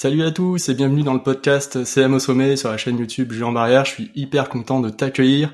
Salut 0.00 0.22
à 0.22 0.30
tous 0.30 0.68
et 0.68 0.74
bienvenue 0.74 1.02
dans 1.02 1.12
le 1.12 1.24
podcast 1.24 1.82
CM 1.82 2.14
au 2.14 2.20
sommet 2.20 2.54
sur 2.54 2.70
la 2.70 2.76
chaîne 2.76 2.98
YouTube 2.98 3.32
Julien 3.32 3.50
Barrière. 3.50 3.84
Je 3.84 3.90
suis 3.90 4.12
hyper 4.14 4.48
content 4.48 4.78
de 4.78 4.90
t'accueillir. 4.90 5.52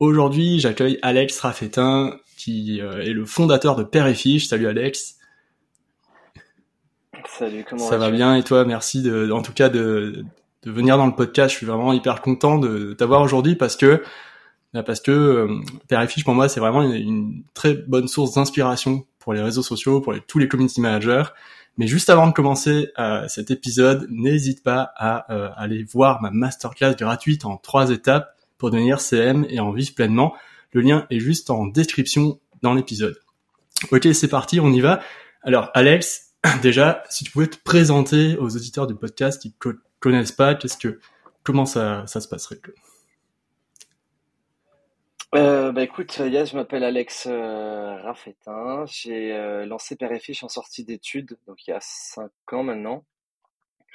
Aujourd'hui, 0.00 0.58
j'accueille 0.58 0.98
Alex 1.02 1.38
Raffetin 1.38 2.18
qui 2.36 2.80
euh, 2.80 2.98
est 2.98 3.12
le 3.12 3.24
fondateur 3.24 3.76
de 3.76 3.84
Père 3.84 4.08
et 4.08 4.14
Fiche. 4.14 4.48
Salut 4.48 4.66
Alex. 4.66 5.18
Salut, 7.38 7.64
comment 7.70 7.88
Ça 7.88 7.96
va 7.96 8.10
bien 8.10 8.34
et 8.34 8.42
toi? 8.42 8.64
Merci 8.64 9.02
de, 9.02 9.30
en 9.30 9.42
tout 9.42 9.52
cas 9.52 9.68
de, 9.68 10.24
de 10.64 10.70
venir 10.72 10.96
dans 10.96 11.06
le 11.06 11.14
podcast. 11.14 11.52
Je 11.52 11.58
suis 11.58 11.66
vraiment 11.66 11.92
hyper 11.92 12.22
content 12.22 12.58
de 12.58 12.92
t'avoir 12.92 13.22
aujourd'hui 13.22 13.54
parce 13.54 13.76
que 13.76 14.02
bah, 14.74 14.82
parce 14.82 15.00
que 15.00 15.12
euh, 15.12 15.60
Père 15.86 16.00
et 16.00 16.08
Fiche 16.08 16.24
pour 16.24 16.34
moi 16.34 16.48
c'est 16.48 16.58
vraiment 16.58 16.82
une, 16.82 16.94
une, 16.94 17.42
très 17.54 17.74
bonne 17.74 18.08
source 18.08 18.34
d'inspiration 18.34 19.06
pour 19.20 19.32
les 19.32 19.42
réseaux 19.42 19.62
sociaux, 19.62 20.00
pour 20.00 20.12
les, 20.12 20.22
tous 20.22 20.40
les 20.40 20.48
community 20.48 20.80
managers. 20.80 21.22
Mais 21.76 21.86
juste 21.86 22.08
avant 22.08 22.26
de 22.26 22.32
commencer 22.32 22.90
euh, 22.98 23.28
cet 23.28 23.50
épisode, 23.50 24.06
n'hésite 24.10 24.62
pas 24.62 24.92
à 24.96 25.32
euh, 25.32 25.50
aller 25.56 25.82
voir 25.82 26.22
ma 26.22 26.30
masterclass 26.30 26.94
gratuite 26.94 27.44
en 27.44 27.58
trois 27.58 27.90
étapes 27.90 28.34
pour 28.56 28.70
devenir 28.70 29.00
CM 29.00 29.46
et 29.50 29.60
en 29.60 29.72
vivre 29.72 29.94
pleinement. 29.94 30.34
Le 30.72 30.80
lien 30.80 31.06
est 31.10 31.20
juste 31.20 31.50
en 31.50 31.66
description 31.66 32.40
dans 32.62 32.72
l'épisode. 32.72 33.18
Ok, 33.90 34.08
c'est 34.14 34.28
parti, 34.28 34.58
on 34.58 34.72
y 34.72 34.80
va. 34.80 35.00
Alors 35.42 35.70
Alex, 35.74 36.32
déjà, 36.62 37.02
si 37.10 37.24
tu 37.24 37.30
pouvais 37.30 37.46
te 37.46 37.58
présenter 37.62 38.38
aux 38.38 38.56
auditeurs 38.56 38.86
du 38.86 38.94
podcast 38.94 39.40
qui 39.40 39.54
ne 39.64 39.72
connaissent 40.00 40.32
pas, 40.32 40.54
qu'est-ce 40.54 40.78
que, 40.78 41.00
comment 41.42 41.66
ça, 41.66 42.04
ça 42.06 42.22
se 42.22 42.28
passerait 42.28 42.60
euh, 45.36 45.72
bah 45.72 45.82
écoute, 45.82 46.18
Yas, 46.18 46.46
je 46.46 46.56
m'appelle 46.56 46.84
Alex 46.84 47.26
euh, 47.30 47.96
Raffetin. 48.02 48.84
J'ai 48.86 49.32
euh, 49.32 49.66
lancé 49.66 49.96
Père 49.96 50.12
et 50.12 50.20
Fiche 50.20 50.42
en 50.44 50.48
sortie 50.48 50.84
d'études, 50.84 51.36
donc 51.46 51.66
il 51.66 51.70
y 51.70 51.74
a 51.74 51.78
cinq 51.80 52.30
ans 52.52 52.62
maintenant. 52.62 53.04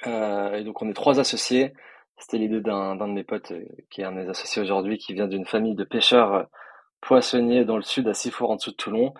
Euh, 0.06 0.54
et 0.54 0.64
donc 0.64 0.82
on 0.82 0.88
est 0.88 0.94
trois 0.94 1.20
associés. 1.20 1.72
C'était 2.18 2.38
l'idée 2.38 2.60
d'un 2.60 2.96
de 2.96 3.12
mes 3.12 3.24
potes 3.24 3.52
euh, 3.52 3.64
qui 3.90 4.02
est 4.02 4.04
un 4.04 4.12
des 4.12 4.28
associés 4.28 4.62
aujourd'hui, 4.62 4.98
qui 4.98 5.14
vient 5.14 5.26
d'une 5.26 5.46
famille 5.46 5.74
de 5.74 5.84
pêcheurs 5.84 6.34
euh, 6.34 6.42
poissonniers 7.00 7.64
dans 7.64 7.76
le 7.76 7.82
sud, 7.82 8.08
à 8.08 8.14
Sifour, 8.14 8.50
en 8.50 8.56
dessous 8.56 8.70
de 8.70 8.76
Toulon, 8.76 9.12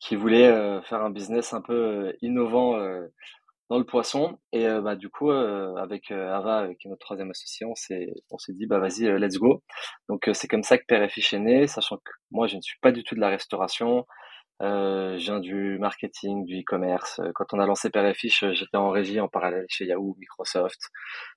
qui 0.00 0.16
voulait 0.16 0.50
faire 0.84 1.02
un 1.02 1.10
business 1.10 1.52
un 1.52 1.60
peu 1.60 2.16
innovant 2.22 2.78
dans 3.70 3.78
le 3.78 3.84
poisson. 3.84 4.38
Et 4.52 4.66
euh, 4.66 4.80
bah, 4.80 4.96
du 4.96 5.08
coup, 5.08 5.30
euh, 5.30 5.74
avec 5.76 6.10
euh, 6.10 6.32
Ava, 6.34 6.58
avec 6.58 6.84
notre 6.86 7.00
troisième 7.04 7.30
associé, 7.30 7.66
on 7.66 7.74
s'est, 7.74 8.12
on 8.30 8.38
s'est 8.38 8.52
dit, 8.52 8.66
bah 8.66 8.78
vas-y, 8.78 9.04
let's 9.18 9.38
go. 9.38 9.62
Donc 10.08 10.28
c'est 10.32 10.48
comme 10.48 10.62
ça 10.62 10.78
que 10.78 10.84
Père 10.86 11.02
et 11.02 11.08
Fiche 11.08 11.34
est 11.34 11.38
né, 11.38 11.66
sachant 11.66 11.96
que 11.98 12.10
moi, 12.30 12.46
je 12.46 12.56
ne 12.56 12.62
suis 12.62 12.78
pas 12.80 12.92
du 12.92 13.04
tout 13.04 13.14
de 13.14 13.20
la 13.20 13.28
restauration. 13.28 14.06
Euh, 14.62 15.18
je 15.18 15.24
viens 15.24 15.40
du 15.40 15.78
marketing, 15.78 16.46
du 16.46 16.60
e-commerce. 16.60 17.20
Quand 17.34 17.52
on 17.52 17.58
a 17.58 17.66
lancé 17.66 17.90
Père 17.90 18.06
et 18.06 18.14
Fiche, 18.14 18.44
j'étais 18.52 18.76
en 18.76 18.90
régie 18.90 19.20
en 19.20 19.28
parallèle 19.28 19.66
chez 19.68 19.84
Yahoo, 19.86 20.16
Microsoft. 20.18 20.80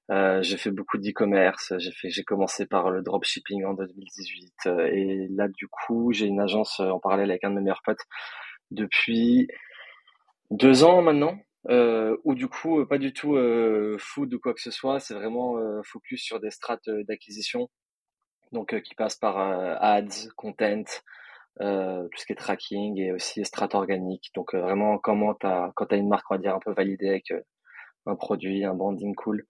J'ai 0.09 0.58
fait 0.58 0.71
beaucoup 0.71 0.97
d'e-commerce. 0.97 1.73
J'ai 1.80 1.91
fait, 1.91 2.09
j'ai 2.09 2.23
commencé 2.23 2.66
par 2.66 2.91
le 2.91 3.02
dropshipping 3.02 3.66
en 3.66 3.73
2018. 3.73 4.67
et 4.93 5.27
là, 5.31 5.47
du 5.49 5.67
coup, 5.67 6.14
j'ai 6.14 6.27
une 6.27 6.39
agence 6.39 6.80
en 6.80 6.99
parallèle 6.99 7.31
avec 7.31 7.43
un 7.43 7.49
de 7.49 7.55
mes 7.55 7.61
meilleurs 7.61 7.81
potes 7.83 8.05
depuis 8.71 9.47
deux 10.52 10.83
ans 10.83 11.02
maintenant 11.02 11.38
euh, 11.69 12.17
ou 12.23 12.35
du 12.35 12.47
coup 12.47 12.85
pas 12.85 12.97
du 12.97 13.13
tout 13.13 13.35
euh, 13.35 13.97
food 13.99 14.33
ou 14.33 14.39
quoi 14.39 14.53
que 14.53 14.61
ce 14.61 14.71
soit, 14.71 14.99
c'est 14.99 15.13
vraiment 15.13 15.57
euh, 15.57 15.81
focus 15.83 16.21
sur 16.21 16.39
des 16.39 16.51
strates 16.51 16.87
euh, 16.87 17.03
d'acquisition, 17.03 17.69
donc 18.51 18.73
euh, 18.73 18.79
qui 18.79 18.95
passent 18.95 19.17
par 19.17 19.37
ads, 19.37 20.29
content, 20.35 20.83
tout 21.59 22.17
ce 22.17 22.25
qui 22.25 22.33
est 22.33 22.35
tracking 22.37 22.99
et 22.99 23.11
aussi 23.11 23.43
strates 23.45 23.75
organiques. 23.75 24.31
Donc 24.35 24.53
vraiment 24.55 24.97
comment 24.97 25.33
t'as 25.33 25.71
quand 25.75 25.87
t'as 25.87 25.97
une 25.97 26.09
marque 26.09 26.29
on 26.31 26.35
va 26.35 26.41
dire 26.41 26.55
un 26.55 26.59
peu 26.59 26.73
validée 26.73 27.09
avec 27.09 27.33
un 28.05 28.15
produit, 28.15 28.63
un 28.65 28.73
branding 28.73 29.13
cool 29.15 29.45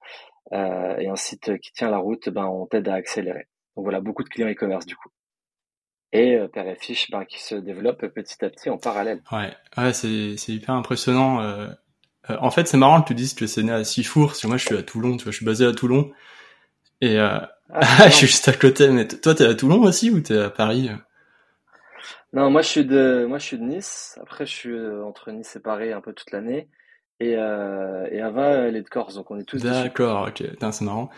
et 0.52 1.08
un 1.08 1.16
site 1.16 1.60
qui 1.60 1.72
tient 1.72 1.92
la 1.92 2.00
route, 2.00 2.30
ben 2.30 2.46
on 2.46 2.66
t'aide 2.66 2.88
à 2.90 2.96
accélérer. 2.96 3.48
Donc 3.76 3.86
voilà 3.86 4.02
beaucoup 4.02 4.24
de 4.24 4.30
clients 4.30 4.50
e-commerce 4.50 4.86
du 4.86 4.96
coup 4.96 5.10
et 6.12 6.36
euh, 6.36 6.48
Père 6.48 6.68
et 6.68 6.76
Fiche 6.76 7.10
ben, 7.12 7.26
qui 7.26 7.40
se 7.40 7.56
développe 7.56 8.06
petit 8.08 8.44
à 8.44 8.50
petit 8.50 8.70
en 8.70 8.78
parallèle. 8.78 9.22
Ouais, 9.32 9.54
ouais 9.78 9.94
c'est, 9.94 10.38
c'est 10.38 10.54
hyper 10.54 10.74
impressionnant. 10.74 11.42
Euh, 11.42 11.68
euh, 12.30 12.38
en 12.40 12.52
fait, 12.52 12.68
c'est 12.68 12.78
marrant 12.78 13.02
que 13.02 13.08
tu 13.08 13.16
dises 13.16 13.34
que 13.34 13.48
c'est 13.48 13.64
né 13.64 13.72
à 13.72 13.84
Sifour, 13.84 14.28
parce 14.28 14.42
que 14.42 14.48
moi, 14.48 14.58
je 14.58 14.66
suis 14.66 14.78
à 14.78 14.84
Toulon, 14.84 15.18
tu 15.18 15.24
vois, 15.24 15.32
je 15.32 15.38
suis 15.38 15.46
basé 15.46 15.66
à 15.66 15.72
Toulon. 15.72 16.12
Et 17.02 17.20
euh, 17.20 17.40
ah, 17.72 18.10
je 18.10 18.14
suis 18.14 18.28
juste 18.28 18.48
à 18.48 18.54
côté. 18.54 18.90
Mais 18.90 19.08
toi, 19.08 19.36
t'es 19.36 19.46
à 19.46 19.56
Toulon 19.56 19.82
aussi 19.82 20.10
ou 20.10 20.20
t'es 20.20 20.38
à 20.38 20.50
Paris 20.50 20.90
Non, 22.34 22.50
moi, 22.50 22.62
je 22.62 22.68
suis 22.68 22.86
de, 22.86 23.26
moi, 23.28 23.38
je 23.38 23.46
suis 23.46 23.58
de 23.58 23.64
Nice. 23.64 24.18
Après, 24.22 24.46
je 24.46 24.54
suis 24.54 24.72
euh, 24.72 25.04
entre 25.04 25.32
Nice 25.32 25.56
et 25.56 25.60
Paris 25.60 25.94
un 25.94 26.02
peu 26.02 26.14
toute 26.14 26.32
l'année. 26.32 26.70
Et, 27.20 27.36
euh, 27.36 28.08
et 28.12 28.22
Ava, 28.22 28.50
elle 28.50 28.78
est 28.78 28.82
de 28.82 28.90
Corse, 28.90 29.16
donc 29.16 29.30
on 29.30 29.38
est 29.40 29.44
tous. 29.44 29.62
D'accord, 29.62 30.30
ok, 30.30 30.44
c'est 30.72 30.82
marrant. 30.82 31.10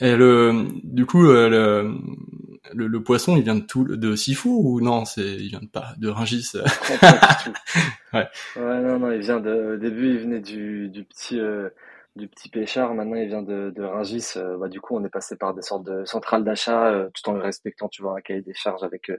Et 0.00 0.14
le, 0.14 0.66
du 0.82 1.06
coup, 1.06 1.26
euh, 1.26 1.48
le, 1.48 1.98
le, 2.74 2.86
le, 2.86 3.02
poisson, 3.02 3.36
il 3.36 3.42
vient 3.42 3.54
de 3.54 3.64
tout, 3.64 3.84
de 3.84 4.14
Sifour 4.14 4.64
ou 4.66 4.80
non 4.80 5.04
C'est, 5.06 5.22
il 5.22 5.48
vient 5.48 5.60
de 5.60 5.68
pas, 5.68 5.94
de 5.98 6.08
Ringis. 6.08 6.52
ouais. 8.12 8.28
Ouais, 8.56 8.80
non, 8.82 8.98
non, 8.98 9.10
il 9.10 9.20
vient 9.20 9.40
de. 9.40 9.74
Au 9.74 9.76
début, 9.76 10.10
il 10.10 10.18
venait 10.18 10.40
du, 10.40 10.88
du 10.90 11.04
petit, 11.04 11.40
euh, 11.40 11.70
du 12.14 12.28
petit 12.28 12.50
pêcheur. 12.50 12.92
Maintenant, 12.92 13.16
il 13.16 13.28
vient 13.28 13.42
de, 13.42 13.72
de 13.74 13.82
Ringis. 13.82 14.32
Euh, 14.36 14.58
bah, 14.58 14.68
du 14.68 14.80
coup, 14.80 14.96
on 14.96 15.04
est 15.04 15.10
passé 15.10 15.36
par 15.36 15.54
des 15.54 15.62
sortes 15.62 15.84
de 15.84 16.04
centrales 16.04 16.44
d'achat, 16.44 16.88
euh, 16.88 17.08
tout 17.14 17.30
en 17.30 17.38
respectant, 17.38 17.88
tu 17.88 18.02
vois, 18.02 18.18
un 18.18 18.20
cahier 18.20 18.42
des 18.42 18.54
charges 18.54 18.82
avec 18.82 19.10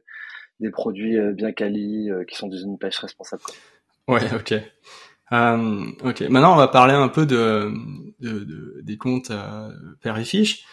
des 0.59 0.69
produits 0.69 1.17
bien 1.33 1.53
quali, 1.53 2.09
qui 2.27 2.35
sont 2.35 2.47
d'une 2.47 2.77
pêche 2.77 2.97
responsable. 2.99 3.41
Quoi. 3.43 4.15
Ouais, 4.15 4.21
ok. 4.33 4.53
Euh, 5.33 5.85
ok, 6.03 6.21
maintenant 6.29 6.53
on 6.53 6.57
va 6.57 6.69
parler 6.69 6.93
un 6.93 7.09
peu 7.09 7.25
de, 7.25 7.73
de, 8.21 8.39
de 8.45 8.81
des 8.81 8.97
comptes 8.97 9.31
euh, 9.31 9.69
Père 10.01 10.17
et 10.17 10.23
Fiche. 10.25 10.65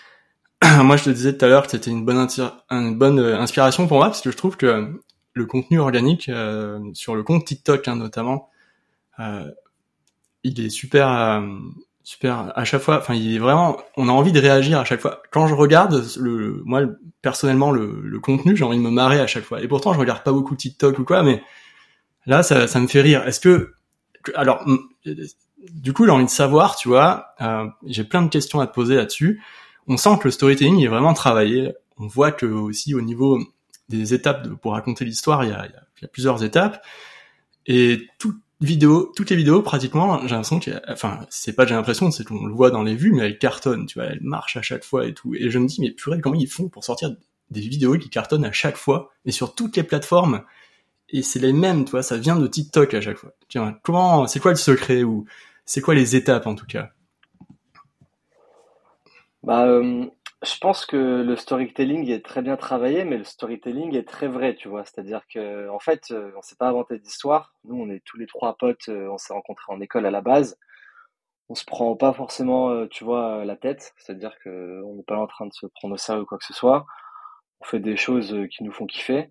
moi, 0.82 0.96
je 0.96 1.04
te 1.04 1.10
disais 1.10 1.36
tout 1.36 1.44
à 1.44 1.48
l'heure 1.48 1.64
que 1.64 1.70
c'était 1.70 1.90
une 1.90 2.04
bonne, 2.04 3.18
euh, 3.18 3.38
inspiration 3.38 3.86
pour 3.86 3.98
moi 3.98 4.06
parce 4.06 4.20
que 4.20 4.30
je 4.30 4.36
trouve 4.36 4.56
que 4.56 5.00
le 5.32 5.46
contenu 5.46 5.80
organique 5.80 6.28
euh, 6.28 6.78
sur 6.94 7.14
le 7.14 7.22
compte 7.22 7.44
TikTok 7.44 7.86
hein, 7.88 7.96
notamment, 7.96 8.48
euh, 9.18 9.50
il 10.42 10.60
est 10.60 10.70
super, 10.70 11.08
euh, 11.10 11.40
super 12.02 12.52
à 12.56 12.64
chaque 12.64 12.82
fois. 12.82 12.98
Enfin, 12.98 13.14
il 13.14 13.34
est 13.34 13.38
vraiment, 13.38 13.78
on 13.96 14.08
a 14.08 14.12
envie 14.12 14.32
de 14.32 14.40
réagir 14.40 14.78
à 14.78 14.84
chaque 14.84 15.00
fois. 15.00 15.22
Quand 15.32 15.46
je 15.46 15.54
regarde, 15.54 16.04
le, 16.18 16.62
moi 16.64 16.82
personnellement 17.22 17.70
le, 17.70 18.00
le 18.02 18.20
contenu, 18.20 18.56
j'ai 18.56 18.64
envie 18.64 18.78
de 18.78 18.82
me 18.82 18.90
marrer 18.90 19.20
à 19.20 19.26
chaque 19.26 19.44
fois. 19.44 19.62
Et 19.62 19.68
pourtant, 19.68 19.92
je 19.92 19.98
regarde 19.98 20.22
pas 20.22 20.32
beaucoup 20.32 20.54
TikTok 20.54 20.98
ou 20.98 21.04
quoi, 21.04 21.22
mais 21.22 21.42
là, 22.26 22.42
ça, 22.42 22.66
ça 22.68 22.80
me 22.80 22.86
fait 22.86 23.00
rire. 23.00 23.26
Est-ce 23.26 23.40
que 23.40 23.73
alors, 24.34 24.64
du 25.70 25.92
coup, 25.92 26.04
j'ai 26.04 26.10
envie 26.10 26.24
de 26.24 26.30
savoir, 26.30 26.76
tu 26.76 26.88
vois, 26.88 27.28
euh, 27.40 27.66
j'ai 27.86 28.04
plein 28.04 28.22
de 28.22 28.28
questions 28.28 28.60
à 28.60 28.66
te 28.66 28.74
poser 28.74 28.96
là-dessus. 28.96 29.42
On 29.86 29.96
sent 29.96 30.18
que 30.18 30.24
le 30.24 30.30
storytelling 30.30 30.82
est 30.82 30.88
vraiment 30.88 31.14
travaillé. 31.14 31.72
On 31.98 32.06
voit 32.06 32.32
que 32.32 32.46
aussi 32.46 32.94
au 32.94 33.00
niveau 33.00 33.38
des 33.88 34.14
étapes 34.14 34.48
pour 34.60 34.72
raconter 34.72 35.04
l'histoire, 35.04 35.44
il 35.44 35.50
y 35.50 35.52
a, 35.52 35.68
plusieurs 36.12 36.44
étapes. 36.44 36.84
Et 37.66 38.08
toutes 38.18 38.36
les 38.60 39.36
vidéos, 39.36 39.62
pratiquement, 39.62 40.20
j'ai 40.22 40.28
l'impression 40.28 40.60
que, 40.60 40.70
enfin, 40.88 41.20
c'est 41.30 41.54
pas 41.54 41.66
j'ai 41.66 41.74
l'impression, 41.74 42.10
c'est 42.10 42.24
qu'on 42.24 42.46
le 42.46 42.52
voit 42.52 42.70
dans 42.70 42.82
les 42.82 42.94
vues, 42.94 43.12
mais 43.12 43.22
elles 43.22 43.38
cartonnent, 43.38 43.86
tu 43.86 43.98
vois, 43.98 44.08
elles 44.08 44.22
marchent 44.22 44.56
à 44.56 44.62
chaque 44.62 44.84
fois 44.84 45.06
et 45.06 45.14
tout. 45.14 45.34
Et 45.34 45.50
je 45.50 45.58
me 45.58 45.66
dis, 45.66 45.80
mais 45.80 45.90
purée, 45.90 46.20
comment 46.20 46.36
ils 46.36 46.48
font 46.48 46.68
pour 46.68 46.84
sortir 46.84 47.14
des 47.50 47.60
vidéos 47.60 47.96
qui 47.98 48.10
cartonnent 48.10 48.44
à 48.44 48.52
chaque 48.52 48.76
fois? 48.76 49.10
Et 49.24 49.32
sur 49.32 49.54
toutes 49.54 49.76
les 49.76 49.82
plateformes 49.82 50.42
et 51.08 51.22
c'est 51.22 51.38
les 51.38 51.52
mêmes, 51.52 51.84
tu 51.84 52.02
ça 52.02 52.16
vient 52.16 52.36
de 52.36 52.46
TikTok 52.46 52.94
à 52.94 53.00
chaque 53.00 53.18
fois. 53.18 53.32
Comment, 53.82 54.26
c'est 54.26 54.40
quoi 54.40 54.52
le 54.52 54.56
secret 54.56 55.02
ou 55.02 55.26
c'est 55.64 55.80
quoi 55.80 55.94
les 55.94 56.16
étapes 56.16 56.46
en 56.46 56.54
tout 56.54 56.66
cas? 56.66 56.90
Bah, 59.42 59.66
euh, 59.66 60.06
je 60.42 60.58
pense 60.58 60.86
que 60.86 60.96
le 60.96 61.36
storytelling 61.36 62.10
est 62.10 62.24
très 62.24 62.40
bien 62.40 62.56
travaillé, 62.56 63.04
mais 63.04 63.18
le 63.18 63.24
storytelling 63.24 63.94
est 63.94 64.08
très 64.08 64.26
vrai, 64.26 64.54
tu 64.54 64.68
vois. 64.68 64.84
C'est-à-dire 64.84 65.20
que, 65.28 65.68
en 65.68 65.78
fait, 65.78 66.10
euh, 66.12 66.32
on 66.38 66.42
s'est 66.42 66.56
pas 66.56 66.68
inventé 66.68 66.98
d'histoire. 66.98 67.52
Nous, 67.64 67.76
on 67.76 67.90
est 67.90 68.02
tous 68.04 68.16
les 68.16 68.26
trois 68.26 68.56
potes, 68.56 68.88
euh, 68.88 69.08
on 69.10 69.18
s'est 69.18 69.34
rencontrés 69.34 69.70
en 69.72 69.80
école 69.82 70.06
à 70.06 70.10
la 70.10 70.22
base. 70.22 70.58
On 71.50 71.54
se 71.54 71.66
prend 71.66 71.94
pas 71.94 72.14
forcément, 72.14 72.86
tu 72.86 73.04
vois, 73.04 73.44
la 73.44 73.54
tête. 73.54 73.92
C'est-à-dire 73.98 74.34
que 74.42 74.82
on 74.86 74.94
n'est 74.94 75.02
pas 75.02 75.18
en 75.18 75.26
train 75.26 75.44
de 75.46 75.52
se 75.52 75.66
prendre 75.66 75.94
au 75.94 75.98
sérieux 75.98 76.22
ou 76.22 76.26
quoi 76.26 76.38
que 76.38 76.44
ce 76.44 76.54
soit. 76.54 76.86
On 77.60 77.64
fait 77.66 77.80
des 77.80 77.96
choses 77.98 78.34
qui 78.50 78.64
nous 78.64 78.72
font 78.72 78.86
kiffer. 78.86 79.30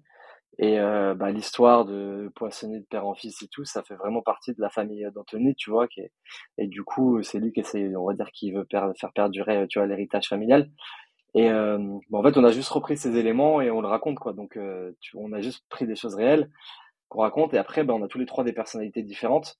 Et 0.59 0.79
euh, 0.79 1.15
bah, 1.15 1.31
l'histoire 1.31 1.85
de 1.85 2.31
poissonner 2.35 2.79
de 2.79 2.85
père 2.85 3.07
en 3.07 3.15
fils 3.15 3.41
et 3.41 3.47
tout, 3.47 3.65
ça 3.65 3.81
fait 3.83 3.95
vraiment 3.95 4.21
partie 4.21 4.53
de 4.53 4.61
la 4.61 4.69
famille 4.69 5.07
d'Anthony, 5.15 5.55
tu 5.55 5.71
vois. 5.71 5.87
Qui 5.87 6.01
est... 6.01 6.11
Et 6.57 6.67
du 6.67 6.83
coup, 6.83 7.23
c'est 7.23 7.39
lui 7.39 7.51
qui 7.51 7.61
essaie, 7.61 7.95
on 7.95 8.05
va 8.05 8.13
dire, 8.13 8.31
qui 8.31 8.51
veut 8.51 8.65
faire 8.69 9.11
perdurer, 9.13 9.67
tu 9.67 9.79
vois, 9.79 9.87
l'héritage 9.87 10.29
familial. 10.29 10.69
Et 11.33 11.49
euh, 11.49 11.77
bah, 12.09 12.19
en 12.19 12.23
fait, 12.23 12.37
on 12.37 12.43
a 12.43 12.51
juste 12.51 12.69
repris 12.69 12.97
ces 12.97 13.17
éléments 13.17 13.61
et 13.61 13.71
on 13.71 13.81
le 13.81 13.87
raconte, 13.87 14.19
quoi. 14.19 14.33
Donc, 14.33 14.57
euh, 14.57 14.91
tu, 15.01 15.17
on 15.17 15.31
a 15.33 15.41
juste 15.41 15.65
pris 15.69 15.87
des 15.87 15.95
choses 15.95 16.15
réelles 16.15 16.49
qu'on 17.09 17.21
raconte. 17.21 17.53
Et 17.53 17.57
après, 17.57 17.83
bah, 17.83 17.93
on 17.95 18.03
a 18.03 18.07
tous 18.07 18.19
les 18.19 18.25
trois 18.25 18.43
des 18.43 18.53
personnalités 18.53 19.01
différentes. 19.03 19.59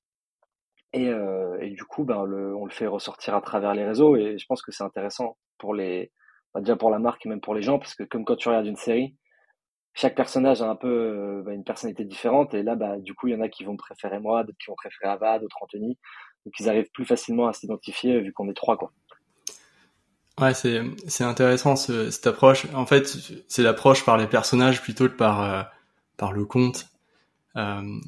Et, 0.93 1.09
euh, 1.09 1.57
et 1.61 1.71
du 1.71 1.83
coup, 1.85 2.03
ben, 2.03 2.23
le, 2.25 2.55
on 2.55 2.65
le 2.65 2.71
fait 2.71 2.87
ressortir 2.87 3.35
à 3.35 3.41
travers 3.41 3.73
les 3.73 3.85
réseaux. 3.85 4.15
Et 4.15 4.37
je 4.37 4.45
pense 4.45 4.61
que 4.61 4.71
c'est 4.71 4.83
intéressant 4.83 5.37
pour 5.57 5.73
les, 5.73 6.11
déjà 6.57 6.75
pour 6.75 6.91
la 6.91 6.99
marque 6.99 7.25
et 7.25 7.29
même 7.29 7.41
pour 7.41 7.55
les 7.55 7.63
gens, 7.63 7.79
parce 7.79 7.95
que 7.95 8.03
comme 8.03 8.25
quand 8.25 8.35
tu 8.35 8.49
regardes 8.49 8.67
une 8.67 8.75
série, 8.75 9.15
chaque 9.93 10.15
personnage 10.15 10.61
a 10.61 10.69
un 10.69 10.75
peu 10.75 10.87
euh, 10.87 11.43
bah, 11.45 11.53
une 11.53 11.63
personnalité 11.63 12.03
différente 12.03 12.53
et 12.53 12.63
là 12.63 12.75
bah 12.75 12.97
du 12.99 13.13
coup 13.13 13.27
il 13.27 13.33
y 13.33 13.35
en 13.35 13.41
a 13.41 13.49
qui 13.49 13.63
vont 13.63 13.77
préférer 13.77 14.19
moi 14.19 14.43
d'autres 14.43 14.57
qui 14.57 14.69
vont 14.69 14.75
préférer 14.75 15.11
Ava 15.11 15.39
d'autres 15.39 15.57
Anthony 15.61 15.97
Donc 16.45 16.53
ils 16.59 16.67
arrivent 16.67 16.89
plus 16.91 17.05
facilement 17.05 17.47
à 17.47 17.53
s'identifier 17.53 18.19
vu 18.21 18.33
qu'on 18.33 18.49
est 18.49 18.55
trois 18.55 18.77
quoi. 18.77 18.91
Ouais, 20.39 20.53
c'est 20.53 20.81
c'est 21.07 21.23
intéressant 21.23 21.75
ce, 21.75 22.09
cette 22.09 22.25
approche. 22.25 22.65
En 22.73 22.85
fait, 22.87 23.17
c'est 23.47 23.61
l'approche 23.61 24.03
par 24.03 24.17
les 24.17 24.25
personnages 24.27 24.81
plutôt 24.81 25.07
que 25.07 25.13
par 25.15 25.41
euh, 25.41 25.63
par 26.17 26.33
le. 26.33 26.47
Euh, 27.55 27.99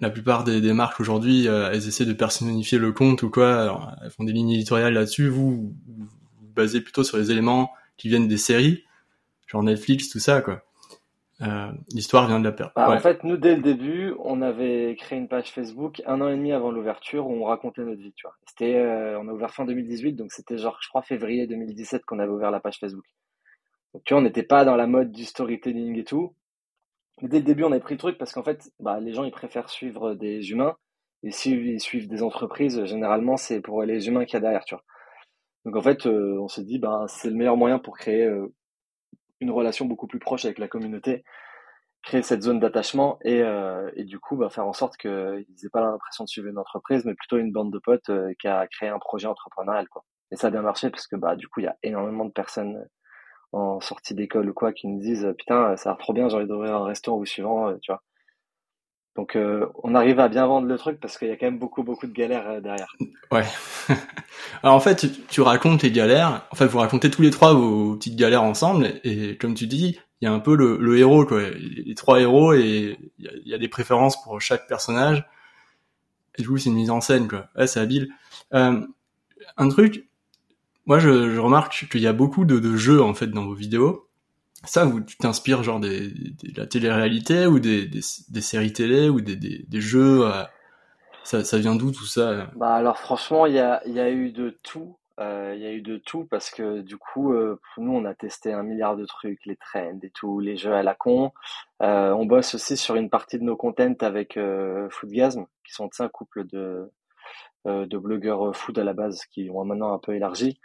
la 0.00 0.10
plupart 0.10 0.44
des, 0.44 0.60
des 0.60 0.72
marques 0.72 1.00
aujourd'hui, 1.00 1.48
euh, 1.48 1.70
elles 1.72 1.88
essaient 1.88 2.06
de 2.06 2.12
personnifier 2.12 2.78
le 2.78 2.92
compte 2.92 3.22
ou 3.22 3.30
quoi. 3.30 3.96
Elles 4.02 4.10
font 4.10 4.24
des 4.24 4.32
lignes 4.32 4.52
éditoriales 4.52 4.94
là-dessus. 4.94 5.28
Vous, 5.28 5.74
vous, 5.86 6.08
vous 6.40 6.52
basez 6.54 6.80
plutôt 6.80 7.04
sur 7.04 7.18
les 7.18 7.30
éléments 7.30 7.72
qui 7.96 8.08
viennent 8.08 8.28
des 8.28 8.38
séries, 8.38 8.84
genre 9.46 9.62
Netflix, 9.62 10.08
tout 10.08 10.20
ça, 10.20 10.40
quoi. 10.40 10.62
Euh, 11.40 11.70
l'histoire 11.92 12.26
vient 12.26 12.40
de 12.40 12.44
la 12.44 12.52
perte. 12.52 12.72
Bah, 12.74 12.90
En 12.90 12.98
fait, 12.98 13.22
nous, 13.22 13.36
dès 13.36 13.54
le 13.54 13.62
début, 13.62 14.14
on 14.18 14.42
avait 14.42 14.96
créé 14.98 15.18
une 15.18 15.28
page 15.28 15.52
Facebook 15.52 16.02
un 16.06 16.20
an 16.20 16.28
et 16.28 16.36
demi 16.36 16.52
avant 16.52 16.72
l'ouverture 16.72 17.28
où 17.28 17.32
on 17.32 17.44
racontait 17.44 17.82
notre 17.82 18.00
vie, 18.00 18.12
tu 18.16 18.26
vois. 18.26 18.34
C'était, 18.46 18.76
euh, 18.76 19.18
on 19.20 19.28
a 19.28 19.32
ouvert 19.32 19.52
fin 19.54 19.64
2018, 19.64 20.14
donc 20.14 20.32
c'était 20.32 20.58
genre, 20.58 20.78
je 20.82 20.88
crois, 20.88 21.02
février 21.02 21.46
2017 21.46 22.04
qu'on 22.04 22.18
avait 22.18 22.32
ouvert 22.32 22.50
la 22.50 22.60
page 22.60 22.78
Facebook. 22.78 23.04
Donc, 23.94 24.02
tu 24.04 24.14
vois, 24.14 24.20
on 24.20 24.24
n'était 24.24 24.42
pas 24.42 24.64
dans 24.64 24.76
la 24.76 24.86
mode 24.86 25.12
du 25.12 25.24
storytelling 25.24 25.96
et 25.96 26.04
tout. 26.04 26.34
Mais 27.22 27.28
dès 27.28 27.38
le 27.38 27.44
début, 27.44 27.64
on 27.64 27.70
avait 27.72 27.80
pris 27.80 27.94
le 27.94 27.98
truc 27.98 28.18
parce 28.18 28.32
qu'en 28.32 28.42
fait, 28.42 28.70
bah, 28.80 28.98
les 29.00 29.12
gens, 29.12 29.24
ils 29.24 29.30
préfèrent 29.32 29.70
suivre 29.70 30.14
des 30.14 30.50
humains. 30.50 30.76
Et 31.22 31.30
s'ils 31.30 31.80
suivent 31.80 32.08
des 32.08 32.22
entreprises, 32.22 32.84
généralement, 32.84 33.36
c'est 33.36 33.60
pour 33.60 33.82
les 33.82 34.08
humains 34.08 34.24
qu'il 34.24 34.34
y 34.34 34.36
a 34.36 34.40
derrière, 34.40 34.64
tu 34.64 34.74
vois. 34.74 34.84
Donc, 35.64 35.76
en 35.76 35.82
fait, 35.82 36.06
euh, 36.06 36.38
on 36.40 36.48
s'est 36.48 36.64
dit, 36.64 36.78
bah, 36.78 37.04
c'est 37.08 37.30
le 37.30 37.36
meilleur 37.36 37.56
moyen 37.56 37.78
pour 37.78 37.96
créer 37.96 38.28
une 39.40 39.50
relation 39.50 39.86
beaucoup 39.86 40.06
plus 40.06 40.18
proche 40.18 40.44
avec 40.44 40.58
la 40.58 40.68
communauté, 40.68 41.24
créer 42.02 42.22
cette 42.22 42.42
zone 42.42 42.60
d'attachement 42.60 43.18
et, 43.22 43.42
euh, 43.42 43.90
et 43.94 44.04
du 44.04 44.18
coup 44.18 44.36
bah, 44.36 44.50
faire 44.50 44.66
en 44.66 44.72
sorte 44.72 44.96
qu'ils 44.96 45.10
n'aient 45.10 45.70
pas 45.72 45.80
l'impression 45.80 46.24
de 46.24 46.28
suivre 46.28 46.48
une 46.48 46.58
entreprise, 46.58 47.04
mais 47.04 47.14
plutôt 47.14 47.38
une 47.38 47.52
bande 47.52 47.72
de 47.72 47.78
potes 47.78 48.10
euh, 48.10 48.32
qui 48.40 48.48
a 48.48 48.66
créé 48.66 48.88
un 48.88 48.98
projet 48.98 49.26
entrepreneurial. 49.26 49.88
Quoi. 49.88 50.04
Et 50.30 50.36
ça 50.36 50.48
a 50.48 50.50
bien 50.50 50.62
marché 50.62 50.90
parce 50.90 51.06
que 51.06 51.16
bah, 51.16 51.36
du 51.36 51.48
coup, 51.48 51.60
il 51.60 51.64
y 51.64 51.68
a 51.68 51.76
énormément 51.82 52.24
de 52.24 52.32
personnes 52.32 52.86
en 53.52 53.80
sortie 53.80 54.14
d'école 54.14 54.50
ou 54.50 54.54
quoi 54.54 54.72
qui 54.72 54.86
nous 54.88 55.00
disent 55.00 55.34
Putain, 55.38 55.76
ça 55.76 55.92
a 55.92 55.96
trop 55.96 56.12
bien, 56.12 56.28
j'ai 56.28 56.36
envie 56.36 56.46
d'ouvrir 56.46 56.76
un 56.76 56.84
restaurant 56.84 57.18
ou 57.18 57.26
suivant, 57.26 57.68
euh, 57.68 57.76
tu 57.80 57.92
vois. 57.92 58.02
Donc 59.18 59.34
euh, 59.34 59.66
on 59.82 59.96
arrive 59.96 60.20
à 60.20 60.28
bien 60.28 60.46
vendre 60.46 60.68
le 60.68 60.78
truc 60.78 61.00
parce 61.00 61.18
qu'il 61.18 61.26
y 61.26 61.32
a 61.32 61.36
quand 61.36 61.46
même 61.46 61.58
beaucoup 61.58 61.82
beaucoup 61.82 62.06
de 62.06 62.12
galères 62.12 62.48
euh, 62.48 62.60
derrière. 62.60 62.94
Ouais. 63.32 63.42
Alors 64.62 64.76
en 64.76 64.80
fait, 64.80 65.08
tu, 65.26 65.40
racontes 65.40 65.82
les 65.82 65.90
galères. 65.90 66.46
En 66.52 66.54
fait, 66.54 66.66
vous 66.66 66.78
racontez 66.78 67.10
tous 67.10 67.22
les 67.22 67.30
trois 67.30 67.52
vos 67.52 67.96
petites 67.96 68.14
galères 68.14 68.44
ensemble 68.44 69.00
et, 69.02 69.36
comme 69.36 69.54
tu 69.54 69.66
dis, 69.66 69.98
il 70.20 70.24
y 70.24 70.28
a 70.28 70.32
un 70.32 70.38
peu 70.38 70.54
le, 70.54 70.78
le 70.80 70.98
héros 70.98 71.26
quoi, 71.26 71.40
les 71.50 71.96
trois 71.96 72.20
héros 72.20 72.54
et 72.54 72.96
il 73.18 73.24
y, 73.24 73.28
a, 73.28 73.32
y, 73.44 73.54
a, 73.54 73.58
des 73.58 73.66
préférences 73.66 74.22
pour 74.22 74.40
chaque 74.40 74.68
personnage. 74.68 75.26
Et 76.36 76.42
du 76.42 76.48
coup, 76.48 76.56
c'est 76.56 76.70
une 76.70 76.76
mise 76.76 76.90
en 76.90 77.00
scène 77.00 77.26
quoi. 77.26 77.48
Ouais, 77.56 77.66
c'est 77.66 77.80
habile. 77.80 78.10
Euh, 78.54 78.86
un 79.56 79.68
truc, 79.68 80.08
moi 80.86 81.00
je, 81.00 81.34
je 81.34 81.40
remarque 81.40 81.88
qu'il 81.90 82.02
y 82.02 82.06
a 82.06 82.12
beaucoup 82.12 82.44
de, 82.44 82.60
de 82.60 82.76
jeux 82.76 83.02
en 83.02 83.14
fait 83.14 83.26
dans 83.26 83.46
vos 83.46 83.54
vidéos 83.54 84.07
ça 84.64 84.90
tu 85.06 85.16
t'inspires 85.16 85.62
genre 85.62 85.80
de 85.80 86.10
la 86.56 86.66
télé-réalité 86.66 87.46
ou 87.46 87.58
des, 87.58 87.88
séries 88.40 88.72
télé 88.72 89.08
ou 89.08 89.20
des, 89.20 89.80
jeux 89.80 90.26
euh, 90.26 90.42
ça, 91.22 91.58
vient 91.58 91.76
d'où 91.76 91.92
tout 91.92 92.06
ça? 92.06 92.50
Bah 92.56 92.74
alors 92.74 92.98
franchement 92.98 93.46
il 93.46 93.54
y 93.54 93.60
a, 93.60 94.10
eu 94.10 94.30
de 94.30 94.56
tout. 94.62 94.96
Euh, 95.20 95.52
il 95.56 95.62
y 95.62 95.66
a 95.66 95.72
eu 95.72 95.82
de 95.82 95.96
tout 95.96 96.24
parce 96.24 96.50
que 96.50 96.80
du 96.80 96.96
coup 96.96 97.32
euh, 97.32 97.60
nous 97.76 97.92
on 97.92 98.04
a 98.04 98.14
testé 98.14 98.52
un 98.52 98.62
milliard 98.62 98.96
de 98.96 99.04
trucs 99.04 99.44
les 99.46 99.56
trends 99.56 99.98
et 100.02 100.10
tout 100.10 100.38
les 100.40 100.56
jeux 100.56 100.74
à 100.74 100.82
la 100.82 100.94
con. 100.94 101.32
On 101.80 102.26
bosse 102.26 102.54
aussi 102.54 102.76
sur 102.76 102.96
une 102.96 103.10
partie 103.10 103.38
de 103.38 103.44
nos 103.44 103.56
contents 103.56 103.96
avec 104.00 104.38
Foodgasm 104.90 105.44
qui 105.64 105.72
sont 105.72 105.90
un 106.00 106.08
couple 106.08 106.46
de 106.46 106.90
de 107.66 107.98
blogueurs 107.98 108.54
food 108.56 108.78
à 108.78 108.84
la 108.84 108.94
base 108.94 109.24
qui 109.26 109.50
ont 109.50 109.64
maintenant 109.64 109.92
un 109.92 109.98
peu 109.98 110.14
élargi, 110.14 110.58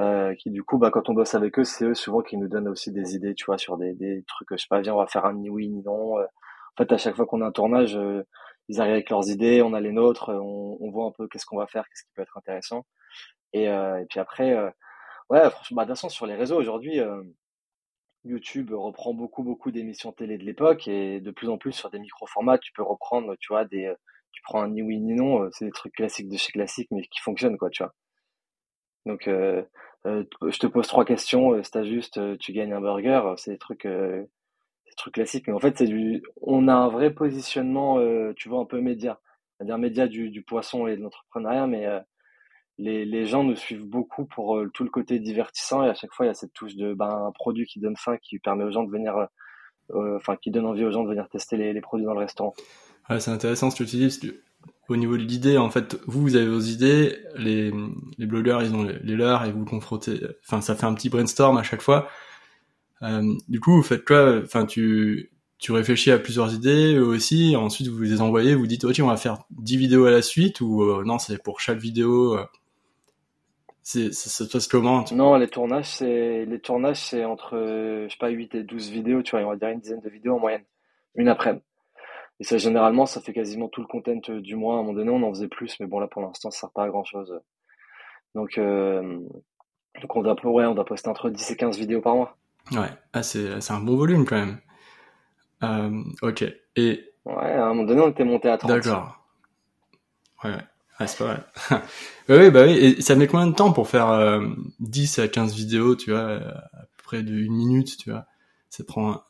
euh, 0.00 0.34
qui 0.34 0.50
du 0.50 0.62
coup, 0.64 0.78
bah, 0.78 0.90
quand 0.90 1.08
on 1.08 1.14
bosse 1.14 1.34
avec 1.34 1.58
eux, 1.58 1.64
c'est 1.64 1.84
eux 1.84 1.94
souvent 1.94 2.22
qui 2.22 2.36
nous 2.36 2.48
donnent 2.48 2.68
aussi 2.68 2.92
des 2.92 3.14
idées, 3.14 3.34
tu 3.34 3.44
vois, 3.46 3.58
sur 3.58 3.76
des, 3.76 3.94
des 3.94 4.24
trucs, 4.26 4.48
je 4.52 4.56
sais 4.56 4.66
pas, 4.68 4.80
viens, 4.80 4.94
on 4.94 4.98
va 4.98 5.06
faire 5.06 5.24
un 5.26 5.34
ni 5.34 5.50
oui 5.50 5.68
ni 5.68 5.82
non. 5.82 6.18
Euh. 6.18 6.24
En 6.24 6.84
fait, 6.84 6.92
à 6.92 6.98
chaque 6.98 7.16
fois 7.16 7.26
qu'on 7.26 7.42
a 7.42 7.46
un 7.46 7.52
tournage, 7.52 7.98
ils 8.68 8.80
arrivent 8.80 8.94
avec 8.94 9.10
leurs 9.10 9.28
idées, 9.28 9.62
on 9.62 9.74
a 9.74 9.80
les 9.80 9.92
nôtres, 9.92 10.30
on, 10.30 10.78
on 10.80 10.90
voit 10.90 11.06
un 11.06 11.12
peu 11.12 11.28
qu'est-ce 11.28 11.46
qu'on 11.46 11.58
va 11.58 11.66
faire, 11.66 11.84
qu'est-ce 11.88 12.04
qui 12.04 12.10
peut 12.14 12.22
être 12.22 12.36
intéressant. 12.38 12.86
Et, 13.52 13.64
et 13.64 14.06
puis 14.08 14.20
après, 14.20 14.54
ouais, 15.30 15.50
franchement, 15.50 15.76
bah, 15.76 15.84
de 15.84 15.88
toute 15.88 15.96
façon, 15.96 16.08
sur 16.08 16.26
les 16.26 16.36
réseaux 16.36 16.56
aujourd'hui, 16.56 17.00
YouTube 18.24 18.72
reprend 18.72 19.14
beaucoup, 19.14 19.42
beaucoup 19.42 19.70
d'émissions 19.72 20.12
télé 20.12 20.38
de 20.38 20.44
l'époque 20.44 20.86
et 20.86 21.20
de 21.20 21.30
plus 21.30 21.48
en 21.48 21.58
plus 21.58 21.72
sur 21.72 21.90
des 21.90 21.98
micro-formats, 21.98 22.58
tu 22.58 22.72
peux 22.72 22.82
reprendre, 22.82 23.34
tu 23.40 23.52
vois, 23.52 23.64
des, 23.64 23.92
tu 24.38 24.42
prends 24.44 24.62
un 24.62 24.68
ni 24.68 24.82
oui 24.82 25.00
ni 25.00 25.14
non, 25.14 25.42
euh, 25.42 25.48
c'est 25.50 25.64
des 25.64 25.72
trucs 25.72 25.94
classiques 25.94 26.28
de 26.28 26.36
chez 26.36 26.52
classique, 26.52 26.88
mais 26.92 27.02
qui 27.02 27.18
fonctionnent, 27.20 27.58
quoi, 27.58 27.70
tu 27.70 27.82
vois. 27.82 27.92
Donc, 29.04 29.26
euh, 29.26 29.62
euh, 30.06 30.22
je 30.46 30.58
te 30.60 30.68
pose 30.68 30.86
trois 30.86 31.04
questions, 31.04 31.60
c'est 31.64 31.84
juste, 31.84 32.20
tu 32.38 32.52
gagnes 32.52 32.72
un 32.72 32.80
burger, 32.80 33.34
c'est 33.36 33.50
des 33.52 33.58
trucs, 33.58 33.84
euh, 33.84 34.20
des 34.86 34.94
trucs 34.96 35.14
classiques. 35.14 35.48
Mais 35.48 35.54
en 35.54 35.58
fait, 35.58 35.76
c'est 35.76 35.86
du, 35.86 36.22
on 36.40 36.68
a 36.68 36.74
un 36.74 36.88
vrai 36.88 37.12
positionnement, 37.12 37.98
tu 38.36 38.48
vois, 38.48 38.60
un 38.60 38.64
peu 38.64 38.80
média, 38.80 39.18
c'est-à-dire 39.56 39.78
média 39.78 40.06
du, 40.06 40.42
poisson 40.42 40.86
et 40.86 40.96
de 40.96 41.02
l'entrepreneuriat, 41.02 41.66
mais 41.66 41.86
les, 42.78 43.04
les 43.04 43.26
gens 43.26 43.42
nous 43.42 43.56
suivent 43.56 43.86
beaucoup 43.86 44.24
pour 44.26 44.62
tout 44.72 44.84
le 44.84 44.90
côté 44.90 45.18
divertissant 45.18 45.84
et 45.84 45.88
à 45.88 45.94
chaque 45.94 46.12
fois, 46.12 46.26
il 46.26 46.28
y 46.28 46.30
a 46.30 46.34
cette 46.34 46.52
touche 46.52 46.76
de, 46.76 46.94
ben, 46.94 47.08
un 47.08 47.32
produit 47.32 47.66
qui 47.66 47.80
donne 47.80 47.96
faim, 47.96 48.16
qui 48.22 48.38
permet 48.38 48.64
aux 48.64 48.70
gens 48.70 48.84
de 48.84 48.92
venir, 48.92 49.28
enfin, 49.90 50.36
qui 50.36 50.50
donne 50.52 50.66
envie 50.66 50.84
aux 50.84 50.92
gens 50.92 51.02
de 51.02 51.08
venir 51.08 51.28
tester 51.28 51.56
les 51.56 51.80
produits 51.80 52.06
dans 52.06 52.14
le 52.14 52.20
restaurant. 52.20 52.54
C'est 53.18 53.30
intéressant 53.30 53.70
ce 53.70 53.82
que 53.82 53.88
tu 53.88 53.96
dis, 53.96 54.06
parce 54.06 54.20
au 54.88 54.96
niveau 54.96 55.16
de 55.16 55.22
l'idée, 55.22 55.58
en 55.58 55.70
fait, 55.70 55.98
vous, 56.06 56.22
vous 56.22 56.36
avez 56.36 56.48
vos 56.48 56.60
idées, 56.60 57.18
les, 57.36 57.70
blogueurs, 58.18 58.62
ils 58.62 58.74
ont 58.74 58.82
les, 58.82 59.16
leurs, 59.16 59.44
et 59.44 59.52
vous 59.52 59.64
confrontez, 59.64 60.20
enfin, 60.46 60.60
ça 60.60 60.74
fait 60.74 60.86
un 60.86 60.94
petit 60.94 61.10
brainstorm 61.10 61.58
à 61.58 61.62
chaque 61.62 61.82
fois. 61.82 62.08
Euh, 63.02 63.22
du 63.48 63.60
coup, 63.60 63.72
vous 63.72 63.82
faites 63.82 64.04
quoi? 64.04 64.40
Enfin, 64.42 64.64
tu, 64.66 65.30
tu 65.58 65.72
réfléchis 65.72 66.10
à 66.10 66.18
plusieurs 66.18 66.54
idées, 66.54 66.94
eux 66.96 67.06
aussi, 67.06 67.54
ensuite 67.54 67.88
vous 67.88 68.02
les 68.02 68.20
envoyez, 68.20 68.54
vous 68.54 68.66
dites, 68.66 68.84
ok, 68.84 68.96
on 69.02 69.08
va 69.08 69.16
faire 69.16 69.44
10 69.50 69.76
vidéos 69.76 70.06
à 70.06 70.10
la 70.10 70.22
suite, 70.22 70.60
ou 70.60 70.82
euh, 70.82 71.04
non, 71.04 71.18
c'est 71.18 71.42
pour 71.42 71.60
chaque 71.60 71.78
vidéo, 71.78 72.38
euh, 72.38 72.44
c'est, 73.82 74.12
ça, 74.12 74.30
se 74.30 74.50
passe 74.50 74.68
comment. 74.68 75.04
Non, 75.12 75.36
les 75.36 75.48
tournages, 75.48 75.96
c'est, 75.96 76.46
les 76.46 76.60
tournages, 76.60 77.00
c'est 77.00 77.24
entre, 77.24 77.56
je 78.06 78.10
sais 78.10 78.18
pas, 78.18 78.28
8 78.30 78.54
et 78.54 78.62
12 78.62 78.88
vidéos, 78.90 79.22
tu 79.22 79.32
vois, 79.32 79.44
on 79.46 79.50
va 79.50 79.56
dire 79.56 79.68
une 79.68 79.80
dizaine 79.80 80.00
de 80.00 80.10
vidéos 80.10 80.36
en 80.36 80.40
moyenne, 80.40 80.64
une 81.14 81.28
après-midi. 81.28 81.62
Et 82.40 82.44
ça, 82.44 82.56
généralement, 82.56 83.06
ça 83.06 83.20
fait 83.20 83.32
quasiment 83.32 83.68
tout 83.68 83.80
le 83.80 83.86
content 83.86 84.20
du 84.24 84.54
mois. 84.54 84.76
À 84.76 84.78
un 84.78 84.82
moment 84.82 84.94
donné, 84.94 85.10
on 85.10 85.22
en 85.22 85.30
faisait 85.30 85.48
plus, 85.48 85.78
mais 85.80 85.86
bon, 85.86 85.98
là, 85.98 86.06
pour 86.06 86.22
l'instant, 86.22 86.50
ça 86.50 86.60
sert 86.60 86.70
pas 86.70 86.84
à 86.84 86.88
grand 86.88 87.04
chose. 87.04 87.40
Donc, 88.34 88.58
euh, 88.58 89.18
donc 90.00 90.14
on 90.14 90.22
doit, 90.22 90.36
ouais, 90.46 90.66
on 90.66 90.74
doit 90.74 90.84
poster 90.84 91.08
entre 91.08 91.30
10 91.30 91.50
et 91.50 91.56
15 91.56 91.78
vidéos 91.78 92.00
par 92.00 92.14
mois. 92.14 92.36
Ouais, 92.72 92.90
ah, 93.12 93.22
c'est, 93.22 93.60
c'est 93.60 93.72
un 93.72 93.80
bon 93.80 93.96
volume 93.96 94.24
quand 94.24 94.36
même. 94.36 94.58
Euh, 95.64 96.02
ok. 96.22 96.44
Et. 96.76 97.12
Ouais, 97.24 97.52
à 97.52 97.64
un 97.64 97.68
moment 97.74 97.84
donné, 97.84 98.02
on 98.02 98.10
était 98.10 98.24
monté 98.24 98.48
à 98.48 98.56
30. 98.56 98.70
D'accord. 98.70 99.18
Ouais, 100.44 100.50
ouais. 100.50 100.62
Ah, 101.00 101.06
c'est 101.06 101.18
pas 101.18 101.26
mal. 101.26 101.82
oui, 102.28 102.50
bah 102.50 102.64
oui. 102.64 102.72
Et 102.72 103.00
ça 103.00 103.16
met 103.16 103.26
combien 103.26 103.46
de 103.48 103.54
temps 103.54 103.72
pour 103.72 103.88
faire 103.88 104.10
euh, 104.10 104.46
10 104.80 105.18
à 105.18 105.28
15 105.28 105.54
vidéos, 105.54 105.96
tu 105.96 106.10
vois, 106.10 106.34
à 106.34 106.82
peu 106.96 107.02
près 107.02 107.22
d'une 107.22 107.52
minute, 107.52 107.96
tu 107.96 108.10
vois? 108.10 108.26
Ça 108.70 108.84
prend 108.84 109.22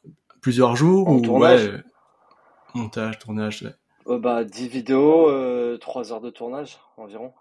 plusieurs 0.43 0.77
jours 0.77 1.09
en 1.09 1.17
ou 1.17 1.21
tournage 1.21 1.69
ouais 1.69 1.83
Montage, 2.79 3.19
tournage. 3.19 3.63
Ouais. 3.63 3.75
Euh, 4.09 4.19
bah, 4.19 4.45
10 4.45 4.69
vidéos, 4.69 5.29
euh, 5.29 5.77
3 5.79 6.13
heures 6.13 6.21
de 6.21 6.31
tournage 6.31 6.79
environ. 6.97 7.33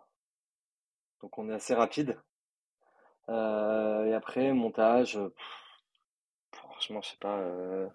Donc 1.21 1.37
on 1.37 1.49
est 1.49 1.53
assez 1.53 1.73
rapide. 1.73 2.17
Euh, 3.29 4.05
et 4.05 4.13
après, 4.13 4.53
montage, 4.53 5.13
pff, 5.13 6.53
franchement, 6.53 7.01
je 7.01 7.09
sais 7.09 7.17
pas, 7.19 7.37
euh, 7.37 7.87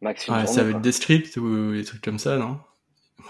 max 0.00 0.26
une 0.26 0.34
ouais, 0.34 0.40
journée, 0.40 0.54
ça 0.54 0.64
va 0.64 0.70
être 0.70 0.80
des 0.80 0.92
scripts 0.92 1.36
ou 1.36 1.72
des 1.72 1.84
trucs 1.84 2.02
comme 2.02 2.18
ça, 2.18 2.36
non? 2.36 2.60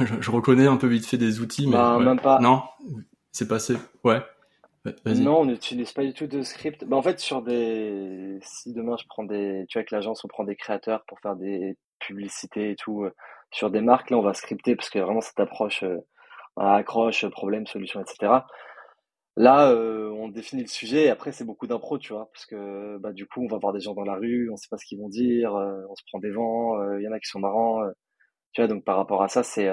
Je, 0.01 0.21
je, 0.21 0.31
reconnais 0.31 0.67
un 0.67 0.77
peu 0.77 0.87
vite 0.87 1.07
fait 1.07 1.19
des 1.19 1.41
outils, 1.41 1.67
mais 1.67 1.73
Bah, 1.73 1.99
ouais. 1.99 2.05
même 2.05 2.21
pas. 2.21 2.39
Non, 2.41 2.63
c'est 3.33 3.49
passé. 3.49 3.77
Ouais. 4.05 4.23
Non, 5.07 5.41
on 5.41 5.45
n'utilise 5.45 5.93
pas 5.93 6.05
du 6.05 6.15
tout 6.15 6.27
de 6.27 6.43
script. 6.43 6.85
Bah, 6.85 6.97
en 6.97 7.03
fait, 7.03 7.21
sur 7.21 7.43
des, 7.43 8.39
si 8.43 8.73
demain 8.73 8.97
je 8.97 9.05
prends 9.09 9.25
des, 9.25 9.67
tu 9.69 9.77
vois, 9.77 9.81
avec 9.81 9.91
l'agence, 9.91 10.25
on 10.25 10.29
prend 10.29 10.45
des 10.45 10.57
créateurs 10.57 11.05
pour 11.07 11.21
faire 11.21 11.37
des 11.37 11.77
publicités 11.99 12.71
et 12.71 12.77
tout, 12.77 13.05
euh, 13.05 13.15
sur 13.51 13.71
des 13.71 13.81
marques, 13.83 14.11
là, 14.11 14.17
on 14.19 14.23
va 14.23 14.33
scripter 14.35 14.77
parce 14.77 14.89
que 14.91 14.99
vraiment 14.99 15.21
cette 15.21 15.39
approche, 15.41 15.83
euh, 15.83 15.99
accroche, 16.57 17.27
problème, 17.29 17.67
solution, 17.67 18.01
etc. 18.01 18.33
Là, 19.37 19.71
euh, 19.71 20.11
on 20.11 20.29
définit 20.29 20.63
le 20.63 20.69
sujet 20.69 21.05
et 21.05 21.11
après, 21.11 21.33
c'est 21.33 21.45
beaucoup 21.45 21.67
d'impro, 21.67 21.99
tu 21.99 22.13
vois, 22.13 22.31
parce 22.33 22.47
que, 22.47 22.99
bah, 22.99 23.13
du 23.13 23.27
coup, 23.27 23.43
on 23.45 23.49
va 23.49 23.59
voir 23.59 23.73
des 23.73 23.81
gens 23.81 23.95
dans 23.95 24.05
la 24.05 24.17
rue, 24.17 24.51
on 24.51 24.57
sait 24.57 24.69
pas 24.71 24.77
ce 24.79 24.85
qu'ils 24.87 24.99
vont 24.99 25.09
dire, 25.09 25.55
euh, 25.57 25.83
on 25.89 25.95
se 25.95 26.03
prend 26.11 26.19
des 26.21 26.31
vents, 26.31 26.97
il 26.99 27.03
y 27.03 27.09
en 27.09 27.13
a 27.13 27.21
qui 27.21 27.29
sont 27.29 27.41
marrants, 27.41 27.83
tu 28.53 28.61
vois, 28.63 28.69
donc 28.69 28.85
par 28.85 28.97
rapport 28.97 29.23
à 29.23 29.29
ça, 29.29 29.43
c'est, 29.43 29.69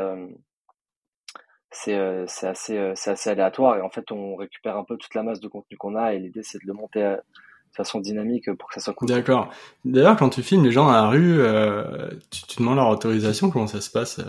c'est 1.71 1.95
euh, 1.95 2.25
c'est 2.27 2.47
assez 2.47 2.77
euh, 2.77 2.93
assez 3.05 3.29
aléatoire 3.29 3.77
et 3.77 3.81
en 3.81 3.89
fait 3.89 4.11
on 4.11 4.35
récupère 4.35 4.77
un 4.77 4.83
peu 4.83 4.97
toute 4.97 5.13
la 5.15 5.23
masse 5.23 5.39
de 5.39 5.47
contenu 5.47 5.77
qu'on 5.77 5.95
a 5.95 6.13
et 6.13 6.19
l'idée 6.19 6.43
c'est 6.43 6.59
de 6.61 6.67
le 6.67 6.73
monter 6.73 7.03
euh, 7.03 7.15
de 7.15 7.75
façon 7.75 7.99
dynamique 7.99 8.51
pour 8.53 8.69
que 8.69 8.75
ça 8.75 8.79
soit 8.79 8.93
cool. 8.93 9.09
D'accord. 9.09 9.49
D'ailleurs, 9.83 10.15
quand 10.15 10.29
tu 10.29 10.41
filmes 10.41 10.63
les 10.63 10.71
gens 10.71 10.85
dans 10.85 10.93
la 10.93 11.07
rue, 11.07 11.41
euh, 11.41 12.09
tu, 12.31 12.43
tu 12.47 12.59
demandes 12.59 12.77
leur 12.77 12.87
autorisation, 12.87 13.49
comment 13.49 13.67
ça 13.67 13.81
se 13.81 13.91
passe 13.91 14.19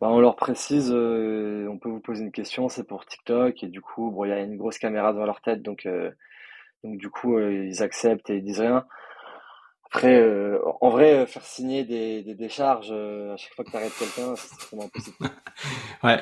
Bah, 0.00 0.08
on 0.08 0.18
leur 0.18 0.34
précise, 0.34 0.90
on 0.90 1.78
peut 1.78 1.90
vous 1.90 2.00
poser 2.00 2.24
une 2.24 2.32
question, 2.32 2.70
c'est 2.70 2.84
pour 2.84 3.04
TikTok, 3.04 3.62
et 3.62 3.68
du 3.68 3.82
coup, 3.82 4.10
bon, 4.10 4.24
il 4.24 4.30
y 4.30 4.32
a 4.32 4.40
une 4.40 4.56
grosse 4.56 4.78
caméra 4.78 5.12
devant 5.12 5.26
leur 5.26 5.42
tête, 5.42 5.62
donc, 5.62 5.86
donc 6.82 6.96
du 6.96 7.10
coup, 7.10 7.38
ils 7.38 7.82
acceptent 7.82 8.30
et 8.30 8.38
ils 8.38 8.42
disent 8.42 8.60
rien. 8.60 8.86
Après, 9.92 10.20
euh, 10.20 10.58
en 10.80 10.90
vrai, 10.90 11.26
faire 11.26 11.44
signer 11.44 11.84
des, 11.84 12.22
des 12.22 12.34
décharges 12.34 12.92
à 12.92 13.36
chaque 13.36 13.54
fois 13.54 13.64
que 13.64 13.70
tu 13.70 13.76
arrêtes 13.76 13.92
quelqu'un, 13.98 14.34
c'est 14.36 14.68
vraiment 14.68 14.86
impossible. 14.86 15.16
ouais. 16.04 16.20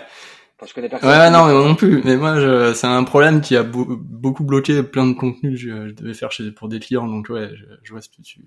Enfin, 0.57 0.67
je 0.67 0.75
connais 0.75 0.89
personne. 0.89 1.09
Ouais, 1.09 1.31
non, 1.31 1.47
mais 1.47 1.53
moi 1.53 1.65
non 1.69 1.75
plus. 1.75 2.03
Mais 2.05 2.17
moi, 2.17 2.41
je, 2.41 2.75
c'est 2.75 2.87
un 2.87 3.05
problème 3.05 3.41
qui 3.41 3.57
a 3.57 3.63
beaucoup 3.63 4.45
bloqué 4.45 4.83
plein 4.83 5.07
de 5.07 5.15
contenus 5.15 5.53
que 5.53 5.57
je, 5.57 5.89
je, 5.89 5.93
devais 5.93 6.15
faire 6.15 6.33
chez, 6.33 6.51
pour 6.51 6.69
des 6.69 6.81
clients, 6.81 7.07
donc 7.07 7.29
ouais, 7.31 7.51
je, 7.55 7.65
je 7.83 7.93
vois 7.93 8.03
ce 8.03 8.09
que 8.09 8.21
tu... 8.23 8.41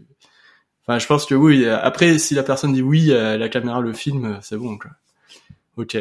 Enfin, 0.85 0.99
je 0.99 1.07
pense 1.07 1.25
que 1.25 1.35
oui. 1.35 1.67
Après, 1.67 2.17
si 2.17 2.35
la 2.35 2.43
personne 2.43 2.73
dit 2.73 2.81
oui, 2.81 3.07
la 3.07 3.47
caméra 3.47 3.79
le 3.79 3.93
filme, 3.93 4.39
c'est 4.41 4.57
bon, 4.57 4.77
quoi. 4.77 4.91
Ok. 5.77 5.97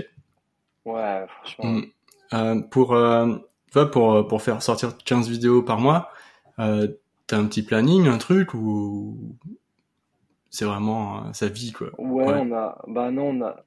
Ouais, 0.85 1.27
franchement. 1.29 1.65
Mm. 1.71 1.85
Euh, 2.35 2.61
pour, 2.63 2.95
euh, 2.95 3.37
pour, 3.91 4.27
pour 4.27 4.43
faire 4.43 4.63
sortir 4.63 4.97
15 4.97 5.29
vidéos 5.29 5.63
par 5.63 5.79
mois, 5.79 6.11
euh, 6.59 6.89
t'as 7.33 7.39
un 7.39 7.47
petit 7.47 7.63
planning, 7.63 8.09
un 8.09 8.19
truc, 8.19 8.53
ou 8.53 9.17
c'est 10.51 10.67
vraiment 10.67 11.17
euh, 11.17 11.33
sa 11.33 11.49
vie, 11.49 11.73
quoi? 11.73 11.89
Ouais, 11.97 12.27
on 12.29 12.53
a, 12.53 12.79
bah 12.87 13.11
non, 13.11 13.31
on 13.31 13.43
a, 13.43 13.65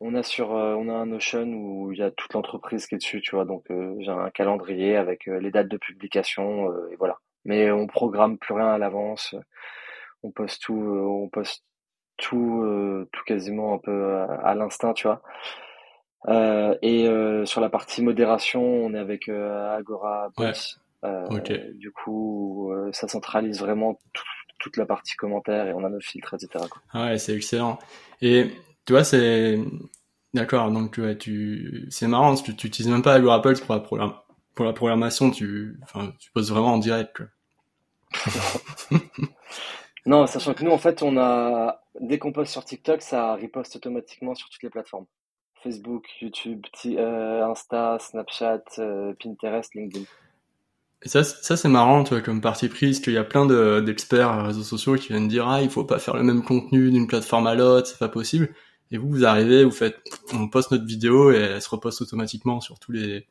on 0.00 0.14
a 0.16 0.24
sur, 0.24 0.56
euh, 0.56 0.74
on 0.74 0.88
a 0.88 0.92
un 0.92 1.06
Notion 1.06 1.44
où 1.44 1.92
il 1.92 1.98
y 2.00 2.02
a 2.02 2.10
toute 2.10 2.32
l'entreprise 2.32 2.88
qui 2.88 2.96
est 2.96 2.98
dessus, 2.98 3.20
tu 3.20 3.36
vois, 3.36 3.44
donc 3.44 3.70
euh, 3.70 3.94
j'ai 4.00 4.10
un 4.10 4.28
calendrier 4.30 4.96
avec 4.96 5.26
les 5.26 5.52
dates 5.52 5.68
de 5.68 5.76
publication, 5.76 6.68
et 6.90 6.96
voilà. 6.96 7.18
Mais 7.44 7.70
on 7.70 7.86
programme 7.86 8.38
plus 8.38 8.54
rien 8.54 8.72
à 8.72 8.78
l'avance, 8.78 9.36
on 10.24 10.32
poste 10.32 10.62
tout, 10.62 10.74
on 10.74 11.28
poste 11.28 11.62
tout, 12.16 13.06
tout 13.12 13.24
quasiment 13.24 13.74
un 13.74 13.78
peu 13.78 14.16
à, 14.42 14.52
l'instinct, 14.56 14.94
tu 14.94 15.06
vois. 15.06 15.22
Euh, 16.26 16.76
et 16.82 17.06
euh, 17.06 17.44
sur 17.44 17.60
la 17.60 17.68
partie 17.68 18.02
modération, 18.02 18.64
on 18.64 18.94
est 18.94 18.98
avec 18.98 19.28
Agora 19.28 20.30
Boss. 20.36 20.80
Du 21.74 21.90
coup, 21.92 22.72
ça 22.92 23.08
centralise 23.08 23.60
vraiment 23.60 23.98
toute 24.58 24.76
la 24.76 24.86
partie 24.86 25.14
commentaire 25.16 25.66
et 25.66 25.72
on 25.72 25.84
a 25.84 25.88
nos 25.88 26.00
filtres, 26.00 26.34
etc. 26.34 26.64
Quoi. 26.70 27.02
Ouais, 27.02 27.18
c'est 27.18 27.34
excellent. 27.34 27.78
Et 28.22 28.50
tu 28.86 28.92
vois, 28.92 29.04
c'est 29.04 29.58
d'accord. 30.32 30.70
Donc 30.70 31.00
tu 31.18 31.86
c'est 31.90 32.06
marrant 32.06 32.28
parce 32.28 32.42
que 32.42 32.52
tu 32.52 32.66
utilises 32.66 32.90
même 32.90 33.02
pas 33.02 33.14
Agora 33.14 33.42
Pulse 33.42 33.60
pour 33.60 33.98
la 33.98 34.24
pour 34.54 34.64
la 34.64 34.72
programmation. 34.72 35.30
Tu 35.30 35.78
enfin, 35.82 36.12
tu 36.18 36.30
poses 36.32 36.50
vraiment 36.50 36.74
en 36.74 36.78
direct. 36.78 37.22
non, 40.06 40.26
sachant 40.26 40.54
que 40.54 40.64
nous, 40.64 40.70
en 40.70 40.78
fait, 40.78 41.02
on 41.02 41.18
a 41.18 41.84
Dès 42.00 42.18
qu'on 42.18 42.32
poste 42.32 42.52
sur 42.52 42.64
TikTok, 42.64 43.02
ça 43.02 43.34
riposte 43.34 43.76
automatiquement 43.76 44.34
sur 44.34 44.48
toutes 44.48 44.62
les 44.62 44.70
plateformes. 44.70 45.06
Facebook, 45.62 46.06
YouTube, 46.20 46.66
euh, 46.86 47.44
Insta, 47.44 47.98
Snapchat, 48.00 48.64
euh, 48.78 49.14
Pinterest, 49.22 49.74
LinkedIn. 49.74 50.04
Et 51.04 51.08
ça, 51.08 51.22
ça 51.22 51.56
c'est 51.56 51.68
marrant, 51.68 52.02
tu 52.02 52.14
vois, 52.14 52.22
comme 52.22 52.40
partie 52.40 52.68
prise, 52.68 53.00
qu'il 53.00 53.12
y 53.12 53.18
a 53.18 53.24
plein 53.24 53.46
d'experts 53.82 54.46
réseaux 54.46 54.62
sociaux 54.62 54.94
qui 54.94 55.08
viennent 55.08 55.28
dire 55.28 55.46
ah 55.46 55.60
il 55.60 55.70
faut 55.70 55.84
pas 55.84 55.98
faire 55.98 56.16
le 56.16 56.22
même 56.22 56.42
contenu 56.42 56.90
d'une 56.90 57.06
plateforme 57.06 57.46
à 57.46 57.54
l'autre, 57.54 57.88
c'est 57.88 57.98
pas 57.98 58.08
possible. 58.08 58.48
Et 58.90 58.96
vous, 58.96 59.08
vous 59.08 59.24
arrivez, 59.24 59.64
vous 59.64 59.70
faites, 59.70 59.98
on 60.32 60.48
poste 60.48 60.70
notre 60.70 60.86
vidéo 60.86 61.30
et 61.32 61.36
elle 61.36 61.62
se 61.62 61.68
reposte 61.68 62.00
automatiquement 62.00 62.60
sur 62.60 62.78
tous 62.78 62.92
les, 62.92 63.26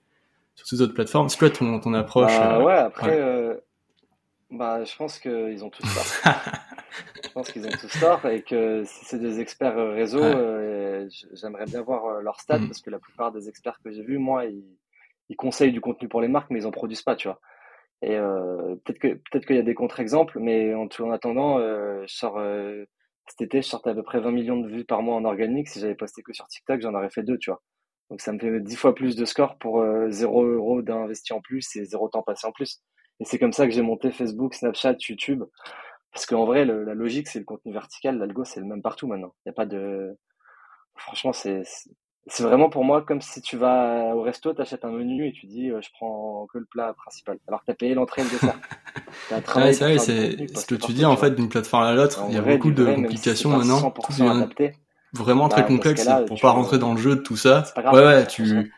sur 0.55 0.67
toutes 0.67 0.77
les 0.77 0.81
autres 0.83 0.93
plateformes. 0.93 1.29
C'est 1.29 1.39
quoi 1.39 1.49
ton, 1.49 1.79
ton 1.79 1.93
approche 1.93 2.37
bah, 2.37 2.63
Ouais, 2.63 2.73
après, 2.73 3.61
bah, 4.53 4.83
je 4.83 4.95
pense 4.95 5.17
qu'ils 5.17 5.65
ont 5.65 5.71
tous 5.71 5.81
tort. 5.81 6.33
je 7.23 7.29
pense 7.29 7.51
qu'ils 7.51 7.65
ont 7.65 7.71
tous 7.71 7.99
tort 7.99 8.23
et 8.27 8.43
que 8.43 8.83
si 8.85 9.05
c'est 9.05 9.17
des 9.17 9.39
experts 9.39 9.75
réseau, 9.75 10.21
euh, 10.21 11.09
j'aimerais 11.33 11.65
bien 11.65 11.81
voir 11.81 12.05
euh, 12.05 12.21
leurs 12.21 12.39
stats 12.39 12.59
mm. 12.59 12.67
parce 12.67 12.81
que 12.81 12.91
la 12.91 12.99
plupart 12.99 13.31
des 13.31 13.49
experts 13.49 13.79
que 13.83 13.91
j'ai 13.91 14.03
vus, 14.03 14.19
moi, 14.19 14.45
ils, 14.45 14.63
ils, 15.29 15.35
conseillent 15.35 15.71
du 15.71 15.81
contenu 15.81 16.07
pour 16.07 16.21
les 16.21 16.27
marques, 16.27 16.51
mais 16.51 16.59
ils 16.59 16.67
en 16.67 16.71
produisent 16.71 17.01
pas, 17.01 17.15
tu 17.15 17.27
vois. 17.27 17.39
Et 18.03 18.17
euh, 18.17 18.75
peut-être 18.83 18.99
que 18.99 19.07
peut-être 19.13 19.45
qu'il 19.45 19.55
y 19.55 19.59
a 19.59 19.63
des 19.63 19.75
contre-exemples, 19.75 20.37
mais 20.39 20.73
en, 20.75 20.89
en 20.99 21.11
attendant, 21.11 21.59
euh, 21.59 22.05
euh, 22.23 22.85
cet 23.27 23.41
été, 23.41 23.61
je 23.61 23.67
sortais 23.67 23.91
à 23.91 23.95
peu 23.95 24.03
près 24.03 24.19
20 24.19 24.31
millions 24.31 24.57
de 24.57 24.67
vues 24.67 24.83
par 24.83 25.01
mois 25.01 25.15
en 25.15 25.23
organique. 25.23 25.69
Si 25.69 25.79
j'avais 25.79 25.95
posté 25.95 26.21
que 26.21 26.33
sur 26.33 26.45
TikTok, 26.47 26.81
j'en 26.81 26.93
aurais 26.95 27.09
fait 27.09 27.23
deux, 27.23 27.37
tu 27.37 27.49
vois. 27.49 27.61
Donc 28.09 28.19
ça 28.19 28.33
me 28.33 28.39
fait 28.39 28.59
10 28.59 28.75
fois 28.75 28.93
plus 28.93 29.15
de 29.15 29.23
score 29.23 29.57
pour 29.57 29.83
0 30.09 30.43
euros 30.43 30.81
d'investi 30.81 31.31
en 31.31 31.39
plus 31.39 31.75
et 31.77 31.85
0 31.85 32.09
temps 32.09 32.23
passé 32.23 32.45
en 32.45 32.51
plus. 32.51 32.81
Et 33.21 33.25
c'est 33.25 33.39
comme 33.39 33.53
ça 33.53 33.65
que 33.65 33.71
j'ai 33.73 33.81
monté 33.81 34.11
Facebook, 34.11 34.53
Snapchat, 34.53 34.97
YouTube. 35.07 35.43
Parce 36.11 36.25
qu'en 36.25 36.45
vrai, 36.45 36.65
la 36.65 36.93
logique, 36.93 37.29
c'est 37.29 37.39
le 37.39 37.45
contenu 37.45 37.71
vertical. 37.71 38.17
L'algo, 38.17 38.43
c'est 38.43 38.59
le 38.59 38.65
même 38.65 38.81
partout 38.81 39.07
maintenant. 39.07 39.33
Il 39.45 39.49
n'y 39.49 39.51
a 39.51 39.53
pas 39.53 39.65
de. 39.65 40.17
Franchement, 40.95 41.33
c'est. 41.33 41.63
C'est 42.27 42.43
vraiment 42.43 42.69
pour 42.69 42.85
moi 42.85 43.01
comme 43.01 43.21
si 43.21 43.41
tu 43.41 43.57
vas 43.57 44.15
au 44.15 44.21
resto, 44.21 44.53
tu 44.53 44.61
achètes 44.61 44.85
un 44.85 44.91
menu 44.91 45.27
et 45.27 45.33
tu 45.33 45.45
dis 45.45 45.69
euh, 45.69 45.81
je 45.81 45.89
prends 45.93 46.47
que 46.51 46.57
le 46.57 46.65
plat 46.65 46.93
principal. 46.93 47.37
Alors 47.47 47.59
que 47.61 47.65
tu 47.65 47.71
as 47.71 47.75
payé 47.75 47.93
l'entrée 47.95 48.21
et 48.21 48.25
le 48.25 48.31
dessert. 48.31 48.59
ouais, 49.57 49.73
c'est 49.73 49.83
vrai, 49.83 49.97
c'est 49.97 50.57
ce 50.57 50.65
que 50.65 50.75
tu 50.75 50.93
dis 50.93 51.03
en 51.03 51.17
fait 51.17 51.31
d'une 51.31 51.49
plateforme 51.49 51.83
à 51.83 51.93
l'autre. 51.93 52.23
Il 52.29 52.35
y 52.35 52.37
a 52.37 52.41
beaucoup 52.41 52.71
de 52.71 52.85
complications 52.85 53.49
maintenant. 53.49 53.91
Tout 53.91 54.23
adapté, 54.23 54.73
vraiment 55.11 55.49
très 55.49 55.61
bah, 55.61 55.67
complexe 55.67 56.07
pour 56.27 56.39
pas 56.39 56.51
rentrer 56.51 56.79
dans 56.79 56.93
le 56.93 56.99
jeu 56.99 57.15
de 57.17 57.21
tout 57.21 57.37
ça. 57.37 57.65
ouais, 57.77 57.91
ouais, 57.91 58.27
tu. 58.27 58.71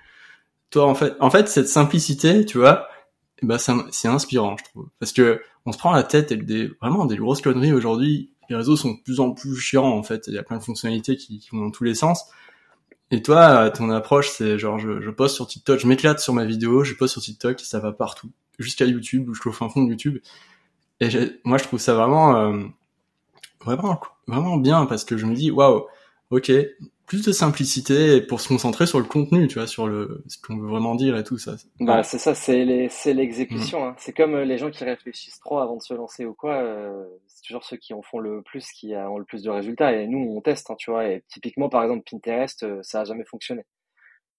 Toi, 0.72 0.88
en 0.88 0.96
fait, 0.96 1.14
en 1.20 1.30
fait, 1.30 1.48
cette 1.48 1.70
simplicité, 1.70 2.46
tu 2.46 2.58
vois, 2.58 2.88
bah 3.44 3.58
c'est 3.60 4.08
inspirant, 4.08 4.58
je 4.58 4.64
trouve, 4.64 4.90
parce 5.00 5.14
que 5.14 5.42
on 5.66 5.72
se 5.72 5.78
prend 5.78 5.92
la 5.92 6.04
tête 6.04 6.32
avec 6.32 6.46
des 6.46 6.72
vraiment 6.82 7.06
des 7.06 7.18
grosses 7.18 7.42
conneries 7.42 7.74
aujourd'hui. 7.74 8.32
Les 8.50 8.56
réseaux 8.56 8.76
sont 8.76 8.92
de 8.92 9.02
plus 9.04 9.20
en 9.20 9.32
plus 9.32 9.56
chiants 9.56 9.86
en 9.86 10.04
fait. 10.04 10.26
Il 10.28 10.34
y 10.34 10.38
a 10.38 10.44
plein 10.44 10.58
de 10.58 10.64
fonctionnalités 10.64 11.16
qui, 11.16 11.40
qui 11.40 11.50
vont 11.52 11.62
dans 11.62 11.72
tous 11.72 11.84
les 11.84 11.96
sens. 11.96 12.26
Et 13.12 13.22
toi, 13.22 13.70
ton 13.70 13.90
approche, 13.92 14.30
c'est 14.30 14.58
genre 14.58 14.80
je, 14.80 15.00
je 15.00 15.10
poste 15.12 15.36
sur 15.36 15.48
TikTok, 15.48 15.80
je 15.80 15.88
m'éclate 15.88 16.20
sur 16.20 16.34
ma 16.34 16.46
vidéo, 16.46 16.84
je 16.84 16.96
poste 16.96 17.14
sur 17.14 17.22
TikTok, 17.22 17.62
et 17.62 17.66
ça 17.66 17.80
va 17.80 17.92
partout, 17.92 18.32
jusqu'à 18.58 18.86
YouTube 18.86 19.30
où 19.30 19.34
je 19.36 19.42
trouve 19.42 19.58
un 19.62 19.70
fond 19.70 19.84
de 19.84 19.90
YouTube. 19.90 20.20
Et 21.02 21.10
moi, 21.44 21.58
je 21.58 21.66
trouve 21.66 21.80
ça 21.80 21.94
vraiment, 21.94 22.36
euh, 22.38 22.64
vraiment, 23.64 24.00
vraiment 24.28 24.58
bien 24.58 24.86
parce 24.86 25.06
que 25.06 25.18
je 25.18 25.26
me 25.26 25.36
dis 25.36 25.52
waouh, 25.52 25.86
ok, 26.32 26.52
plus 27.06 27.24
de 27.24 27.32
simplicité 27.32 28.22
pour 28.22 28.42
se 28.42 28.48
concentrer 28.48 28.88
sur 28.88 29.00
le 29.00 29.06
contenu, 29.06 29.48
tu 29.48 29.60
vois, 29.60 29.68
sur 29.68 29.88
le 29.88 30.24
ce 30.28 30.38
qu'on 30.40 30.58
veut 30.58 30.68
vraiment 30.68 30.96
dire 30.96 31.16
et 31.18 31.24
tout 31.24 31.38
ça. 31.38 31.56
Bah 31.80 32.02
c'est 32.04 32.18
ça, 32.18 32.34
c'est 32.34 32.88
c'est 32.90 33.14
l'exécution. 33.14 33.82
Mm. 33.82 33.90
Hein. 33.90 33.96
C'est 34.00 34.14
comme 34.14 34.34
euh, 34.34 34.46
les 34.46 34.58
gens 34.58 34.72
qui 34.72 34.84
réfléchissent 34.84 35.40
trop 35.40 35.60
avant 35.60 35.76
de 35.76 35.82
se 35.82 35.94
lancer 35.94 36.26
ou 36.26 36.34
quoi. 36.34 36.56
Euh, 36.56 37.04
toujours 37.46 37.64
ceux 37.64 37.78
qui 37.78 37.94
en 37.94 38.02
font 38.02 38.20
le 38.20 38.42
plus 38.42 38.68
qui 38.72 38.96
ont 38.96 39.18
le 39.18 39.26
plus 39.26 39.44
de 39.44 39.50
résultats. 39.50 39.94
Et 39.94 40.08
nous 40.08 40.20
on 40.36 40.42
teste, 40.42 40.72
hein, 40.72 40.76
tu 40.78 40.92
vois. 40.92 41.08
Et 41.08 41.24
typiquement 41.30 41.70
par 41.70 41.84
exemple 41.84 42.04
Pinterest, 42.10 42.64
euh, 42.64 42.80
ça 42.84 43.02
a 43.02 43.06
jamais 43.06 43.26
fonctionné. 43.26 43.64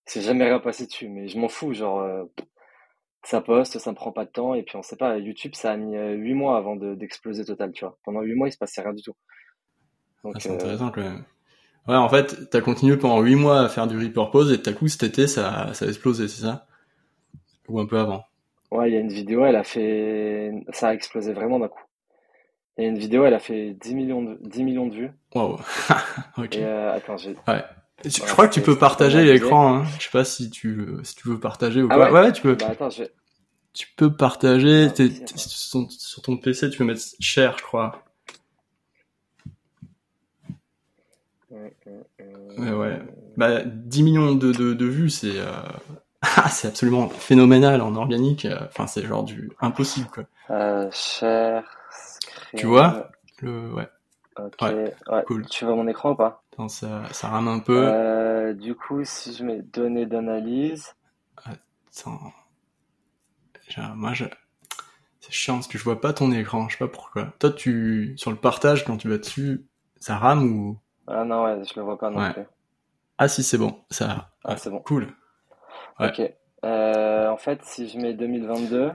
C'est 0.05 0.23
jamais 0.23 0.45
rien 0.45 0.61
passé 0.61 0.87
dessus. 0.87 1.09
Mais 1.09 1.29
je 1.29 1.39
m'en 1.39 1.49
fous, 1.49 1.73
genre 1.75 2.07
ça 3.25 3.41
poste, 3.41 3.79
ça 3.79 3.91
me 3.91 3.97
prend 3.97 4.13
pas 4.13 4.25
de 4.25 4.31
temps. 4.31 4.55
Et 4.55 4.63
puis 4.63 4.77
on 4.77 4.83
sait 4.83 4.97
pas, 4.97 5.19
YouTube 5.19 5.55
ça 5.55 5.73
a 5.73 5.77
mis 5.77 5.97
huit 5.97 6.35
mois 6.35 6.57
avant 6.59 6.77
d'exploser 6.77 7.45
total, 7.45 7.73
tu 7.73 7.85
vois. 7.85 7.99
Pendant 8.05 8.21
huit 8.21 8.35
mois 8.35 8.49
il 8.49 8.53
se 8.53 8.59
passait 8.59 8.83
rien 8.83 8.95
du 8.95 9.03
tout. 9.03 9.17
Ah, 10.25 10.31
c'est 10.39 10.51
intéressant 10.51 10.91
quand 10.91 11.03
même. 11.03 11.25
Ouais, 11.89 11.95
en 11.95 12.09
fait, 12.09 12.51
t'as 12.51 12.61
continué 12.61 12.97
pendant 12.97 13.21
8 13.21 13.37
mois 13.37 13.61
à 13.61 13.69
faire 13.69 13.87
du 13.87 13.97
repurpose 13.97 14.53
et 14.53 14.61
tout 14.61 14.71
à 14.71 14.73
coup 14.73 14.89
cet 14.89 15.05
été 15.05 15.29
ça, 15.29 15.73
ça 15.73 15.85
a 15.85 15.89
explosé, 15.89 16.27
c'est 16.27 16.43
ça? 16.43 16.67
Ou 17.69 17.79
un 17.79 17.87
peu 17.87 17.99
avant? 17.99 18.25
Ouais, 18.73 18.91
il 18.91 18.95
y 18.95 18.97
a 18.97 19.01
une 19.01 19.13
vidéo, 19.13 19.45
elle 19.45 19.57
a 19.57 19.63
fait. 19.63 20.53
Ça 20.73 20.89
a 20.89 20.95
explosé 20.95 21.33
vraiment 21.33 21.61
d'un 21.61 21.69
coup. 21.69 21.83
A 22.79 22.83
une 22.83 22.99
vidéo, 22.99 23.25
elle 23.25 23.35
a 23.35 23.39
fait 23.39 23.75
10 23.81 23.95
millions 23.95 24.23
de, 24.23 24.39
10 24.43 24.65
millions 24.65 24.87
de 24.87 24.95
vues. 24.95 25.11
Wow. 25.35 25.59
ok. 26.39 26.57
Et 26.57 26.65
euh, 26.65 26.95
attends, 26.95 27.17
j'ai. 27.17 27.37
Ouais. 27.49 27.65
Je 28.05 28.21
crois 28.21 28.47
que 28.49 28.55
tu 28.55 28.61
peux 28.61 28.77
partager 28.77 29.25
l'écran. 29.25 29.79
Hein. 29.79 29.85
Je 29.99 30.05
sais 30.05 30.11
pas 30.11 30.25
si 30.25 30.51
tu, 30.51 30.87
si 31.03 31.15
tu 31.15 31.29
veux 31.29 31.41
partager 31.41 31.83
ou 31.83 31.89
ah 31.91 31.97
pas. 31.97 32.13
Ouais, 32.13 32.33
tu 32.33 32.43
peux. 32.43 32.55
Bah, 32.55 32.69
attends, 32.71 32.91
je 32.91 33.05
Tu 33.73 33.89
peux 33.97 34.15
partager. 34.15 34.89
Ah, 34.99 35.37
sur, 35.37 35.91
sur 35.91 36.23
ton 36.23 36.37
PC, 36.37 36.69
tu 36.69 36.77
peux 36.77 36.85
mettre 36.85 37.01
share, 37.19 37.57
je 37.59 37.65
crois. 37.65 38.05
Ouais, 41.51 42.73
ouais. 42.73 42.99
Bah, 43.39 43.63
10 43.65 44.03
millions 44.03 44.35
de, 44.35 44.53
de, 44.53 44.75
de 44.75 44.87
vues, 44.87 45.11
c'est 45.11 45.39
euh... 45.39 45.47
c'est 46.51 46.69
absolument 46.69 47.09
phénoménal 47.09 47.81
en 47.81 47.95
organique. 47.97 48.47
Enfin, 48.69 48.87
c'est 48.87 49.07
genre 49.07 49.25
du 49.25 49.51
impossible, 49.61 50.09
quoi. 50.13 50.25
Euh, 50.51 50.91
Tu 52.57 52.67
vois 52.67 53.11
le 53.43 53.73
ouais. 53.73 53.89
Ok. 54.39 54.63
Ouais, 54.63 54.95
Cool. 55.27 55.47
Tu 55.47 55.65
vois 55.65 55.75
mon 55.75 55.89
écran 55.89 56.13
ou 56.13 56.15
pas? 56.15 56.43
Attends, 56.53 56.69
ça, 56.69 57.03
ça 57.13 57.29
rame 57.29 57.49
un 57.49 57.59
peu. 57.59 57.87
Euh, 57.87 58.53
du 58.53 58.75
coup, 58.75 59.03
si 59.05 59.35
je 59.35 59.45
mets 59.45 59.63
données 59.63 60.07
d'analyse. 60.07 60.95
Attends. 61.45 62.33
Moi, 63.95 64.13
je... 64.13 64.25
c'est 65.21 65.33
chiant 65.33 65.55
parce 65.55 65.69
que 65.69 65.79
je 65.79 65.85
vois 65.85 66.01
pas 66.01 66.13
ton 66.13 66.31
écran. 66.33 66.69
Je 66.69 66.77
sais 66.77 66.85
pas 66.85 66.91
pourquoi. 66.91 67.33
Toi, 67.39 67.51
tu 67.51 68.15
sur 68.17 68.31
le 68.31 68.37
partage 68.37 68.85
quand 68.85 68.97
tu 68.97 69.09
vas 69.09 69.19
dessus, 69.19 69.67
ça 69.99 70.17
rame 70.17 70.45
ou? 70.45 70.79
Ah 71.07 71.25
non, 71.25 71.45
ouais, 71.45 71.63
je 71.65 71.73
le 71.77 71.83
vois 71.83 71.99
pas 71.99 72.11
non 72.11 72.33
plus. 72.33 72.43
Ah 73.19 73.29
si, 73.29 73.43
c'est 73.43 73.59
bon, 73.59 73.83
ça. 73.91 74.31
Ah, 74.45 74.57
c'est 74.57 74.71
bon. 74.71 74.81
Cool. 74.81 75.09
Ok. 75.99 76.21
Euh, 76.65 77.29
en 77.29 77.37
fait, 77.37 77.63
si 77.65 77.89
je 77.89 77.99
mets 77.99 78.13
2022. 78.13 78.93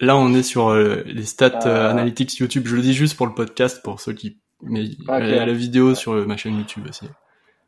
Là, 0.00 0.16
on 0.16 0.32
est 0.34 0.42
sur 0.42 0.68
euh, 0.68 1.02
les 1.06 1.24
stats 1.24 1.66
euh, 1.66 1.90
analytics 1.90 2.36
YouTube. 2.38 2.64
Je 2.66 2.76
le 2.76 2.82
dis 2.82 2.94
juste 2.94 3.16
pour 3.16 3.26
le 3.26 3.34
podcast, 3.34 3.82
pour 3.82 4.00
ceux 4.00 4.12
qui. 4.12 4.38
Mais 4.62 4.84
il 4.84 4.96
y 5.04 5.10
a 5.10 5.44
la 5.46 5.52
vidéo 5.52 5.94
sur 5.94 6.14
ma 6.26 6.36
chaîne 6.36 6.56
YouTube 6.56 6.84
aussi. 6.88 7.06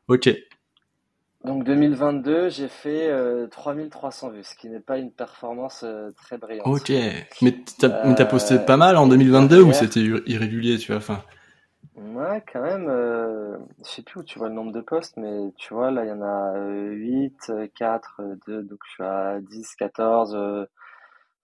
Ok. 0.08 0.30
Donc 1.44 1.64
2022, 1.64 2.48
j'ai 2.48 2.68
fait 2.68 3.08
euh, 3.08 3.46
3300 3.48 4.30
vues, 4.30 4.42
ce 4.42 4.56
qui 4.56 4.68
n'est 4.68 4.80
pas 4.80 4.98
une 4.98 5.12
performance 5.12 5.82
euh, 5.84 6.10
très 6.16 6.38
brillante. 6.38 6.66
Ok. 6.66 6.90
Mais 7.42 7.54
t'as 7.78 8.14
t'as 8.14 8.24
posté 8.24 8.54
Euh, 8.54 8.58
pas 8.58 8.76
mal 8.76 8.96
en 8.96 9.06
2022 9.06 9.60
ou 9.62 9.72
c'était 9.72 10.00
ir- 10.00 10.22
irrégulier, 10.26 10.78
tu 10.78 10.88
vois, 10.92 10.96
enfin? 10.98 11.22
Ouais, 11.94 12.42
quand 12.52 12.62
même, 12.62 12.88
euh, 12.88 13.56
je 13.84 13.90
sais 13.90 14.02
plus 14.02 14.20
où 14.20 14.22
tu 14.24 14.38
vois 14.38 14.48
le 14.48 14.54
nombre 14.54 14.72
de 14.72 14.80
posts, 14.80 15.16
mais 15.18 15.52
tu 15.56 15.72
vois, 15.72 15.90
là, 15.90 16.04
il 16.04 16.08
y 16.08 16.12
en 16.12 16.20
a 16.22 16.56
euh, 16.56 16.90
8, 16.90 17.34
euh, 17.50 17.66
4, 17.78 18.20
euh, 18.20 18.34
2, 18.46 18.62
donc 18.64 18.78
je 18.86 18.92
suis 18.94 19.02
à 19.04 19.38
10, 19.40 19.74
14, 19.76 20.34
euh, 20.34 20.64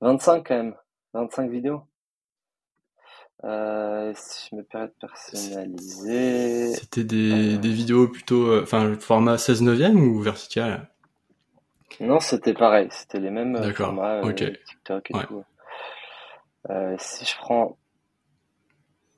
25 0.03 0.47
quand 0.47 0.57
même, 0.57 0.75
25 1.15 1.51
vidéos. 1.51 1.83
Euh, 3.45 4.13
si 4.15 4.49
je 4.51 4.57
me 4.57 4.63
permets 4.63 4.89
de 4.89 4.95
personnaliser, 5.01 6.75
C'était 6.75 7.05
des, 7.05 7.55
Euh. 7.55 7.59
des 7.59 7.73
vidéos 7.73 8.09
plutôt, 8.09 8.47
euh, 8.49 8.63
enfin, 8.63 8.95
format 9.01 9.39
16 9.39 9.63
neuvième 9.63 10.01
ou 10.01 10.21
vertical? 10.21 10.89
non, 12.01 12.21
c'était 12.21 12.55
pareil, 12.55 12.89
c'était 12.91 13.21
les 13.21 13.31
mêmes 13.31 13.57
euh, 13.57 13.61
D'accord, 13.61 13.87
formats, 13.89 14.15
euh, 14.17 14.31
ok. 14.31 14.45
TikTok 14.67 15.11
et 15.11 15.15
Ouais. 15.15 15.27
tout. 15.27 15.45
Euh, 16.71 16.97
si 16.99 17.25
je 17.25 17.37
prends 17.39 17.77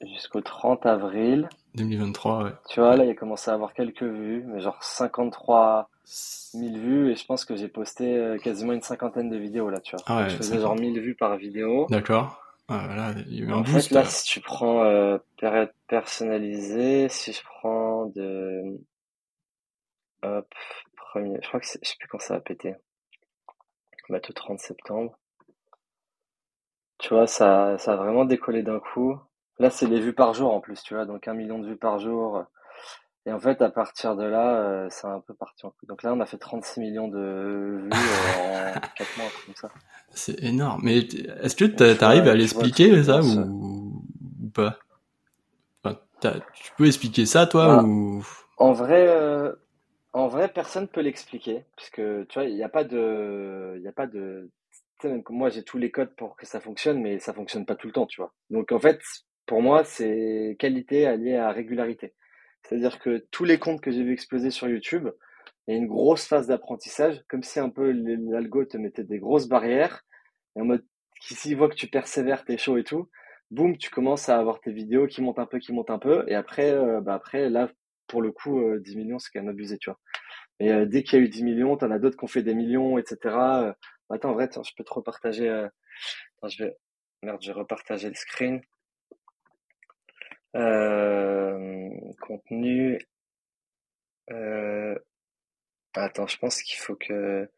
jusqu'au 0.02 0.40
30 0.40 0.86
avril, 0.86 1.48
2023, 1.74 2.44
ouais. 2.44 2.50
tu 2.68 2.80
vois, 2.80 2.96
là, 2.96 3.04
il 3.04 3.10
a 3.10 3.14
commencé 3.14 3.50
à 3.50 3.54
avoir 3.54 3.74
quelques 3.74 4.02
vues, 4.02 4.42
mais 4.46 4.60
genre 4.60 4.82
53 4.82 5.90
1000 6.54 6.78
vues 6.78 7.10
et 7.10 7.16
je 7.16 7.24
pense 7.26 7.44
que 7.44 7.56
j'ai 7.56 7.68
posté 7.68 8.16
euh, 8.16 8.38
quasiment 8.38 8.72
une 8.72 8.82
cinquantaine 8.82 9.30
de 9.30 9.36
vidéos 9.36 9.70
là, 9.70 9.80
tu 9.80 9.96
vois. 9.96 10.04
Ah 10.06 10.22
ouais, 10.24 10.30
je 10.30 10.36
faisais 10.36 10.54
50. 10.56 10.62
genre 10.62 10.76
1000 10.76 11.00
vues 11.00 11.14
par 11.14 11.36
vidéo. 11.36 11.86
D'accord. 11.90 12.40
Ah, 12.68 12.84
voilà, 12.86 13.12
il 13.26 13.34
y 13.34 13.42
a 13.42 13.44
eu 13.46 13.52
un 13.52 13.56
En 13.56 13.60
boost. 13.60 13.88
fait, 13.88 13.94
là, 13.94 14.04
si 14.04 14.24
tu 14.24 14.40
prends 14.40 14.84
euh, 14.84 15.18
période 15.38 15.72
personnalisée, 15.86 17.08
si 17.08 17.32
je 17.32 17.42
prends 17.44 18.06
de... 18.06 18.78
Hop, 20.22 20.54
premier... 20.96 21.38
Je 21.42 21.48
crois 21.48 21.60
que 21.60 21.66
c'est... 21.66 21.78
Je 21.82 21.90
sais 21.90 21.96
plus 21.98 22.08
quand 22.08 22.20
ça 22.20 22.34
a 22.36 22.40
pété. 22.40 22.74
Bah, 24.08 24.20
le 24.26 24.34
30 24.34 24.60
septembre. 24.60 25.18
Tu 26.98 27.08
vois, 27.12 27.26
ça, 27.26 27.76
ça 27.78 27.94
a 27.94 27.96
vraiment 27.96 28.24
décollé 28.24 28.62
d'un 28.62 28.80
coup. 28.80 29.18
Là, 29.58 29.70
c'est 29.70 29.86
les 29.86 30.00
vues 30.00 30.14
par 30.14 30.34
jour 30.34 30.52
en 30.52 30.60
plus, 30.60 30.82
tu 30.82 30.94
vois, 30.94 31.06
donc 31.06 31.28
un 31.28 31.34
million 31.34 31.58
de 31.58 31.66
vues 31.68 31.76
par 31.76 31.98
jour. 31.98 32.44
Et 33.26 33.32
en 33.32 33.40
fait, 33.40 33.62
à 33.62 33.70
partir 33.70 34.16
de 34.16 34.24
là, 34.24 34.60
euh, 34.60 34.86
c'est 34.90 35.06
un 35.06 35.20
peu 35.20 35.34
parti 35.34 35.64
en 35.64 35.70
couille. 35.70 35.88
Donc 35.88 36.02
là, 36.02 36.12
on 36.12 36.20
a 36.20 36.26
fait 36.26 36.36
36 36.36 36.80
millions 36.80 37.08
de 37.08 37.18
vues 37.18 37.90
euh, 37.90 38.70
en 38.74 38.74
4 38.96 39.16
mois, 39.16 39.30
comme 39.46 39.54
ça. 39.56 39.70
C'est 40.14 40.42
énorme. 40.42 40.82
Mais 40.84 40.98
est-ce 40.98 41.56
que 41.56 41.64
tu 41.64 41.74
t'arrives 41.74 42.22
vois- 42.22 42.32
à 42.32 42.34
l'expliquer 42.34 43.02
ça 43.02 43.22
ou, 43.22 44.04
ou 44.42 44.48
pas? 44.52 44.78
Enfin, 45.84 45.98
tu 46.54 46.72
peux 46.76 46.86
expliquer 46.86 47.26
ça 47.26 47.46
toi 47.46 47.66
Bah, 47.76 47.82
ou? 47.82 48.24
En 48.58 48.72
vrai, 48.72 49.06
euh, 49.08 49.52
en 50.12 50.28
vrai, 50.28 50.48
personne 50.48 50.88
peut 50.88 51.00
l'expliquer, 51.00 51.64
puisque 51.76 51.96
tu 52.28 52.34
vois, 52.34 52.44
il 52.44 52.54
n'y 52.54 52.62
a 52.62 52.68
pas 52.68 52.84
de, 52.84 53.74
il 53.76 53.82
y 53.82 53.88
a 53.88 53.92
pas 53.92 54.06
de, 54.06 54.50
tu 54.72 54.78
sais, 55.02 55.08
même 55.08 55.24
que 55.24 55.32
moi 55.32 55.50
j'ai 55.50 55.64
tous 55.64 55.78
les 55.78 55.90
codes 55.90 56.14
pour 56.16 56.36
que 56.36 56.46
ça 56.46 56.60
fonctionne, 56.60 57.00
mais 57.00 57.18
ça 57.18 57.32
fonctionne 57.34 57.66
pas 57.66 57.74
tout 57.74 57.86
le 57.88 57.92
temps, 57.92 58.06
tu 58.06 58.20
vois. 58.20 58.32
Donc 58.50 58.72
en 58.72 58.78
fait, 58.78 59.00
pour 59.46 59.60
moi, 59.62 59.84
c'est 59.84 60.56
qualité 60.58 61.06
alliée 61.06 61.36
à 61.36 61.50
régularité. 61.50 62.14
C'est-à-dire 62.64 62.98
que 62.98 63.26
tous 63.30 63.44
les 63.44 63.58
comptes 63.58 63.80
que 63.80 63.90
j'ai 63.90 64.02
vu 64.02 64.12
exploser 64.12 64.50
sur 64.50 64.68
YouTube, 64.68 65.08
il 65.66 65.74
y 65.74 65.76
a 65.76 65.80
une 65.80 65.86
grosse 65.86 66.26
phase 66.26 66.46
d'apprentissage, 66.46 67.22
comme 67.28 67.42
si 67.42 67.60
un 67.60 67.70
peu 67.70 67.90
l'algo 67.92 68.64
te 68.64 68.76
mettait 68.76 69.04
des 69.04 69.18
grosses 69.18 69.48
barrières, 69.48 70.02
et 70.56 70.60
en 70.60 70.64
mode, 70.64 70.84
s'il 71.20 71.56
voit 71.56 71.68
que 71.68 71.74
tu 71.74 71.88
persévères, 71.88 72.44
t'es 72.44 72.58
chaud 72.58 72.76
et 72.76 72.84
tout, 72.84 73.08
boum, 73.50 73.76
tu 73.76 73.90
commences 73.90 74.28
à 74.28 74.38
avoir 74.38 74.60
tes 74.60 74.72
vidéos 74.72 75.06
qui 75.06 75.22
montent 75.22 75.38
un 75.38 75.46
peu, 75.46 75.58
qui 75.58 75.72
montent 75.72 75.90
un 75.90 75.98
peu, 75.98 76.24
et 76.28 76.34
après, 76.34 76.70
euh, 76.72 77.00
bah 77.00 77.14
après, 77.14 77.48
là, 77.50 77.70
pour 78.08 78.22
le 78.22 78.32
coup, 78.32 78.60
euh, 78.60 78.80
10 78.80 78.96
millions, 78.96 79.18
c'est 79.18 79.30
quand 79.32 79.40
même 79.40 79.50
abusé, 79.50 79.78
tu 79.78 79.90
vois. 79.90 79.98
Et 80.60 80.72
euh, 80.72 80.86
dès 80.86 81.02
qu'il 81.02 81.18
y 81.18 81.22
a 81.22 81.24
eu 81.24 81.28
10 81.28 81.42
millions, 81.42 81.76
t'en 81.76 81.90
as 81.90 81.98
d'autres 81.98 82.16
qui 82.16 82.24
ont 82.24 82.28
fait 82.28 82.42
des 82.42 82.54
millions, 82.54 82.98
etc. 82.98 83.18
Euh, 83.24 83.72
attends, 84.10 84.30
en 84.30 84.34
vrai, 84.34 84.48
je 84.52 84.70
peux 84.76 84.84
te 84.84 84.92
repartager. 84.92 85.48
euh, 85.48 85.68
je 86.46 86.64
vais. 86.64 86.76
Merde, 87.22 87.40
je 87.42 87.48
vais 87.48 87.58
repartager 87.58 88.08
le 88.08 88.14
screen. 88.14 88.60
Euh, 90.54 91.90
contenu. 92.20 92.98
Euh... 94.30 94.94
Attends, 95.94 96.26
je 96.26 96.38
pense 96.38 96.62
qu'il 96.62 96.78
faut 96.78 96.96
que. 96.96 97.48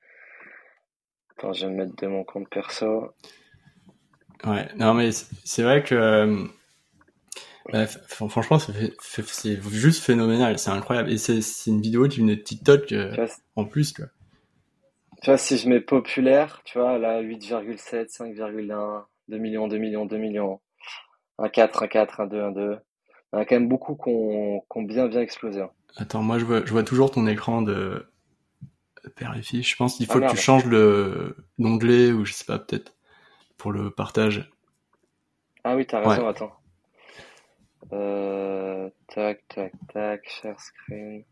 Attends, 1.30 1.52
je 1.52 1.66
vais 1.66 1.72
me 1.72 1.76
mettre 1.84 1.96
de 1.96 2.06
mon 2.06 2.24
compte 2.24 2.48
perso. 2.50 3.14
Ouais, 4.44 4.68
non 4.76 4.94
mais 4.94 5.10
c'est 5.12 5.62
vrai 5.62 5.82
que 5.82 5.94
euh, 5.94 6.44
bah, 7.72 7.86
franchement 7.86 8.58
c'est 8.58 9.60
juste 9.70 10.04
phénoménal, 10.04 10.58
c'est 10.58 10.70
incroyable 10.70 11.10
et 11.10 11.16
c'est 11.16 11.40
une 11.66 11.80
vidéo 11.80 12.06
qui 12.06 12.20
venait 12.20 12.36
de 12.36 12.42
TikTok 12.42 12.92
euh, 12.92 13.14
vois, 13.14 13.26
en 13.56 13.64
plus 13.64 13.92
quoi. 13.92 14.06
tu 15.22 15.30
vois, 15.30 15.38
si 15.38 15.56
je 15.56 15.68
mets 15.68 15.80
populaire, 15.80 16.60
tu 16.64 16.78
vois, 16.78 16.98
là, 16.98 17.22
8,7, 17.22 18.14
5,1, 18.14 19.04
2 19.28 19.38
millions, 19.38 19.68
2 19.68 19.78
millions, 19.78 20.06
2 20.06 20.18
millions, 20.18 20.60
1, 21.38 21.48
4, 21.48 21.82
1, 21.82 21.88
4, 21.88 22.20
1, 22.20 22.26
2, 22.26 22.42
1, 22.42 22.52
2. 22.52 22.78
Il 23.32 23.36
y 23.36 23.38
en 23.38 23.42
a 23.42 23.44
quand 23.44 23.56
même 23.56 23.68
beaucoup 23.68 23.94
qui 23.96 24.08
ont, 24.08 24.62
ont 24.68 24.82
bien, 24.82 25.08
bien 25.08 25.20
explosé. 25.20 25.60
hein. 25.62 25.70
Attends, 25.96 26.22
moi 26.22 26.38
je 26.38 26.44
vois 26.44 26.64
je 26.64 26.70
vois 26.72 26.82
toujours 26.84 27.10
ton 27.10 27.26
écran 27.26 27.62
de 27.62 28.06
père 29.16 29.34
et. 29.36 29.42
Je 29.62 29.76
pense 29.76 29.96
qu'il 29.96 30.06
Ah, 30.08 30.12
faut 30.12 30.20
que 30.20 30.30
tu 30.30 30.36
changes 30.36 30.66
le 30.66 31.36
d'onglet 31.58 32.12
ou 32.12 32.24
je 32.24 32.32
sais 32.32 32.44
pas 32.44 32.58
peut-être 32.58 32.94
pour 33.58 33.72
le 33.72 33.90
partage. 33.90 34.50
Ah 35.64 35.76
oui, 35.76 35.86
t'as 35.86 36.00
Ouais. 36.00 36.08
raison, 36.08 36.28
attends. 36.28 36.52
Euh, 37.92 38.90
tac, 39.08 39.42
tac, 39.48 39.72
tac, 39.92 40.28
share 40.28 40.60
screen. 40.60 41.24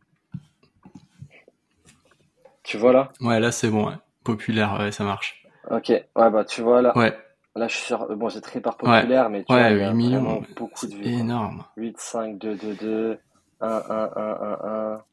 Tu 2.63 2.79
vois 2.79 2.93
là? 2.93 3.13
Ouais, 3.21 3.41
là 3.41 3.53
c'est 3.53 3.71
bon, 3.71 3.89
ouais. 3.89 3.97
Populaire, 4.25 4.79
ouais, 4.81 4.91
ça 4.93 5.05
marche. 5.05 5.45
Ok, 5.71 5.89
ouais, 5.89 6.05
bah 6.15 6.45
tu 6.45 6.63
vois 6.63 6.81
là. 6.83 6.97
Ouais, 6.97 7.17
Là, 7.57 7.69
je 7.69 7.77
suis 7.77 7.85
sur... 7.87 8.17
Bon, 8.17 8.29
j'ai 8.29 8.41
trié 8.41 8.61
par 8.61 8.77
populaire, 8.77 9.31
mais 9.31 9.45
tu 9.45 9.53
ouais, 9.53 9.61
vois, 9.61 9.71
il 9.71 9.79
y 9.79 9.83
a 9.83 9.91
8 9.91 9.95
millions, 9.95 10.43
beaucoup 10.57 10.87
de 10.87 10.93
c'est 10.93 10.97
vues. 10.97 11.11
quoi. 11.13 11.21
énorme. 11.21 11.65
8, 11.77 11.97
5, 11.99 12.39
2, 12.39 12.57
2, 12.57 12.75
2, 12.75 13.19
1, 13.61 13.67
1, 13.69 13.71
1, 13.71 13.79
1, 13.87 14.95
1. 14.97 15.05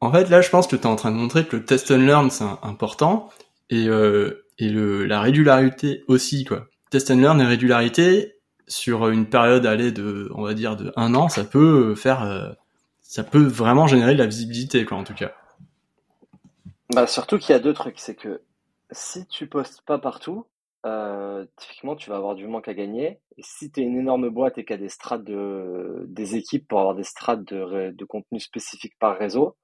En 0.00 0.12
fait, 0.12 0.28
là, 0.30 0.40
je 0.40 0.50
pense 0.50 0.68
que 0.68 0.76
tu 0.76 0.82
es 0.82 0.86
en 0.86 0.94
train 0.96 1.10
de 1.10 1.16
montrer 1.16 1.44
que 1.46 1.56
le 1.56 1.64
test 1.64 1.90
and 1.90 1.96
learn, 1.98 2.30
c'est 2.30 2.44
important, 2.62 3.28
et, 3.70 3.88
euh, 3.88 4.46
et 4.58 4.68
le, 4.68 5.04
la 5.06 5.20
régularité 5.20 6.04
aussi, 6.06 6.44
quoi. 6.44 6.66
Test 6.90 7.10
and 7.10 7.16
learn 7.16 7.40
et 7.40 7.44
régularité, 7.46 8.36
sur 8.68 9.08
une 9.08 9.26
période, 9.26 9.66
allez, 9.66 9.90
de, 9.90 10.30
on 10.34 10.42
va 10.42 10.54
dire, 10.54 10.76
de 10.76 10.92
un 10.96 11.14
an, 11.16 11.28
ça 11.28 11.42
peut 11.44 11.96
faire, 11.96 12.22
euh, 12.22 12.50
ça 13.02 13.24
peut 13.24 13.42
vraiment 13.42 13.88
générer 13.88 14.12
de 14.14 14.18
la 14.18 14.26
visibilité, 14.26 14.84
quoi, 14.84 14.96
en 14.96 15.04
tout 15.04 15.14
cas. 15.14 15.32
Bah, 16.94 17.06
surtout 17.06 17.38
qu'il 17.38 17.52
y 17.52 17.56
a 17.56 17.58
deux 17.60 17.74
trucs. 17.74 17.98
C'est 17.98 18.14
que 18.14 18.40
si 18.92 19.26
tu 19.26 19.46
postes 19.46 19.82
pas 19.82 19.98
partout, 19.98 20.46
euh, 20.88 21.44
typiquement, 21.56 21.96
tu 21.96 22.10
vas 22.10 22.16
avoir 22.16 22.34
du 22.34 22.46
manque 22.46 22.68
à 22.68 22.74
gagner. 22.74 23.20
Et 23.36 23.42
si 23.42 23.70
tu 23.70 23.80
es 23.80 23.84
une 23.84 23.98
énorme 23.98 24.28
boîte 24.30 24.58
et 24.58 24.64
qu'il 24.64 24.74
y 24.74 24.78
a 24.78 24.82
des 24.82 24.88
strates 24.88 25.24
de, 25.24 26.04
des 26.08 26.36
équipes 26.36 26.66
pour 26.68 26.80
avoir 26.80 26.94
des 26.94 27.04
strates 27.04 27.44
de, 27.44 27.90
de 27.90 28.04
contenu 28.04 28.40
spécifique 28.40 28.98
par 28.98 29.16
réseau, 29.18 29.56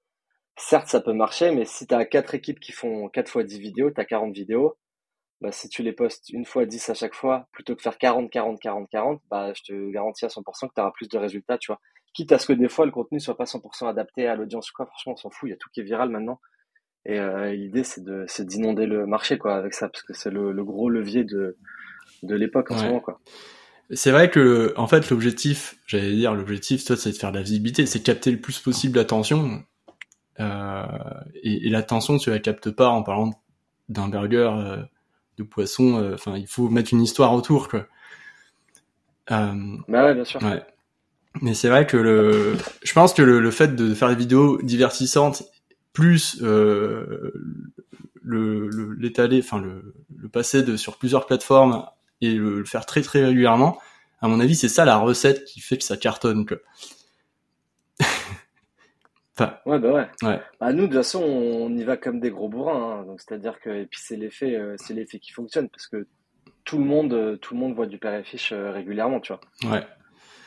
certes, 0.57 0.89
ça 0.89 1.01
peut 1.01 1.13
marcher, 1.13 1.51
mais 1.51 1.65
si 1.65 1.87
tu 1.87 1.95
as 1.95 2.05
quatre 2.05 2.35
équipes 2.35 2.61
qui 2.61 2.73
font 2.73 3.09
4 3.09 3.29
fois 3.31 3.45
10 3.45 3.59
vidéos, 3.61 3.91
tu 3.91 4.01
as 4.01 4.05
40 4.05 4.35
vidéos. 4.35 4.77
Bah, 5.41 5.53
si 5.53 5.69
tu 5.69 5.83
les 5.83 5.93
postes 5.93 6.31
une 6.31 6.45
fois 6.45 6.65
10 6.65 6.91
à 6.91 6.95
chaque 6.95 7.15
fois, 7.15 7.49
plutôt 7.53 7.77
que 7.77 7.83
faire 7.83 7.99
40, 7.99 8.31
40, 8.31 8.61
40, 8.61 8.89
40, 8.91 9.23
bah, 9.31 9.53
je 9.55 9.63
te 9.63 9.91
garantis 9.91 10.25
à 10.25 10.29
100% 10.29 10.69
que 10.69 10.75
tu 10.75 10.81
auras 10.81 10.93
plus 10.93 11.09
de 11.09 11.19
résultats, 11.19 11.59
tu 11.59 11.69
vois. 11.73 11.81
Quitte 12.15 12.33
à 12.33 12.39
ce 12.39 12.47
que 12.47 12.53
des 12.53 12.69
fois, 12.69 12.87
le 12.87 12.93
contenu 12.93 13.21
soit 13.21 13.37
pas 13.37 13.45
100% 13.45 13.89
adapté 13.89 14.27
à 14.27 14.37
l'audience 14.37 14.71
quoi, 14.71 14.87
franchement, 14.87 15.15
on 15.15 15.17
s'en 15.17 15.31
fout, 15.31 15.49
il 15.49 15.53
y 15.53 15.55
a 15.55 15.57
tout 15.57 15.69
qui 15.73 15.81
est 15.81 15.85
viral 15.85 16.09
maintenant. 16.11 16.41
Et 17.07 17.19
euh, 17.19 17.53
l'idée, 17.53 17.85
c'est 17.85 18.03
de, 18.03 18.25
c'est 18.29 18.47
d'inonder 18.47 18.87
le 18.87 19.07
marché, 19.07 19.37
quoi, 19.39 19.57
avec 19.57 19.75
ça, 19.75 19.89
parce 19.89 20.03
que 20.03 20.15
c'est 20.15 20.31
le, 20.31 20.53
le 20.53 20.65
gros 20.65 20.89
levier 20.89 21.25
de, 21.25 21.57
de 22.23 22.35
l'époque 22.35 22.71
en 22.71 22.79
ce 22.79 22.85
moment, 22.87 23.01
quoi. 23.01 23.21
C'est 23.91 24.11
vrai 24.11 24.31
que, 24.31 24.73
en 24.77 24.87
fait, 24.87 25.11
l'objectif, 25.11 25.77
j'allais 25.87 26.15
dire, 26.15 26.35
l'objectif, 26.35 26.85
toi, 26.85 26.97
c'est 26.97 27.11
de 27.11 27.17
faire 27.17 27.33
de 27.33 27.37
la 27.37 27.43
visibilité, 27.43 27.85
c'est 27.85 28.01
capter 28.03 28.31
le 28.31 28.41
plus 28.41 28.59
possible 28.59 28.97
l'attention. 28.97 29.63
Euh, 30.41 30.87
et, 31.43 31.67
et 31.67 31.71
l'attention, 31.71 32.17
tu 32.17 32.31
la 32.31 32.39
captes 32.39 32.71
pas 32.71 32.89
en 32.89 33.03
parlant 33.03 33.31
d'un 33.91 34.09
burger, 34.09 34.51
euh, 34.57 34.77
de 35.37 35.43
poisson. 35.43 35.99
euh, 36.03 36.15
Enfin, 36.15 36.39
il 36.39 36.47
faut 36.47 36.71
mettre 36.71 36.95
une 36.95 37.03
histoire 37.03 37.35
autour, 37.35 37.69
quoi. 37.69 37.87
Bah 39.29 39.55
ouais, 40.07 40.15
bien 40.15 40.25
sûr. 40.25 40.43
ouais. 40.43 40.63
Mais 41.43 41.55
c'est 41.55 41.69
vrai 41.69 41.87
que 41.87 41.97
le, 41.97 42.57
je 42.83 42.93
pense 42.93 43.13
que 43.13 43.23
le, 43.23 43.41
le 43.41 43.51
fait 43.51 43.75
de 43.75 43.93
faire 43.93 44.09
des 44.09 44.15
vidéos 44.15 44.63
divertissantes, 44.63 45.43
plus 45.95 46.41
euh, 46.43 47.33
le 48.23 48.69
le- 48.69 48.95
l'étaler, 48.95 49.41
enfin 49.41 49.61
le, 49.61 49.95
le 50.17 50.29
passer 50.29 50.63
de 50.63 50.77
sur 50.77 50.99
plusieurs 50.99 51.27
plateformes 51.27 51.87
et 52.21 52.35
le, 52.35 52.59
le 52.61 52.65
faire 52.65 52.87
très 52.87 53.03
très 53.03 53.25
régulièrement, 53.25 53.79
à 54.21 54.29
mon 54.29 54.41
avis, 54.41 54.57
c'est 54.57 54.69
ça 54.69 54.85
la 54.85 54.97
recette 54.99 55.45
qui 55.45 55.61
fait 55.61 55.79
que 55.79 55.85
ça 55.85 55.97
cartonne. 55.97 56.47
Quoi. 56.47 56.59
enfin, 59.37 59.59
Ouais, 59.67 59.79
bah 59.79 59.93
ouais. 59.93 60.09
ouais, 60.23 60.43
Bah, 60.61 60.73
nous, 60.73 60.83
de 60.83 60.87
toute 60.89 60.97
façon, 60.97 61.23
on 61.23 61.75
y 61.77 61.85
va 61.85 61.97
comme 61.97 62.21
des 62.21 62.31
gros 62.31 62.49
bourrins, 62.49 63.01
hein. 63.01 63.05
Donc, 63.05 63.21
c'est-à-dire 63.21 63.61
que, 63.61 63.71
et 63.71 63.87
puis 63.87 64.01
c'est 64.03 64.17
l'effet, 64.17 64.57
euh, 64.57 64.77
c'est 64.79 64.95
l'effet 64.95 65.19
qui 65.19 65.33
fonctionne, 65.33 65.69
parce 65.71 65.87
que 65.89 66.07
tout 66.65 66.79
le 66.79 66.85
monde, 66.85 67.13
euh, 67.15 67.37
tout 67.39 67.55
le 67.55 67.61
monde 67.61 67.75
voit 67.75 67.87
du 67.87 67.99
père 67.99 68.15
et 68.15 68.25
fiche 68.25 68.53
régulièrement, 68.53 69.21
tu 69.21 69.33
vois. 69.33 69.43
ouais, 69.65 69.87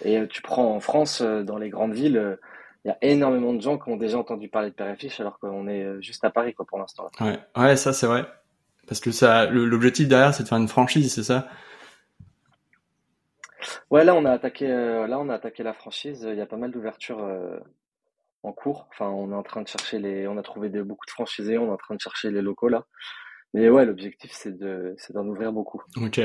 Et 0.01 0.27
tu 0.27 0.41
prends 0.41 0.75
en 0.75 0.79
France, 0.79 1.21
dans 1.21 1.57
les 1.57 1.69
grandes 1.69 1.93
villes, 1.93 2.38
il 2.88 2.91
y 2.91 2.93
a 2.93 2.97
énormément 3.02 3.54
de 3.54 3.60
gens 3.60 3.78
qui 3.78 3.89
ont 3.89 3.97
déjà 3.97 4.17
entendu 4.17 4.47
parler 4.47 4.69
de 4.69 4.73
Père 4.73 4.89
et 4.89 4.95
Fiche 4.95 5.19
alors 5.19 5.39
qu'on 5.39 5.67
est 5.67 5.84
euh, 5.84 6.00
juste 6.00 6.23
à 6.23 6.30
Paris 6.30 6.54
quoi 6.54 6.65
pour 6.65 6.80
l'instant. 6.80 7.10
Ouais, 7.19 7.38
ouais, 7.58 7.76
ça 7.76 7.91
c'est 7.91 8.08
vrai. 8.08 8.26
Parce 8.88 9.02
que 9.02 9.12
ça, 9.12 9.45
l'objectif 9.47 10.08
derrière, 10.08 10.34
c'est 10.34 10.43
de 10.43 10.47
faire 10.47 10.58
une 10.58 10.69
franchise, 10.69 11.13
c'est 11.13 11.23
ça? 11.23 11.50
Ouais, 13.91 14.06
là 14.06 14.15
on 14.15 14.23
a 14.23 14.32
attaqué, 14.32 14.71
euh, 14.71 15.06
là 15.06 15.19
on 15.19 15.28
a 15.28 15.34
attaqué 15.34 15.63
la 15.63 15.73
franchise. 15.73 16.26
Il 16.32 16.38
y 16.38 16.41
a 16.41 16.45
pas 16.45 16.56
mal 16.56 16.71
d'ouvertures 16.71 17.21
euh, 17.21 17.60
en 18.43 18.54
cours. 18.54 18.88
Enfin, 18.93 19.10
on 19.10 19.34
est 19.34 19.36
en 19.36 19.43
train 19.43 19.62
de 19.62 19.67
chercher 19.67 20.00
les, 20.00 20.26
on 20.26 20.38
a 20.38 20.41
trouvé 20.41 20.69
beaucoup 20.69 21.06
de 21.06 21.12
franchisés. 21.12 21.58
On 21.58 21.67
est 21.67 21.73
en 21.73 21.78
train 21.78 21.95
de 21.95 22.00
chercher 22.00 22.32
les 22.32 22.41
locaux 22.41 22.69
là. 22.69 22.86
Mais 23.54 23.69
ouais, 23.69 23.86
l'objectif 23.86 24.32
c'est 24.32 24.58
de, 24.58 24.95
c'est 24.97 25.12
d'en 25.12 25.28
ouvrir 25.28 25.52
beaucoup. 25.52 25.84
Ok. 25.97 26.21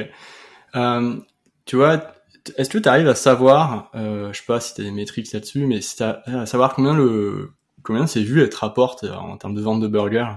Euh, 0.76 1.16
tu 1.64 1.74
vois, 1.74 2.14
est-ce 2.56 2.70
que 2.70 2.78
tu 2.78 2.88
arrives 2.88 3.08
à 3.08 3.14
savoir, 3.14 3.90
euh, 3.94 4.32
je 4.32 4.38
sais 4.40 4.46
pas 4.46 4.60
si 4.60 4.74
tu 4.74 4.80
as 4.80 4.84
des 4.84 4.90
métriques 4.90 5.32
là-dessus, 5.32 5.66
mais 5.66 5.80
si 5.80 6.02
à 6.02 6.46
savoir 6.46 6.74
combien 6.74 6.94
le 6.94 7.52
combien 7.82 8.06
ces 8.06 8.22
vues 8.22 8.48
te 8.48 8.56
rapportent 8.56 9.04
en 9.04 9.36
termes 9.36 9.54
de 9.54 9.60
vente 9.60 9.80
de 9.80 9.88
burgers? 9.88 10.36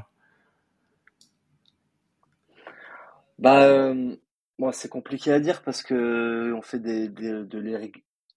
Bah, 3.39 3.63
euh, 3.65 4.15
c'est 4.71 4.89
compliqué 4.89 5.31
à 5.31 5.39
dire 5.39 5.61
parce 5.63 5.83
que 5.83 6.53
on 6.53 6.61
fait 6.61 6.79
des, 6.79 7.09
de 7.09 7.87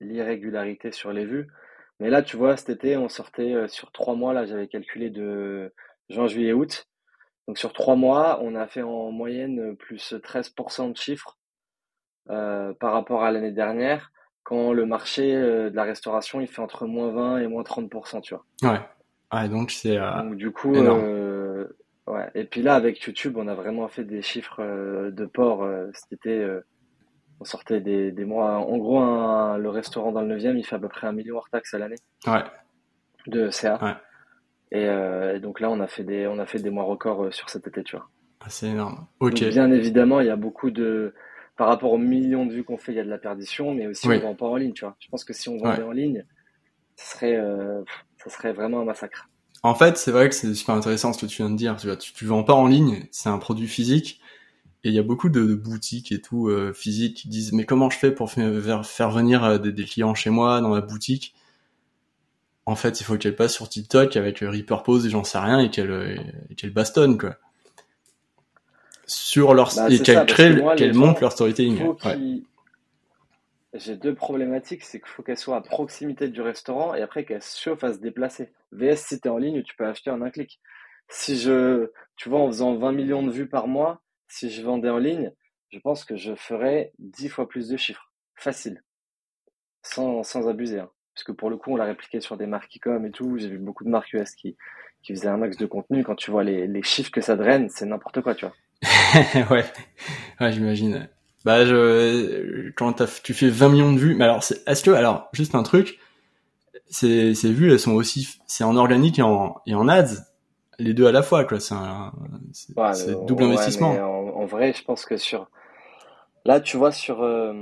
l'irrégularité 0.00 0.92
sur 0.92 1.12
les 1.12 1.24
vues. 1.24 1.48
Mais 2.00 2.10
là, 2.10 2.22
tu 2.22 2.36
vois, 2.36 2.56
cet 2.56 2.70
été, 2.70 2.96
on 2.96 3.08
sortait 3.08 3.54
euh, 3.54 3.68
sur 3.68 3.92
trois 3.92 4.14
mois. 4.14 4.32
Là, 4.32 4.44
j'avais 4.46 4.68
calculé 4.68 5.10
de 5.10 5.72
juin, 6.10 6.26
juillet, 6.26 6.52
août. 6.52 6.86
Donc 7.46 7.58
sur 7.58 7.72
trois 7.72 7.96
mois, 7.96 8.40
on 8.42 8.54
a 8.54 8.66
fait 8.66 8.82
en 8.82 9.10
moyenne 9.10 9.74
plus 9.76 10.12
13% 10.12 10.92
de 10.92 10.96
chiffres 10.96 11.37
euh, 12.30 12.74
par 12.74 12.92
rapport 12.92 13.24
à 13.24 13.30
l'année 13.30 13.52
dernière, 13.52 14.12
quand 14.42 14.72
le 14.72 14.84
marché 14.84 15.34
euh, 15.34 15.70
de 15.70 15.76
la 15.76 15.84
restauration, 15.84 16.40
il 16.40 16.46
fait 16.46 16.60
entre 16.60 16.86
moins 16.86 17.10
20 17.10 17.38
et 17.38 17.46
moins 17.46 17.62
30%, 17.62 18.20
tu 18.20 18.34
vois. 18.34 18.44
Ouais. 18.70 18.80
Ouais, 19.32 19.48
donc 19.48 19.70
c'est 19.70 19.98
euh, 19.98 20.22
donc, 20.22 20.36
du 20.36 20.50
coup, 20.50 20.72
ouais. 20.72 22.30
Et 22.34 22.44
puis 22.44 22.62
là, 22.62 22.74
avec 22.74 23.00
YouTube, 23.02 23.36
on 23.36 23.46
a 23.48 23.54
vraiment 23.54 23.88
fait 23.88 24.04
des 24.04 24.22
chiffres 24.22 24.62
de 25.10 25.26
port 25.26 25.68
été. 26.10 26.46
on 27.40 27.44
sortait 27.44 27.80
des, 27.80 28.10
des 28.12 28.24
mois. 28.24 28.56
En 28.56 28.78
gros, 28.78 29.00
le 29.56 29.68
restaurant 29.68 30.12
dans 30.12 30.22
le 30.22 30.36
9e, 30.36 30.56
il 30.56 30.64
fait 30.64 30.76
à 30.76 30.78
peu 30.78 30.88
près 30.88 31.06
un 31.06 31.12
million 31.12 31.36
hors 31.36 31.50
taxe 31.50 31.74
à 31.74 31.78
l'année. 31.78 31.98
Ouais. 32.26 32.42
De 33.26 33.50
CA. 33.50 33.78
Ouais. 33.82 35.34
Et, 35.34 35.40
donc 35.40 35.60
là, 35.60 35.68
on 35.68 35.80
a 35.80 35.86
fait 35.86 36.04
des, 36.04 36.26
on 36.26 36.38
a 36.38 36.46
fait 36.46 36.60
des 36.60 36.70
mois 36.70 36.84
records 36.84 37.32
sur 37.32 37.50
cet 37.50 37.66
été, 37.66 37.82
tu 37.84 37.96
vois. 37.96 38.08
Ah, 38.40 38.46
c'est 38.48 38.68
énorme. 38.68 39.06
Ok. 39.20 39.44
bien 39.44 39.70
évidemment, 39.70 40.20
il 40.20 40.26
y 40.26 40.30
a 40.30 40.36
beaucoup 40.36 40.70
de, 40.70 41.12
par 41.58 41.66
rapport 41.66 41.92
aux 41.92 41.98
millions 41.98 42.46
de 42.46 42.52
vues 42.52 42.62
qu'on 42.62 42.78
fait, 42.78 42.92
il 42.92 42.94
y 42.94 43.00
a 43.00 43.04
de 43.04 43.10
la 43.10 43.18
perdition, 43.18 43.74
mais 43.74 43.88
aussi 43.88 44.06
on 44.06 44.12
on 44.12 44.20
vend 44.20 44.34
pas 44.36 44.46
en 44.46 44.56
ligne, 44.56 44.72
tu 44.72 44.84
vois. 44.84 44.96
Je 45.00 45.08
pense 45.08 45.24
que 45.24 45.32
si 45.32 45.48
on 45.48 45.58
vendait 45.58 45.82
en 45.82 45.90
ligne, 45.90 46.24
ce 46.94 47.10
serait, 47.10 47.36
euh, 47.36 47.82
ça 48.16 48.30
serait 48.30 48.52
vraiment 48.52 48.80
un 48.80 48.84
massacre. 48.84 49.28
En 49.64 49.74
fait, 49.74 49.98
c'est 49.98 50.12
vrai 50.12 50.28
que 50.28 50.36
c'est 50.36 50.54
super 50.54 50.76
intéressant 50.76 51.12
ce 51.12 51.20
que 51.20 51.26
tu 51.26 51.38
viens 51.38 51.50
de 51.50 51.56
dire. 51.56 51.76
Tu 51.76 51.88
vois, 51.88 51.96
tu, 51.96 52.24
vends 52.24 52.44
pas 52.44 52.54
en 52.54 52.68
ligne, 52.68 53.08
c'est 53.10 53.28
un 53.28 53.38
produit 53.38 53.66
physique. 53.66 54.20
Et 54.84 54.90
il 54.90 54.94
y 54.94 55.00
a 55.00 55.02
beaucoup 55.02 55.28
de, 55.28 55.54
boutiques 55.56 56.12
et 56.12 56.20
tout 56.20 56.46
euh, 56.46 56.72
physiques 56.72 57.16
qui 57.16 57.28
disent 57.28 57.52
mais 57.52 57.64
comment 57.64 57.90
je 57.90 57.98
fais 57.98 58.12
pour 58.12 58.30
faire, 58.30 58.86
faire 58.86 59.10
venir 59.10 59.42
euh, 59.42 59.58
des, 59.58 59.84
clients 59.84 60.14
chez 60.14 60.30
moi 60.30 60.60
dans 60.60 60.70
ma 60.70 60.80
boutique? 60.80 61.34
En 62.66 62.76
fait, 62.76 63.00
il 63.00 63.04
faut 63.04 63.16
qu'elle 63.16 63.34
passe 63.34 63.54
sur 63.54 63.68
TikTok 63.68 64.16
avec 64.16 64.38
Reaper 64.38 64.84
Pose 64.84 65.06
et 65.06 65.10
j'en 65.10 65.24
sais 65.24 65.38
rien 65.38 65.58
et 65.58 65.70
qu'elle 65.70 66.46
qu'elle 66.56 66.72
bastonne 66.72 67.18
quoi 67.18 67.34
sur 69.08 69.54
leur 69.54 69.74
bah, 69.74 69.88
et 69.90 69.98
qu'elles 69.98 70.26
qu'elles 70.76 70.94
montent 70.94 71.20
leur 71.20 71.32
storytelling. 71.32 71.82
J'ai 73.74 73.96
deux 73.96 74.14
problématiques, 74.14 74.82
c'est 74.82 74.98
qu'il 74.98 75.08
faut 75.08 75.22
qu'elles 75.22 75.38
soient 75.38 75.56
à 75.56 75.60
proximité 75.60 76.28
du 76.28 76.40
restaurant 76.40 76.94
et 76.94 77.02
après 77.02 77.24
qu'elles 77.24 77.42
se 77.42 77.60
chauffent 77.60 77.84
à 77.84 77.92
se 77.92 77.98
déplacer. 77.98 78.52
VS, 78.72 78.96
si 78.96 79.20
t'es 79.20 79.28
en 79.28 79.36
ligne, 79.36 79.62
tu 79.62 79.76
peux 79.76 79.86
acheter 79.86 80.10
en 80.10 80.22
un 80.22 80.30
clic. 80.30 80.58
Si 81.08 81.36
je, 81.36 81.90
tu 82.16 82.28
vois, 82.28 82.40
en 82.40 82.46
faisant 82.46 82.76
20 82.76 82.92
millions 82.92 83.22
de 83.22 83.30
vues 83.30 83.48
par 83.48 83.66
mois, 83.66 84.00
si 84.26 84.50
je 84.50 84.62
vendais 84.62 84.88
en 84.88 84.98
ligne, 84.98 85.32
je 85.70 85.78
pense 85.80 86.04
que 86.04 86.16
je 86.16 86.34
ferais 86.34 86.92
10 86.98 87.28
fois 87.28 87.48
plus 87.48 87.68
de 87.68 87.76
chiffres. 87.76 88.10
Facile. 88.36 88.82
Sans, 89.82 90.22
sans 90.22 90.48
abuser. 90.48 90.80
Hein. 90.80 90.90
Parce 91.14 91.24
que 91.24 91.32
pour 91.32 91.50
le 91.50 91.56
coup, 91.56 91.72
on 91.72 91.76
l'a 91.76 91.84
répliqué 91.84 92.20
sur 92.20 92.36
des 92.36 92.46
marques 92.46 92.74
e-com 92.76 93.04
et 93.04 93.10
tout. 93.10 93.36
J'ai 93.36 93.48
vu 93.48 93.58
beaucoup 93.58 93.84
de 93.84 93.90
marques 93.90 94.12
US 94.14 94.34
qui, 94.34 94.56
qui 95.02 95.14
faisaient 95.14 95.28
un 95.28 95.36
max 95.36 95.56
de 95.56 95.66
contenu. 95.66 96.04
Quand 96.04 96.14
tu 96.14 96.30
vois 96.30 96.44
les, 96.44 96.66
les 96.66 96.82
chiffres 96.82 97.10
que 97.10 97.20
ça 97.20 97.36
draine, 97.36 97.68
c'est 97.68 97.86
n'importe 97.86 98.22
quoi, 98.22 98.34
tu 98.34 98.46
vois. 98.46 98.54
ouais, 99.50 99.64
ouais 100.40 100.52
j'imagine. 100.52 101.08
Bah, 101.44 101.64
je, 101.64 102.70
quand 102.76 103.02
tu 103.22 103.32
fais 103.32 103.48
20 103.48 103.68
millions 103.68 103.92
de 103.92 103.98
vues, 103.98 104.14
mais 104.14 104.24
alors, 104.24 104.42
est-ce 104.66 104.82
que, 104.82 104.90
alors, 104.90 105.28
juste 105.32 105.54
un 105.54 105.62
truc, 105.62 105.98
ces, 106.90 107.34
ces 107.34 107.52
vues, 107.52 107.72
elles 107.72 107.78
sont 107.78 107.92
aussi, 107.92 108.38
c'est 108.46 108.64
en 108.64 108.76
organique 108.76 109.18
et 109.18 109.22
en, 109.22 109.56
et 109.66 109.74
en 109.74 109.88
ads, 109.88 110.26
les 110.78 110.94
deux 110.94 111.06
à 111.06 111.12
la 111.12 111.22
fois, 111.22 111.44
quoi. 111.44 111.60
C'est 111.60 111.74
un, 111.74 112.12
double 113.26 113.44
investissement. 113.44 113.92
En, 113.92 114.44
vrai, 114.46 114.72
je 114.72 114.84
pense 114.84 115.04
que 115.04 115.16
sur, 115.16 115.48
là, 116.44 116.60
tu 116.60 116.76
vois, 116.76 116.92
sur 116.92 117.22
euh, 117.22 117.52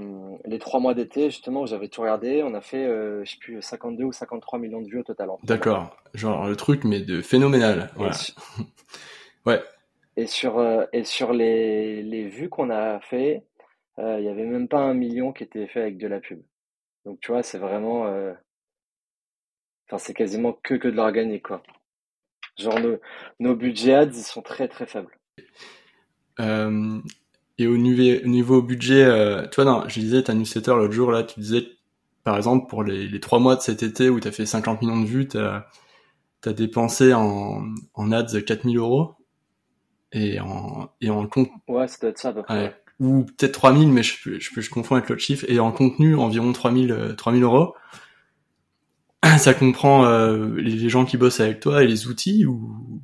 les 0.45 0.59
trois 0.59 0.81
mois 0.81 0.95
d'été, 0.95 1.31
justement, 1.31 1.63
où 1.63 1.67
j'avais 1.67 1.89
tout 1.89 2.03
regardé, 2.03 2.43
on 2.43 2.55
a 2.55 2.61
fait, 2.61 2.85
euh, 2.85 3.25
je 3.25 3.33
sais 3.33 3.39
plus, 3.39 3.63
52 3.63 4.05
ou 4.05 4.13
53 4.13 4.59
millions 4.59 4.83
de 4.83 4.89
vues 4.89 5.01
au 5.01 5.05
total. 5.05 5.29
D'accord. 5.45 5.97
Genre, 6.15 6.47
le 6.47 6.57
truc, 6.57 6.85
mais 6.85 7.01
de 7.01 7.23
phénoménal. 7.23 7.91
Voilà. 7.97 8.17
ouais. 9.47 9.63
Et 10.17 10.27
sur, 10.27 10.59
euh, 10.59 10.85
et 10.93 11.05
sur 11.05 11.33
les, 11.33 12.03
les 12.03 12.27
vues 12.29 12.49
qu'on 12.49 12.71
a 12.71 13.01
fait, 13.01 13.45
euh, 13.99 14.19
il 14.19 14.25
y 14.25 14.29
avait 14.29 14.47
même 14.47 14.69
pas 14.69 14.81
un 14.81 14.95
million 14.95 15.33
qui 15.33 15.45
était 15.45 15.67
fait 15.67 15.83
avec 15.83 15.99
de 15.99 16.07
la 16.07 16.21
pub. 16.21 16.43
Donc 17.05 17.21
tu 17.21 17.33
vois, 17.33 17.43
c'est 17.43 17.59
vraiment, 17.59 18.07
euh, 18.07 18.33
enfin 19.87 19.99
c'est 19.99 20.15
quasiment 20.15 20.55
que 20.55 20.75
que 20.75 20.89
de 20.89 20.97
l'organique 20.97 21.45
quoi. 21.45 21.63
Genre 22.59 22.81
nos, 22.81 22.97
nos 23.41 23.55
budgets 23.55 23.95
ads 23.95 24.07
ils 24.07 24.23
sont 24.23 24.43
très 24.43 24.69
très 24.69 24.87
faibles. 24.87 25.19
et 27.59 27.67
au 27.67 27.77
niveau, 27.77 28.27
niveau 28.27 28.63
budget, 28.63 29.05
vois, 29.55 29.65
non, 29.65 29.89
je 29.89 30.01
disais 30.01 30.23
ta 30.23 30.35
newsletter 30.35 30.73
l'autre 30.73 30.93
jour 30.93 31.13
là, 31.13 31.23
tu 31.25 31.41
disais 31.41 31.67
par 32.25 32.37
exemple 32.37 32.69
pour 32.69 32.83
les, 32.83 33.07
les 33.07 33.21
trois 33.21 33.39
mois 33.39 33.57
de 33.57 33.61
cet 33.61 33.83
été 33.83 34.09
où 34.09 34.19
tu 34.19 34.29
as 34.29 34.33
fait 34.33 34.47
50 34.47 34.81
millions 34.81 35.01
de 35.01 35.07
vues, 35.07 35.29
tu 35.29 35.39
as, 35.39 35.67
dépensé 36.53 37.13
en, 37.13 37.65
en 37.95 38.13
ads 38.13 38.41
4000 38.41 38.79
euros 38.79 39.16
et 40.12 40.40
en 40.40 40.90
et 41.01 41.11
en 41.11 41.27
compte 41.27 41.51
ouais 41.69 41.88
ça 41.88 41.99
doit 42.01 42.11
être 42.11 42.19
ça 42.19 42.29
à 42.31 42.33
peu 42.33 42.42
près. 42.42 42.77
Ou 42.99 43.25
peut-être 43.25 43.53
3000 43.53 43.88
mais 43.92 44.03
je, 44.03 44.38
je, 44.38 44.61
je 44.61 44.71
confonds 44.71 44.95
avec 44.95 45.11
l'autre 45.11 45.21
chiffre. 45.21 45.45
Et 45.49 45.59
en 45.59 45.71
contenu 45.71 46.16
environ 46.16 46.53
3000 46.53 47.14
3000 47.16 47.42
euh, 47.42 47.47
euros. 47.47 47.75
Ça 49.38 49.55
comprend 49.55 50.07
euh, 50.07 50.55
les 50.57 50.88
gens 50.88 51.05
qui 51.05 51.16
bossent 51.16 51.40
avec 51.40 51.61
toi 51.61 51.83
et 51.83 51.87
les 51.87 52.07
outils 52.07 52.47
ou? 52.47 53.01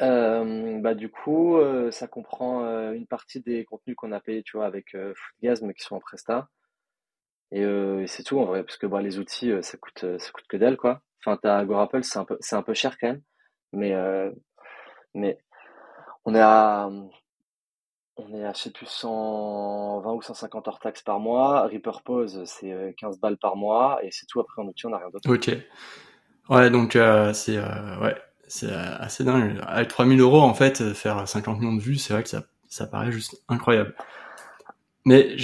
Euh, 0.00 0.80
bah 0.80 0.94
du 0.94 1.08
coup 1.08 1.56
euh, 1.56 1.92
ça 1.92 2.08
comprend 2.08 2.64
une 2.92 3.06
partie 3.06 3.40
des 3.40 3.64
contenus 3.64 3.94
qu'on 3.96 4.10
a 4.10 4.18
payé 4.18 4.42
tu 4.42 4.56
vois 4.56 4.66
avec 4.66 4.96
Foodgasm 5.14 5.72
qui 5.72 5.82
sont 5.84 5.96
en 5.96 6.00
presta. 6.00 6.48
Et, 7.52 7.60
et 7.60 8.06
c'est 8.08 8.24
tout 8.24 8.40
en 8.40 8.44
vrai 8.44 8.64
parce 8.64 8.76
que 8.76 8.86
bah 8.86 9.02
les 9.02 9.18
outils 9.18 9.52
ça 9.62 9.76
coûte 9.78 10.04
ça 10.18 10.30
coûte 10.32 10.46
que 10.48 10.56
dalle 10.56 10.76
quoi. 10.76 11.00
Enfin 11.24 11.38
t'as 11.40 11.58
Agorapple 11.58 12.02
c'est 12.02 12.18
un 12.18 12.24
peu 12.24 12.36
c'est 12.40 12.56
un 12.56 12.62
peu 12.62 12.74
cher 12.74 12.98
quand 12.98 13.08
même 13.08 13.22
mais, 13.74 13.94
euh, 13.94 14.30
mais 15.14 15.38
on 16.24 16.34
est 16.34 16.40
à, 16.40 16.90
on 18.16 18.34
est 18.34 18.44
à, 18.44 18.52
je 18.52 18.58
sais 18.58 18.70
plus, 18.70 18.86
120 18.86 20.12
ou 20.12 20.22
150 20.22 20.68
hors 20.68 20.78
taxes 20.78 21.02
par 21.02 21.20
mois. 21.20 21.66
Reaper 21.66 22.02
Pose, 22.04 22.42
c'est 22.46 22.94
15 22.98 23.16
euh, 23.16 23.18
balles 23.20 23.36
par 23.36 23.56
mois. 23.56 23.98
Et 24.02 24.10
c'est 24.10 24.26
tout. 24.26 24.40
Après, 24.40 24.62
en 24.62 24.66
outil, 24.66 24.86
on 24.86 24.90
n'a 24.90 24.98
rien 24.98 25.10
d'autre. 25.10 25.30
Ok. 25.30 25.50
Ouais, 26.48 26.70
donc, 26.70 26.96
euh, 26.96 27.32
c'est, 27.32 27.58
ouais, 27.58 28.16
c'est 28.46 28.72
assez 28.72 29.24
dingue. 29.24 29.58
Avec 29.66 29.88
3000 29.88 30.20
euros, 30.20 30.40
en 30.40 30.54
fait, 30.54 30.92
faire 30.92 31.26
50 31.26 31.58
millions 31.58 31.74
de 31.74 31.80
vues, 31.80 31.96
c'est 31.96 32.12
vrai 32.12 32.22
que 32.22 32.28
ça, 32.28 32.44
ça 32.68 32.86
paraît 32.86 33.12
juste 33.12 33.42
incroyable. 33.48 33.94
Mais, 35.04 35.36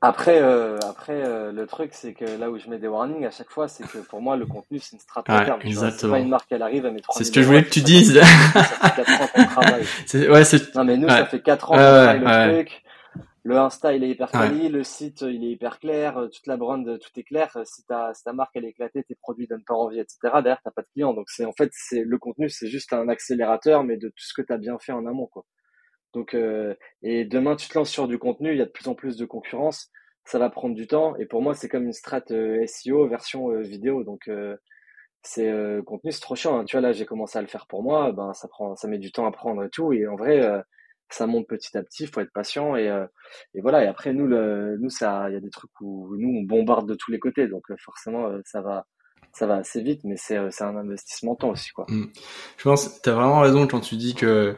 après, 0.00 0.40
euh, 0.40 0.78
après 0.88 1.24
euh, 1.24 1.50
le 1.50 1.66
truc, 1.66 1.90
c'est 1.92 2.14
que 2.14 2.24
là 2.24 2.50
où 2.50 2.58
je 2.58 2.68
mets 2.70 2.78
des 2.78 2.86
warnings 2.86 3.26
à 3.26 3.32
chaque 3.32 3.50
fois, 3.50 3.66
c'est 3.66 3.84
que 3.84 3.98
pour 3.98 4.20
moi, 4.20 4.36
le 4.36 4.46
contenu, 4.46 4.78
c'est 4.78 4.92
une 4.92 5.00
stratégie. 5.00 5.50
Ouais, 5.50 5.66
exactement. 5.66 6.12
pas 6.12 6.18
une 6.20 6.28
marque, 6.28 6.52
elle 6.52 6.62
arrive, 6.62 6.86
elle 6.86 6.92
met 6.92 7.00
3000 7.00 7.18
C'est 7.18 7.24
ce 7.24 7.34
que 7.34 7.42
je 7.42 7.46
voulais 7.46 7.64
que 7.64 7.70
tu 7.70 7.80
dises. 7.80 8.14
Ça 8.14 8.24
fait 8.24 9.04
4 9.04 9.22
ans 9.22 9.26
qu'on 9.34 9.44
travaille. 9.44 9.84
Ouais, 10.30 10.44
c'est... 10.44 10.74
Non, 10.76 10.84
mais 10.84 10.96
nous, 10.96 11.08
ça 11.08 11.26
fait 11.26 11.40
4 11.40 11.72
ans 11.72 11.74
qu'on 11.74 11.80
travaille 11.80 12.20
le 12.20 12.54
truc. 12.54 12.82
Le 13.44 13.56
Insta, 13.56 13.94
il 13.94 14.04
est 14.04 14.10
hyper 14.10 14.30
quali, 14.30 14.68
le 14.68 14.84
site, 14.84 15.22
il 15.22 15.42
est 15.42 15.50
hyper 15.52 15.78
clair, 15.78 16.28
toute 16.32 16.46
la 16.46 16.56
brand, 16.56 16.84
tout 16.84 17.10
est 17.16 17.22
clair. 17.22 17.56
Si 17.64 17.82
ta, 17.86 18.12
si 18.12 18.22
ta 18.22 18.32
marque, 18.32 18.54
elle 18.54 18.66
est 18.66 18.70
éclatée, 18.70 19.02
tes 19.02 19.14
produits 19.14 19.46
donnent 19.46 19.64
pas 19.64 19.74
envie, 19.74 19.98
etc. 19.98 20.18
Derrière, 20.24 20.60
t'as 20.62 20.70
pas 20.70 20.82
de 20.82 20.88
clients. 20.92 21.14
Donc, 21.14 21.30
c'est, 21.30 21.44
en 21.44 21.52
fait, 21.52 21.70
c'est, 21.72 22.04
le 22.04 22.18
contenu, 22.18 22.50
c'est 22.50 22.68
juste 22.68 22.92
un 22.92 23.08
accélérateur, 23.08 23.84
mais 23.84 23.96
de 23.96 24.08
tout 24.08 24.24
ce 24.24 24.34
que 24.34 24.42
t'as 24.42 24.58
bien 24.58 24.78
fait 24.78 24.92
en 24.92 25.06
amont, 25.06 25.26
quoi. 25.26 25.44
Donc, 26.14 26.34
euh, 26.34 26.74
et 27.02 27.24
demain, 27.24 27.56
tu 27.56 27.68
te 27.68 27.76
lances 27.76 27.90
sur 27.90 28.08
du 28.08 28.18
contenu, 28.18 28.52
il 28.52 28.58
y 28.58 28.62
a 28.62 28.66
de 28.66 28.70
plus 28.70 28.88
en 28.88 28.94
plus 28.94 29.16
de 29.16 29.24
concurrence 29.24 29.90
ça 30.28 30.38
va 30.38 30.50
prendre 30.50 30.74
du 30.74 30.86
temps. 30.86 31.16
Et 31.16 31.26
pour 31.26 31.40
moi, 31.40 31.54
c'est 31.54 31.68
comme 31.68 31.84
une 31.84 31.92
strat 31.92 32.22
euh, 32.30 32.64
SEO 32.66 33.08
version 33.08 33.50
euh, 33.50 33.62
vidéo. 33.62 34.04
Donc, 34.04 34.28
euh, 34.28 34.56
c'est 35.22 35.50
contenu, 35.84 36.12
c'est 36.12 36.20
trop 36.20 36.36
chiant. 36.36 36.58
Hein. 36.58 36.64
Tu 36.64 36.76
vois, 36.76 36.80
là, 36.80 36.92
j'ai 36.92 37.06
commencé 37.06 37.38
à 37.38 37.42
le 37.42 37.48
faire 37.48 37.66
pour 37.66 37.82
moi. 37.82 38.12
Ben, 38.12 38.32
ça 38.34 38.46
prend, 38.46 38.76
ça 38.76 38.88
met 38.88 38.98
du 38.98 39.10
temps 39.10 39.26
à 39.26 39.32
prendre 39.32 39.64
et 39.64 39.70
tout. 39.70 39.92
Et 39.92 40.06
en 40.06 40.16
vrai, 40.16 40.62
ça 41.10 41.26
monte 41.26 41.48
petit 41.48 41.76
à 41.76 41.82
petit, 41.82 42.04
il 42.04 42.08
faut 42.08 42.20
être 42.20 42.32
patient 42.32 42.76
et, 42.76 42.86
et 43.54 43.60
voilà. 43.60 43.84
Et 43.84 43.86
après 43.88 44.12
nous, 44.12 44.26
le, 44.26 44.76
nous 44.78 44.90
ça, 44.90 45.28
il 45.28 45.34
y 45.34 45.36
a 45.36 45.40
des 45.40 45.50
trucs 45.50 45.72
où 45.80 46.14
nous 46.16 46.38
on 46.38 46.42
bombarde 46.42 46.88
de 46.88 46.94
tous 46.94 47.10
les 47.10 47.18
côtés, 47.18 47.48
donc 47.48 47.64
forcément 47.78 48.30
ça 48.44 48.62
va, 48.62 48.86
ça 49.32 49.46
va 49.46 49.56
assez 49.56 49.82
vite, 49.82 50.02
mais 50.04 50.16
c'est 50.16 50.36
un 50.36 50.76
investissement 50.76 51.34
temps 51.34 51.50
aussi 51.50 51.70
quoi. 51.70 51.84
Mmh. 51.88 52.04
Je 52.56 52.62
pense, 52.62 53.02
t'as 53.02 53.12
vraiment 53.12 53.40
raison 53.40 53.66
quand 53.66 53.80
tu 53.80 53.96
dis 53.96 54.14
que 54.14 54.56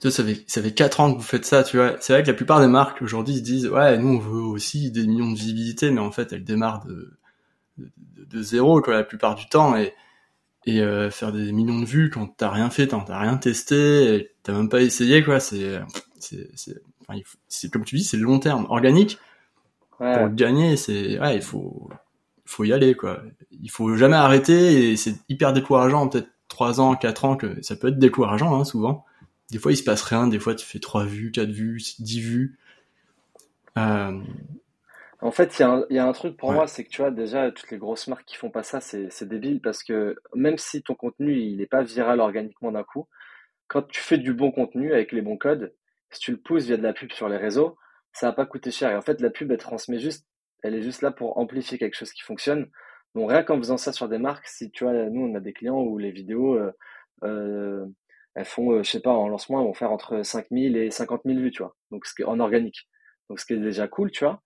tu 0.00 0.10
ça 0.10 0.24
fait 0.24 0.44
ça 0.46 0.62
fait 0.62 0.72
quatre 0.72 1.00
ans 1.00 1.12
que 1.12 1.18
vous 1.18 1.24
faites 1.24 1.44
ça, 1.44 1.62
tu 1.62 1.76
vois. 1.76 1.96
C'est 2.00 2.12
vrai 2.12 2.22
que 2.22 2.28
la 2.28 2.34
plupart 2.34 2.60
des 2.60 2.66
marques 2.66 3.02
aujourd'hui 3.02 3.36
se 3.36 3.42
disent 3.42 3.68
ouais, 3.68 3.98
nous 3.98 4.08
on 4.08 4.18
veut 4.18 4.40
aussi 4.40 4.90
des 4.90 5.06
millions 5.06 5.30
de 5.30 5.36
visibilité, 5.36 5.90
mais 5.90 6.00
en 6.00 6.10
fait 6.10 6.32
elles 6.32 6.44
démarrent 6.44 6.86
de 6.86 7.12
de, 7.78 7.90
de 8.24 8.42
zéro 8.42 8.80
quoi 8.80 8.94
la 8.94 9.04
plupart 9.04 9.34
du 9.34 9.48
temps 9.48 9.76
et 9.76 9.94
et 10.66 10.80
euh, 10.80 11.10
faire 11.10 11.32
des 11.32 11.52
millions 11.52 11.80
de 11.80 11.86
vues 11.86 12.10
quand 12.10 12.26
t'as 12.36 12.50
rien 12.50 12.70
fait, 12.70 12.86
t'as 12.88 13.18
rien 13.18 13.36
testé, 13.36 14.30
t'as 14.42 14.52
même 14.52 14.68
pas 14.68 14.82
essayé 14.82 15.22
quoi. 15.22 15.40
C'est 15.40 15.80
c'est 16.18 16.50
c'est 16.54 16.80
enfin, 17.06 17.20
comme 17.72 17.84
tu 17.84 17.96
dis, 17.96 18.04
c'est 18.04 18.16
le 18.16 18.24
long 18.24 18.38
terme, 18.38 18.66
organique. 18.70 19.18
Ouais. 20.00 20.14
Pour 20.16 20.26
le 20.26 20.34
gagner, 20.34 20.76
c'est 20.76 21.18
ouais, 21.20 21.36
il 21.36 21.42
faut 21.42 21.90
il 22.46 22.50
faut 22.50 22.64
y 22.64 22.72
aller 22.72 22.94
quoi. 22.94 23.22
Il 23.50 23.70
faut 23.70 23.94
jamais 23.96 24.16
arrêter 24.16 24.92
et 24.92 24.96
c'est 24.96 25.16
hyper 25.28 25.52
décourageant. 25.52 26.08
Peut-être 26.08 26.30
trois 26.48 26.80
ans, 26.80 26.96
quatre 26.96 27.24
ans 27.26 27.36
que 27.36 27.62
ça 27.62 27.76
peut 27.76 27.88
être 27.88 27.98
décourageant 27.98 28.58
hein, 28.58 28.64
souvent 28.64 29.04
des 29.50 29.58
fois, 29.58 29.72
il 29.72 29.76
se 29.76 29.84
passe 29.84 30.02
rien. 30.02 30.26
Des 30.26 30.38
fois, 30.38 30.54
tu 30.54 30.66
fais 30.66 30.78
trois 30.78 31.04
vues, 31.04 31.30
quatre 31.32 31.50
vues, 31.50 31.80
dix 31.98 32.20
vues. 32.20 32.58
Euh... 33.78 34.20
En 35.22 35.30
fait, 35.30 35.58
il 35.58 35.86
y, 35.90 35.94
y, 35.94 35.98
a 35.98 36.06
un 36.06 36.12
truc 36.12 36.36
pour 36.36 36.52
moi, 36.52 36.66
c'est 36.66 36.82
que 36.84 36.88
tu 36.88 37.02
vois, 37.02 37.10
déjà, 37.10 37.50
toutes 37.50 37.70
les 37.70 37.76
grosses 37.76 38.08
marques 38.08 38.24
qui 38.24 38.36
font 38.36 38.48
pas 38.50 38.62
ça, 38.62 38.80
c'est 38.80 39.28
débile 39.28 39.60
parce 39.60 39.82
que 39.82 40.16
même 40.34 40.56
si 40.56 40.82
ton 40.82 40.94
contenu, 40.94 41.36
il 41.36 41.58
n'est 41.58 41.66
pas 41.66 41.82
viral 41.82 42.20
organiquement 42.20 42.72
d'un 42.72 42.84
coup, 42.84 43.06
quand 43.68 43.82
tu 43.82 44.00
fais 44.00 44.16
du 44.16 44.32
bon 44.32 44.50
contenu 44.50 44.94
avec 44.94 45.12
les 45.12 45.20
bons 45.20 45.36
codes, 45.36 45.74
si 46.10 46.20
tu 46.20 46.30
le 46.32 46.38
pousses 46.38 46.64
via 46.64 46.76
de 46.78 46.82
la 46.82 46.92
pub 46.92 47.12
sur 47.12 47.28
les 47.28 47.36
réseaux, 47.36 47.76
ça 48.12 48.26
va 48.26 48.32
pas 48.32 48.46
coûter 48.46 48.70
cher. 48.70 48.90
Et 48.90 48.96
en 48.96 49.02
fait, 49.02 49.20
la 49.20 49.30
pub, 49.30 49.50
elle 49.52 49.58
transmet 49.58 49.98
juste, 49.98 50.26
elle 50.62 50.74
est 50.74 50.82
juste 50.82 51.02
là 51.02 51.10
pour 51.10 51.38
amplifier 51.38 51.78
quelque 51.78 51.96
chose 51.96 52.12
qui 52.12 52.22
fonctionne. 52.22 52.68
Donc, 53.14 53.30
rien 53.30 53.42
qu'en 53.42 53.58
faisant 53.58 53.76
ça 53.76 53.92
sur 53.92 54.08
des 54.08 54.18
marques, 54.18 54.46
si 54.46 54.70
tu 54.70 54.84
vois, 54.84 54.92
nous, 54.92 55.22
on 55.22 55.34
a 55.34 55.40
des 55.40 55.52
clients 55.52 55.80
où 55.80 55.98
les 55.98 56.10
vidéos, 56.10 56.56
euh, 56.56 56.72
euh, 57.24 57.86
elles 58.34 58.44
font, 58.44 58.72
euh, 58.72 58.82
je 58.82 58.90
sais 58.90 59.00
pas, 59.00 59.10
en 59.10 59.28
lancement, 59.28 59.60
elles 59.60 59.66
vont 59.66 59.74
faire 59.74 59.92
entre 59.92 60.22
5000 60.22 60.76
et 60.76 60.90
50 60.90 61.22
000 61.24 61.38
vues, 61.38 61.50
tu 61.50 61.62
vois. 61.62 61.76
Donc, 61.90 62.04
en 62.24 62.40
organique. 62.40 62.88
Donc, 63.28 63.40
ce 63.40 63.46
qui 63.46 63.54
est 63.54 63.58
déjà 63.58 63.88
cool, 63.88 64.10
tu 64.10 64.24
vois. 64.24 64.42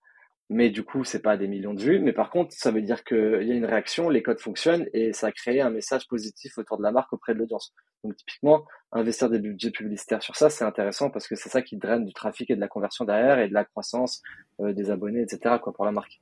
Mais 0.49 0.69
du 0.69 0.83
coup, 0.83 1.03
c'est 1.03 1.23
pas 1.23 1.37
des 1.37 1.47
millions 1.47 1.73
de 1.73 1.81
vues. 1.81 1.99
Mais 1.99 2.13
par 2.13 2.29
contre, 2.29 2.53
ça 2.53 2.69
veut 2.69 2.83
dire 2.83 3.03
qu'il 3.03 3.41
y 3.41 3.51
a 3.51 3.55
une 3.55 3.65
réaction, 3.65 4.09
les 4.09 4.21
codes 4.21 4.39
fonctionnent 4.39 4.87
et 4.93 5.11
ça 5.11 5.27
a 5.27 5.31
créé 5.31 5.59
un 5.59 5.71
message 5.71 6.07
positif 6.07 6.57
autour 6.59 6.77
de 6.77 6.83
la 6.83 6.91
marque 6.91 7.11
auprès 7.13 7.33
de 7.33 7.39
l'audience. 7.39 7.73
Donc, 8.03 8.15
typiquement, 8.15 8.65
investir 8.91 9.29
des 9.29 9.39
budgets 9.39 9.71
publicitaires 9.71 10.21
sur 10.21 10.35
ça, 10.35 10.51
c'est 10.51 10.63
intéressant 10.63 11.09
parce 11.09 11.27
que 11.27 11.35
c'est 11.35 11.49
ça 11.49 11.63
qui 11.63 11.77
draine 11.77 12.05
du 12.05 12.13
trafic 12.13 12.51
et 12.51 12.55
de 12.55 12.61
la 12.61 12.67
conversion 12.67 13.05
derrière 13.05 13.39
et 13.39 13.49
de 13.49 13.53
la 13.55 13.65
croissance 13.65 14.21
euh, 14.59 14.73
des 14.73 14.91
abonnés, 14.91 15.21
etc., 15.21 15.55
quoi, 15.61 15.73
pour 15.73 15.85
la 15.85 15.91
marque. 15.91 16.21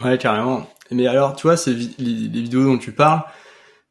Ouais, 0.00 0.18
carrément. 0.18 0.68
Mais 0.90 1.06
alors, 1.06 1.36
tu 1.36 1.46
vois, 1.46 1.56
ces 1.56 1.72
les 1.72 2.28
vidéos 2.28 2.64
dont 2.64 2.78
tu 2.78 2.92
parles, 2.92 3.22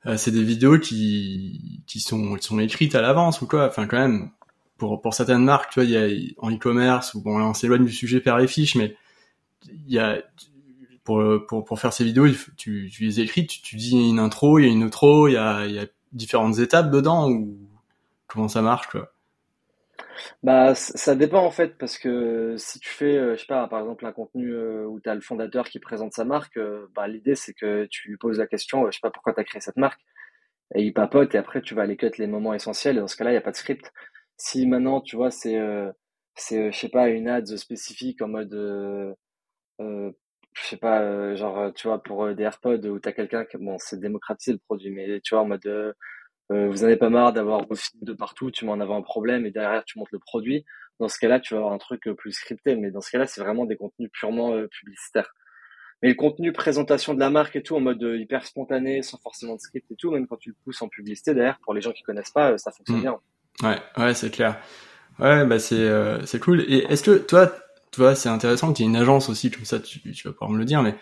euh, 0.08 0.18
c'est 0.18 0.32
des 0.32 0.44
vidéos 0.44 0.80
qui 0.80 1.84
qui 1.88 2.00
sont 2.00 2.36
qui 2.36 2.46
sont 2.46 2.60
écrites 2.60 2.96
à 2.96 3.02
l'avance 3.02 3.42
ou 3.42 3.48
quoi. 3.48 3.68
Enfin 3.68 3.88
quand 3.88 3.98
même 3.98 4.32
pour 4.78 5.02
pour 5.02 5.14
certaines 5.14 5.44
marques, 5.44 5.72
tu 5.72 5.80
vois, 5.80 5.86
il 5.86 5.92
y 5.92 5.98
a 5.98 6.46
en 6.46 6.52
e-commerce 6.52 7.14
ou 7.14 7.22
bon 7.22 7.38
là 7.38 7.46
on 7.46 7.54
s'éloigne 7.54 7.86
du 7.86 7.92
sujet 7.94 8.20
père 8.20 8.40
et 8.40 8.48
fiche, 8.48 8.76
mais 8.76 8.96
il 9.70 9.94
y 9.94 10.00
a 10.00 10.22
pour 11.04 11.24
pour 11.48 11.66
pour 11.66 11.80
faire 11.80 11.94
ces 11.94 12.04
vidéos, 12.04 12.28
tu 12.58 12.90
tu 12.92 13.04
les 13.04 13.20
écris, 13.22 13.48
tu, 13.48 13.62
tu 13.62 13.76
dis 13.78 14.10
une 14.10 14.20
intro, 14.20 14.60
il 14.60 14.66
y 14.66 14.70
a 14.70 14.72
une 14.72 14.84
outro, 14.84 15.28
il 15.28 15.34
y 15.34 15.38
a 15.38 15.66
il 15.66 15.74
y 15.74 15.80
a 15.80 15.86
différentes 16.14 16.60
étapes 16.60 16.92
dedans 16.92 17.30
ou 17.30 17.58
comment 18.28 18.48
ça 18.48 18.62
marche 18.62 18.88
quoi. 18.88 19.15
Bah, 20.44 20.76
ça 20.76 21.16
dépend 21.16 21.44
en 21.46 21.52
fait, 21.52 21.78
parce 21.78 21.98
que 21.98 22.56
si 22.58 22.80
tu 22.80 22.90
fais, 22.90 23.18
euh, 23.18 23.36
je 23.36 23.42
sais 23.42 23.48
pas, 23.48 23.68
par 23.68 23.80
exemple, 23.80 24.06
un 24.06 24.12
contenu 24.14 24.52
euh, 24.54 24.86
où 24.86 25.00
tu 25.00 25.10
as 25.10 25.16
le 25.16 25.22
fondateur 25.22 25.68
qui 25.70 25.80
présente 25.80 26.14
sa 26.14 26.26
marque, 26.26 26.58
euh, 26.58 26.88
bah, 26.96 27.08
l'idée 27.08 27.36
c'est 27.36 27.54
que 27.54 27.86
tu 27.90 28.10
lui 28.10 28.18
poses 28.18 28.40
la 28.40 28.48
question, 28.48 28.86
je 28.90 28.96
sais 28.96 29.02
pas 29.02 29.12
pourquoi 29.12 29.34
tu 29.34 29.40
as 29.42 29.44
créé 29.44 29.60
cette 29.62 29.78
marque, 29.78 30.00
et 30.76 30.84
il 30.84 30.94
papote, 30.94 31.36
et 31.36 31.40
après 31.40 31.62
tu 31.62 31.76
vas 31.76 31.84
aller 31.84 31.98
cut 31.98 32.12
les 32.20 32.28
moments 32.28 32.54
essentiels, 32.54 32.98
et 32.98 33.02
dans 33.02 33.08
ce 33.08 33.18
cas-là, 33.18 33.32
il 33.32 33.34
n'y 33.36 33.40
a 33.40 33.42
pas 33.42 33.52
de 33.52 33.58
script. 33.58 33.92
Si 34.38 34.68
maintenant, 34.68 35.02
tu 35.02 35.16
vois, 35.18 35.32
c'est, 35.32 35.56
je 35.58 36.72
sais 36.74 36.90
pas, 36.90 37.10
une 37.10 37.30
ad 37.30 37.48
spécifique 37.58 38.22
en 38.22 38.28
mode, 38.30 39.16
je 39.80 40.64
sais 40.64 40.78
pas, 40.78 41.36
genre, 41.36 41.74
tu 41.74 41.88
vois, 41.88 42.02
pour 42.02 42.34
des 42.34 42.44
AirPods 42.44 42.86
où 42.88 43.00
tu 43.00 43.10
as 43.10 43.14
quelqu'un 43.14 43.46
bon, 43.60 43.78
c'est 43.80 44.00
démocratiser 44.00 44.54
le 44.54 44.60
produit, 44.60 44.92
mais 44.92 45.20
tu 45.22 45.36
vois, 45.36 45.44
en 45.44 45.48
mode 45.48 45.66
euh, 45.66 45.94
vous 46.50 46.56
n'en 46.56 46.84
avez 46.84 46.98
pas 46.98 47.10
marre 47.10 47.34
d'avoir 47.34 47.66
vos 47.66 47.76
films 47.76 48.04
de 48.04 48.14
partout, 48.14 48.52
tu 48.52 48.66
m'en 48.66 48.80
avais 48.80 48.94
un 48.94 49.02
problème 49.02 49.46
et 49.46 49.52
derrière 49.52 49.84
tu 49.84 49.98
montes 49.98 50.12
le 50.12 50.20
produit. 50.20 50.66
Dans 51.00 51.10
ce 51.10 51.20
cas-là, 51.20 51.40
tu 51.40 51.54
vas 51.54 51.60
avoir 51.60 51.74
un 51.74 51.78
truc 51.78 52.08
euh, 52.08 52.14
plus 52.14 52.32
scripté, 52.32 52.76
mais 52.76 52.90
dans 52.92 53.02
ce 53.02 53.12
cas-là, 53.12 53.28
c'est 53.28 53.42
vraiment 53.42 53.66
des 53.66 53.76
contenus 53.76 54.10
purement 54.14 54.54
euh, 54.54 54.68
publicitaires. 54.68 55.34
Mais 56.02 56.10
le 56.10 56.16
contenu 56.16 56.54
présentation 56.54 57.14
de 57.14 57.20
la 57.20 57.30
marque 57.30 57.56
et 57.56 57.64
tout 57.64 57.76
en 57.76 57.80
mode 57.80 58.02
hyper 58.02 58.46
spontané, 58.46 59.02
sans 59.02 59.18
forcément 59.18 59.56
de 59.56 59.60
script 59.60 59.90
et 59.92 59.96
tout, 59.96 60.12
même 60.12 60.28
quand 60.28 60.38
tu 60.38 60.50
le 60.50 60.56
pousses 60.64 60.82
en 60.82 60.88
publicité 60.88 61.34
derrière, 61.34 61.58
pour 61.64 61.74
les 61.74 61.82
gens 61.82 61.92
qui 61.92 62.04
connaissent 62.04 62.32
pas, 62.32 62.58
ça 62.58 62.72
fonctionne 62.72 62.98
mmh. 62.98 63.02
bien. 63.02 63.20
Ouais, 63.64 63.78
ouais, 63.98 64.14
c'est 64.14 64.30
clair. 64.30 64.60
Ouais, 65.20 65.46
bah 65.46 65.58
c'est 65.60 65.90
c'est 66.26 66.40
cool. 66.40 66.62
Et 66.68 66.80
est-ce 66.90 67.02
que 67.02 67.18
toi, 67.18 67.52
tu 67.92 68.02
vois, 68.02 68.14
c'est 68.14 68.28
intéressant 68.28 68.72
que 68.72 68.78
tu 68.78 68.84
aies 68.84 68.88
une 68.88 68.98
agence 68.98 69.30
aussi 69.30 69.50
comme 69.50 69.64
ça, 69.64 69.80
tu, 69.80 70.02
tu 70.12 70.28
vas 70.28 70.34
pouvoir 70.34 70.52
me 70.52 70.58
le 70.58 70.66
dire, 70.66 70.84
mais 70.84 70.96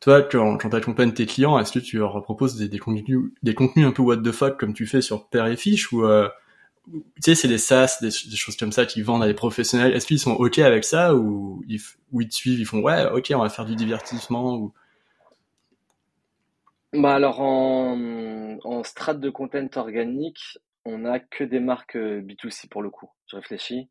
toi, 0.00 0.22
quand, 0.22 0.58
quand 0.58 0.70
tu 0.70 0.76
accompagnes 0.76 1.12
tes 1.12 1.26
clients, 1.26 1.58
est-ce 1.58 1.72
que 1.72 1.78
tu 1.78 1.98
leur 1.98 2.22
proposes 2.22 2.56
des, 2.56 2.78
contenus, 2.78 3.32
un 3.44 3.92
peu 3.92 4.02
what 4.02 4.18
the 4.18 4.32
fuck 4.32 4.58
comme 4.58 4.74
tu 4.74 4.86
fais 4.86 5.02
sur 5.02 5.28
Père 5.28 5.46
et 5.46 5.56
Fiche 5.56 5.92
ou 5.92 6.04
euh, 6.04 6.28
tu 6.90 7.02
sais, 7.20 7.34
c'est 7.34 7.48
des 7.48 7.58
SaaS, 7.58 7.98
des, 8.00 8.10
choses 8.10 8.56
comme 8.56 8.72
ça 8.72 8.86
qui 8.86 9.02
vendent 9.02 9.22
à 9.22 9.26
des 9.26 9.34
professionnels. 9.34 9.92
Est-ce 9.94 10.06
qu'ils 10.06 10.18
sont 10.18 10.32
ok 10.32 10.58
avec 10.60 10.84
ça 10.84 11.14
ou 11.14 11.62
ils, 11.68 11.80
te 12.28 12.34
suivent, 12.34 12.60
ils 12.60 12.66
font 12.66 12.80
ouais, 12.80 13.10
ok, 13.10 13.32
on 13.34 13.40
va 13.40 13.48
faire 13.48 13.66
du 13.66 13.76
divertissement 13.76 14.54
ou? 14.54 14.72
Bah 16.94 17.16
alors 17.16 17.40
en, 17.40 18.56
en 18.64 18.82
strat 18.82 19.14
de 19.14 19.28
content 19.28 19.68
organique, 19.76 20.58
on 20.86 21.04
a 21.04 21.18
que 21.18 21.44
des 21.44 21.60
marques 21.60 21.96
euh, 21.96 22.22
B2C 22.22 22.68
pour 22.68 22.80
le 22.82 22.88
coup. 22.88 23.10
Je 23.26 23.36
réfléchis. 23.36 23.88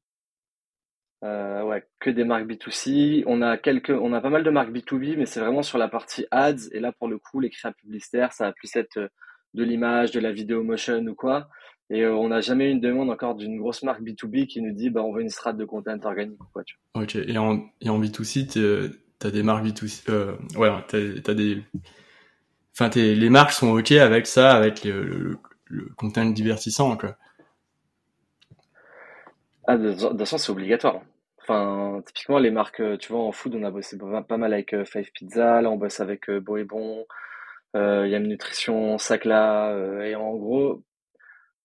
Euh, 1.24 1.64
ouais, 1.64 1.84
que 2.00 2.10
des 2.10 2.24
marques 2.24 2.46
B2C. 2.46 3.24
On 3.26 3.42
a 3.42 3.58
quelques, 3.58 3.90
on 3.90 4.14
a 4.14 4.22
pas 4.22 4.30
mal 4.30 4.44
de 4.44 4.50
marques 4.50 4.72
B2B, 4.72 5.18
mais 5.18 5.26
c'est 5.26 5.40
vraiment 5.40 5.64
sur 5.64 5.78
la 5.78 5.88
partie 5.88 6.26
ads. 6.32 6.70
Et 6.72 6.80
là, 6.80 6.92
pour 6.92 7.08
le 7.08 7.18
coup, 7.18 7.40
les 7.40 7.50
créas 7.50 7.72
publicitaires, 7.72 8.34
ça 8.34 8.46
va 8.46 8.52
plus 8.52 8.76
être 8.76 8.98
euh, 8.98 9.08
de 9.54 9.64
l'image, 9.64 10.12
de 10.12 10.20
la 10.20 10.32
vidéo 10.32 10.64
motion 10.64 11.04
ou 11.08 11.16
quoi. 11.16 11.50
Et 11.90 12.04
euh, 12.04 12.14
on 12.14 12.28
n'a 12.28 12.42
jamais 12.42 12.70
eu 12.70 12.72
une 12.72 12.82
demande 12.82 13.10
encore 13.10 13.36
d'une 13.36 13.58
grosse 13.58 13.82
marque 13.82 14.02
B2B 14.02 14.46
qui 14.46 14.62
nous 14.62 14.74
dit, 14.74 14.90
bah, 14.90 15.02
on 15.02 15.14
veut 15.14 15.22
une 15.22 15.30
strate 15.30 15.58
de 15.58 15.66
content 15.66 15.98
organique 16.04 16.40
ou 16.42 16.48
quoi, 16.54 16.64
tu 16.64 16.76
vois. 16.94 17.06
Et 17.16 17.38
en, 17.38 17.66
et 17.82 17.90
en 17.90 18.00
B2C, 18.00 18.92
t'as 19.18 19.32
des 19.32 19.44
marques 19.44 19.66
B2C, 19.66 20.04
euh, 20.10 20.36
ouais, 20.56 20.70
t'as, 20.88 21.32
as 21.32 21.34
des, 21.34 21.64
enfin, 22.74 22.90
les 22.94 23.30
marques 23.30 23.54
sont 23.54 23.70
ok 23.70 23.94
avec 23.94 24.28
ça, 24.28 24.52
avec 24.52 24.84
le, 24.84 25.40
le, 25.66 25.86
content 25.98 26.26
divertissant. 26.26 26.96
Ah, 29.68 29.78
de, 29.78 29.94
toute 29.94 30.18
façon, 30.18 30.38
c'est 30.38 30.52
obligatoire. 30.52 31.02
Enfin, 31.42 32.02
typiquement, 32.06 32.40
les 32.40 32.52
marques, 32.52 32.80
euh, 32.82 32.98
tu 32.98 33.12
vois, 33.12 33.22
en 33.22 33.32
food, 33.34 33.54
on 33.56 33.64
a 33.64 33.72
bossé 33.72 33.98
pas 33.98 34.38
mal 34.38 34.54
avec 34.54 34.74
euh, 34.74 34.86
Five 34.86 35.12
Pizza, 35.14 35.62
là, 35.62 35.70
on 35.70 35.78
bosse 35.78 36.00
avec 36.00 36.30
euh, 36.30 36.40
Beau 36.40 36.58
et 36.58 36.64
Bon, 36.64 37.06
euh, 37.76 38.08
Yam 38.08 38.24
Nutrition, 38.24 38.98
Sacla, 38.98 39.72
euh, 39.72 40.02
et 40.04 40.16
en 40.16 40.36
gros, 40.36 40.84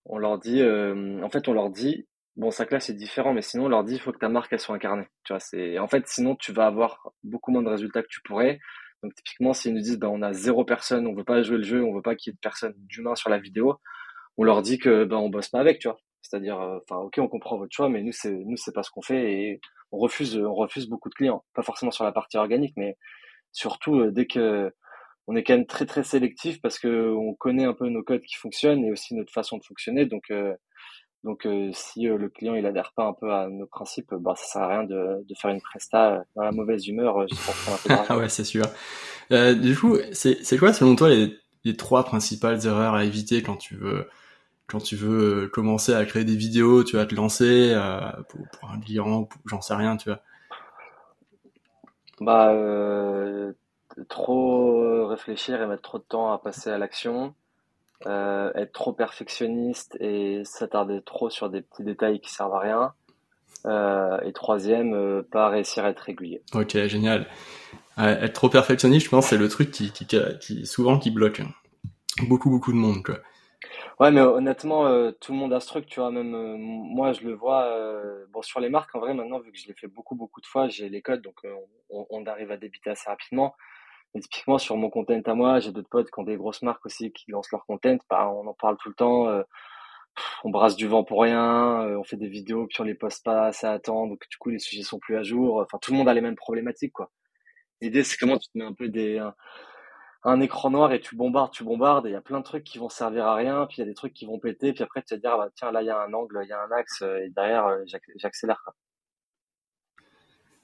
on 0.05 0.17
leur 0.17 0.39
dit, 0.39 0.61
en 0.63 1.29
fait, 1.29 1.47
on 1.47 1.53
leur 1.53 1.69
dit, 1.69 2.07
bon, 2.37 2.51
Sacla, 2.51 2.79
c'est 2.81 2.93
différent, 2.93 3.33
mais 3.33 3.41
sinon, 3.41 3.65
on 3.65 3.69
leur 3.69 3.83
dit, 3.85 3.95
il 3.95 3.99
faut 4.01 4.11
que 4.11 4.19
ta 4.19 4.29
marque, 4.29 4.51
elle 4.53 4.59
soit 4.59 4.75
incarnée. 4.75 5.07
Tu 5.23 5.33
vois, 5.33 5.39
c'est, 5.39 5.79
en 5.79 5.87
fait, 5.87 6.07
sinon, 6.07 6.35
tu 6.35 6.53
vas 6.53 6.65
avoir 6.67 7.11
beaucoup 7.23 7.51
moins 7.51 7.63
de 7.63 7.69
résultats 7.69 8.03
que 8.03 8.07
tu 8.09 8.21
pourrais. 8.21 8.59
Donc, 9.03 9.15
typiquement, 9.15 9.53
s'ils 9.53 9.73
nous 9.73 9.81
disent, 9.81 9.99
ben, 9.99 10.09
on 10.09 10.21
a 10.21 10.33
zéro 10.33 10.65
personne, 10.65 11.07
on 11.07 11.15
veut 11.15 11.23
pas 11.25 11.41
jouer 11.43 11.57
le 11.57 11.63
jeu, 11.63 11.83
on 11.83 11.93
veut 11.95 12.01
pas 12.01 12.15
qu'il 12.15 12.31
y 12.31 12.33
ait 12.33 12.35
de 12.35 12.39
personne 12.41 12.73
d'humain 12.77 13.15
sur 13.15 13.29
la 13.29 13.39
vidéo, 13.39 13.79
on 14.37 14.43
leur 14.43 14.61
dit 14.61 14.79
que, 14.79 15.05
ben, 15.05 15.17
on 15.17 15.29
bosse 15.29 15.49
pas 15.49 15.59
avec, 15.59 15.79
tu 15.79 15.87
vois. 15.89 15.99
C'est-à-dire, 16.23 16.59
euh, 16.59 16.79
enfin, 16.81 17.01
ok, 17.01 17.15
on 17.19 17.27
comprend 17.27 17.57
votre 17.57 17.73
choix, 17.73 17.89
mais 17.89 18.01
nous, 18.01 18.13
c'est 18.13 18.31
nous, 18.31 18.57
c'est 18.57 18.73
pas 18.73 18.81
ce 18.81 18.89
qu'on 18.89 19.01
fait 19.01 19.33
et 19.33 19.61
on 19.91 19.99
refuse, 19.99 20.37
on 20.37 20.55
refuse 20.55 20.87
beaucoup 20.87 21.09
de 21.09 21.13
clients. 21.13 21.43
Pas 21.53 21.61
forcément 21.63 21.91
sur 21.91 22.05
la 22.05 22.11
partie 22.11 22.37
organique, 22.37 22.73
mais 22.77 22.97
surtout 23.51 23.99
euh, 23.99 24.11
dès 24.11 24.25
que 24.25 24.71
on 25.27 25.35
est 25.35 25.43
quand 25.43 25.53
même 25.53 25.67
très 25.67 25.85
très 25.85 26.03
sélectif 26.03 26.61
parce 26.61 26.79
que 26.79 27.13
on 27.13 27.33
connaît 27.33 27.65
un 27.65 27.73
peu 27.73 27.87
nos 27.87 28.03
codes 28.03 28.23
qui 28.23 28.35
fonctionnent 28.35 28.83
et 28.83 28.91
aussi 28.91 29.15
notre 29.15 29.31
façon 29.31 29.57
de 29.57 29.63
fonctionner. 29.63 30.05
Donc 30.05 30.23
euh, 30.31 30.53
donc 31.23 31.47
si 31.71 32.01
le 32.03 32.27
client 32.27 32.55
il 32.55 32.65
adhère 32.65 32.91
pas 32.97 33.05
un 33.05 33.13
peu 33.13 33.31
à 33.31 33.47
nos 33.47 33.65
principes, 33.65 34.13
bah 34.13 34.33
ça 34.35 34.45
sert 34.45 34.61
à 34.63 34.67
rien 34.67 34.83
de, 34.83 35.23
de 35.23 35.35
faire 35.35 35.51
une 35.51 35.61
presta 35.61 36.21
dans 36.35 36.43
la 36.43 36.51
mauvaise 36.51 36.85
humeur 36.87 37.25
juste 37.29 37.45
pour 37.45 37.53
faire 37.53 37.95
un 37.95 38.05
peu 38.07 38.13
ouais, 38.19 38.27
c'est 38.27 38.43
sûr. 38.43 38.65
du 39.31 39.77
coup, 39.77 39.97
c'est 40.11 40.43
c'est 40.43 40.57
quoi 40.57 40.73
selon 40.73 40.97
toi 40.97 41.07
les 41.09 41.33
les 41.63 41.75
trois 41.77 42.03
principales 42.03 42.65
erreurs 42.65 42.95
à 42.95 43.05
éviter 43.05 43.41
quand 43.41 43.55
tu 43.55 43.75
veux 43.75 44.09
quand 44.67 44.79
tu 44.79 44.95
veux 44.95 45.43
euh, 45.43 45.47
commencer 45.49 45.93
à 45.93 46.05
créer 46.05 46.23
des 46.23 46.35
vidéos, 46.35 46.83
tu 46.83 46.95
vas 46.95 47.05
te 47.05 47.15
lancer 47.15 47.71
euh, 47.73 47.99
pour, 48.29 48.69
un 48.69 48.79
client, 48.79 49.27
j'en 49.45 49.61
sais 49.61 49.75
rien, 49.75 49.97
tu 49.97 50.09
vois. 50.09 50.19
Bah, 52.21 52.51
euh, 52.53 53.53
trop 54.09 55.07
réfléchir 55.07 55.61
et 55.61 55.67
mettre 55.67 55.81
trop 55.81 55.97
de 55.97 56.03
temps 56.03 56.31
à 56.31 56.37
passer 56.37 56.69
à 56.69 56.77
l'action 56.77 57.33
euh, 58.05 58.51
être 58.55 58.73
trop 58.73 58.91
perfectionniste 58.91 59.95
et 60.01 60.41
s'attarder 60.43 61.01
trop 61.01 61.29
sur 61.29 61.49
des 61.49 61.61
petits 61.61 61.83
détails 61.83 62.19
qui 62.19 62.31
servent 62.31 62.55
à 62.55 62.59
rien. 62.59 62.93
Et 64.25 64.33
troisième, 64.33 65.23
pas 65.31 65.47
réussir 65.47 65.85
à 65.85 65.89
être 65.89 66.01
régulier. 66.01 66.41
Ok, 66.53 66.71
génial. 66.87 67.27
être 67.97 68.33
trop 68.33 68.49
perfectionniste, 68.49 69.05
je 69.05 69.09
pense, 69.09 69.27
c'est 69.27 69.37
le 69.37 69.47
truc 69.47 69.71
qui, 69.71 69.91
qui, 69.91 70.05
qui, 70.05 70.65
souvent 70.65 70.99
qui 70.99 71.11
bloque 71.11 71.41
beaucoup 72.27 72.49
beaucoup 72.49 72.71
de 72.71 72.77
monde 72.77 73.03
quoi. 73.03 73.19
Ouais, 73.99 74.11
mais 74.11 74.21
honnêtement, 74.21 74.87
euh, 74.87 75.11
tout 75.11 75.31
le 75.33 75.37
monde 75.37 75.53
a 75.53 75.59
ce 75.59 75.67
truc, 75.67 75.85
tu 75.85 75.99
vois. 75.99 76.11
Même 76.11 76.33
euh, 76.35 76.55
moi, 76.57 77.13
je 77.13 77.21
le 77.21 77.33
vois. 77.33 77.63
Euh, 77.65 78.25
bon, 78.31 78.41
sur 78.41 78.59
les 78.59 78.69
marques, 78.69 78.93
en 78.95 78.99
vrai, 78.99 79.13
maintenant, 79.13 79.39
vu 79.39 79.51
que 79.51 79.57
je 79.57 79.67
l'ai 79.67 79.73
fait 79.73 79.87
beaucoup 79.87 80.15
beaucoup 80.15 80.41
de 80.41 80.45
fois, 80.45 80.67
j'ai 80.69 80.89
les 80.89 81.01
codes, 81.01 81.21
donc 81.21 81.41
on, 81.89 82.05
on, 82.09 82.25
arrive 82.25 82.51
à 82.51 82.57
débiter 82.57 82.89
assez 82.89 83.09
rapidement. 83.09 83.55
Mais 84.15 84.21
typiquement 84.21 84.57
sur 84.59 84.77
mon 84.77 84.89
content 84.89 85.21
à 85.25 85.33
moi, 85.35 85.59
j'ai 85.59 85.71
d'autres 85.71 85.89
potes 85.89 86.11
qui 86.11 86.19
ont 86.19 86.23
des 86.23 86.37
grosses 86.37 86.61
marques 86.61 86.85
aussi 86.85 87.11
qui 87.13 87.31
lancent 87.31 87.51
leur 87.51 87.65
content. 87.65 87.97
Bah, 88.09 88.29
on 88.29 88.47
en 88.47 88.53
parle 88.53 88.77
tout 88.77 88.89
le 88.89 88.95
temps. 88.95 89.27
on 90.43 90.49
brasse 90.51 90.75
du 90.75 90.87
vent 90.87 91.03
pour 91.03 91.21
rien. 91.23 91.97
on 91.97 92.03
fait 92.03 92.17
des 92.17 92.27
vidéos 92.27 92.67
puis 92.67 92.81
on 92.81 92.83
les 92.83 92.95
poste 92.95 93.23
pas 93.25 93.47
assez 93.47 93.67
à 93.67 93.79
temps, 93.79 94.07
donc 94.07 94.27
du 94.29 94.37
coup 94.37 94.49
les 94.49 94.59
sujets 94.59 94.83
sont 94.83 94.99
plus 94.99 95.17
à 95.17 95.23
jour. 95.23 95.57
Enfin, 95.61 95.79
tout 95.81 95.91
le 95.91 95.97
monde 95.97 96.09
a 96.09 96.13
les 96.13 96.21
mêmes 96.21 96.35
problématiques, 96.35 96.93
quoi. 96.93 97.11
L'idée, 97.81 98.03
c'est 98.03 98.17
comment 98.17 98.37
tu 98.37 98.49
te 98.49 98.57
mets 98.57 98.65
un 98.65 98.73
peu 98.73 98.89
des 98.89 99.19
écran 100.41 100.69
noir 100.69 100.93
et 100.93 101.01
tu 101.01 101.15
bombardes, 101.15 101.51
tu 101.51 101.63
bombardes, 101.63 102.05
et 102.05 102.09
il 102.09 102.13
y 102.13 102.15
a 102.15 102.21
plein 102.21 102.39
de 102.39 102.43
trucs 102.43 102.63
qui 102.63 102.77
vont 102.77 102.89
servir 102.89 103.25
à 103.25 103.35
rien, 103.35 103.65
puis 103.67 103.77
il 103.77 103.79
y 103.81 103.83
a 103.83 103.85
des 103.85 103.93
trucs 103.93 104.13
qui 104.13 104.25
vont 104.25 104.39
péter, 104.39 104.73
puis 104.73 104.83
après 104.83 105.01
tu 105.01 105.13
vas 105.13 105.17
te 105.17 105.21
dire, 105.21 105.31
ah 105.33 105.37
bah, 105.37 105.49
tiens, 105.55 105.71
là 105.71 105.81
il 105.81 105.87
y 105.87 105.89
a 105.89 105.99
un 105.99 106.13
angle, 106.13 106.39
il 106.43 106.49
y 106.49 106.53
a 106.53 106.61
un 106.61 106.71
axe, 106.71 107.01
euh, 107.01 107.25
et 107.25 107.29
derrière 107.29 107.65
euh, 107.67 107.83
j'accélère. 108.15 108.61
Quoi. 108.63 108.73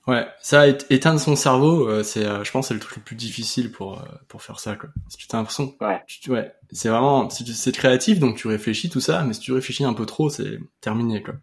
Ouais, 0.08 0.28
ça, 0.40 0.68
éteindre 0.68 1.20
son 1.20 1.36
cerveau, 1.36 1.88
euh, 1.88 2.04
c'est, 2.04 2.24
je 2.24 2.52
pense, 2.52 2.70
c'est 2.70 2.74
le 2.74 2.80
truc 2.80 2.96
le 2.96 3.04
plus 3.04 3.16
difficile 3.16 3.72
pour 3.72 4.02
pour 4.28 4.42
faire 4.42 4.60
ça. 4.60 4.76
Quoi. 4.76 4.90
Si 5.10 5.18
tu 5.18 5.36
as 5.36 5.38
l'impression, 5.38 5.76
ouais, 5.82 6.02
ouais, 6.30 6.56
c'est 6.72 6.90
vraiment, 6.90 7.30
c'est 7.30 7.72
créatif, 7.74 8.20
donc 8.20 8.38
tu 8.38 8.48
réfléchis 8.48 8.90
tout 8.90 9.02
ça, 9.02 9.24
mais 9.24 9.34
si 9.34 9.42
tu 9.42 9.52
réfléchis 9.52 9.84
un 9.84 9.94
peu 9.94 10.06
trop, 10.06 10.30
c'est 10.30 10.58
terminé, 10.82 11.22
quoi. 11.22 11.36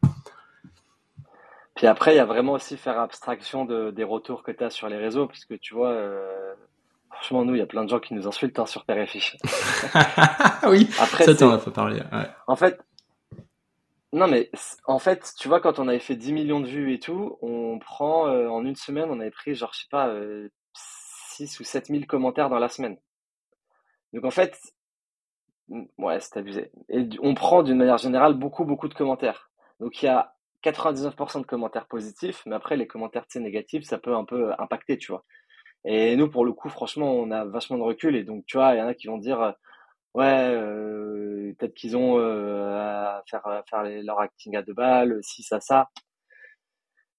Puis 1.77 1.87
après, 1.87 2.15
il 2.15 2.17
y 2.17 2.21
a 2.21 2.25
vraiment 2.25 2.53
aussi 2.53 2.79
faire 2.79 2.99
abstraction 2.99 3.67
de, 3.67 3.91
des 3.91 4.05
retours 4.05 4.43
que 4.43 4.51
tu 4.51 4.65
as 4.65 4.71
sur 4.71 4.89
les 4.89 4.97
réseaux, 4.97 5.27
puisque 5.27 5.61
tu 5.61 5.75
vois, 5.75 5.95
Franchement, 7.17 7.45
nous, 7.45 7.55
il 7.55 7.59
y 7.59 7.63
a 7.63 7.67
plein 7.67 7.85
de 7.85 7.89
gens 7.89 7.99
qui 7.99 8.15
nous 8.15 8.27
insultent 8.27 8.59
hein, 8.59 8.67
sur 8.67 8.85
Père 8.85 8.99
et 8.99 9.07
Fiche. 9.07 9.37
oui, 10.69 10.89
Après, 11.01 11.25
ça 11.25 11.35
t'en 11.35 11.51
a 11.51 11.59
pas 11.59 11.71
parlé. 11.71 12.01
En 12.47 12.57
fait, 12.57 12.79
non, 14.13 14.29
mais 14.29 14.51
en 14.87 14.99
fait, 14.99 15.35
tu 15.39 15.49
vois, 15.49 15.61
quand 15.61 15.79
on 15.79 15.89
avait 15.89 15.99
fait 15.99 16.17
10 16.17 16.33
millions 16.33 16.61
de 16.61 16.67
vues 16.67 16.95
et 16.95 16.99
tout, 16.99 17.39
on 17.43 17.79
prend, 17.79 18.29
euh, 18.29 18.49
en 18.49 18.65
une 18.65 18.77
semaine, 18.77 19.11
on 19.11 19.21
avait 19.21 19.31
pris, 19.31 19.55
genre, 19.55 19.73
je 19.75 19.81
sais 19.81 19.89
pas, 19.91 20.11
6 20.75 21.43
euh, 21.43 21.63
ou 21.63 21.65
7 21.65 21.87
000 21.89 22.05
commentaires 22.07 22.49
dans 22.49 22.59
la 22.59 22.69
semaine. 22.69 22.97
Donc, 24.13 24.25
en 24.25 24.31
fait, 24.31 24.59
ouais, 25.69 26.21
c'est 26.21 26.39
abusé. 26.39 26.71
Et 26.89 27.09
on 27.21 27.35
prend, 27.35 27.63
d'une 27.63 27.77
manière 27.77 27.99
générale, 27.99 28.35
beaucoup, 28.35 28.65
beaucoup 28.65 28.89
de 28.89 28.95
commentaires. 28.95 29.51
Donc, 29.81 30.03
il 30.03 30.07
y 30.07 30.09
a 30.09 30.35
99% 30.65 31.41
de 31.43 31.47
commentaires 31.47 31.87
positifs, 31.87 32.43
mais 32.47 32.55
après, 32.55 32.77
les 32.77 32.87
commentaires 32.87 33.27
négatifs, 33.35 33.85
ça 33.85 33.99
peut 33.99 34.15
un 34.15 34.25
peu 34.25 34.53
impacter, 34.59 34.97
tu 34.97 35.13
vois. 35.13 35.25
Et 35.89 36.17
nous, 36.17 36.29
pour 36.29 36.45
le 36.45 36.53
coup, 36.53 36.69
franchement, 36.69 37.13
on 37.13 37.31
a 37.31 37.45
vachement 37.45 37.79
de 37.79 37.83
recul. 37.83 38.17
Et 38.17 38.25
donc, 38.25 38.45
tu 38.47 38.57
vois, 38.57 38.75
il 38.75 38.79
y 38.79 38.83
en 38.83 38.89
a 38.89 38.95
qui 38.95 39.07
vont 39.07 39.19
dire, 39.19 39.41
euh, 39.41 39.53
ouais, 40.15 40.51
euh, 40.51 41.55
peut-être 41.57 41.75
qu'ils 41.75 41.97
ont 41.97 42.19
euh, 42.19 42.77
à 42.77 43.23
faire, 43.31 43.47
à 43.47 43.63
faire 43.63 43.85
leur 44.03 44.19
acting 44.19 44.57
à 44.57 44.63
deux 44.63 44.75
balles, 44.75 45.21
si, 45.23 45.45
ça, 45.45 45.61
ça. 45.61 45.89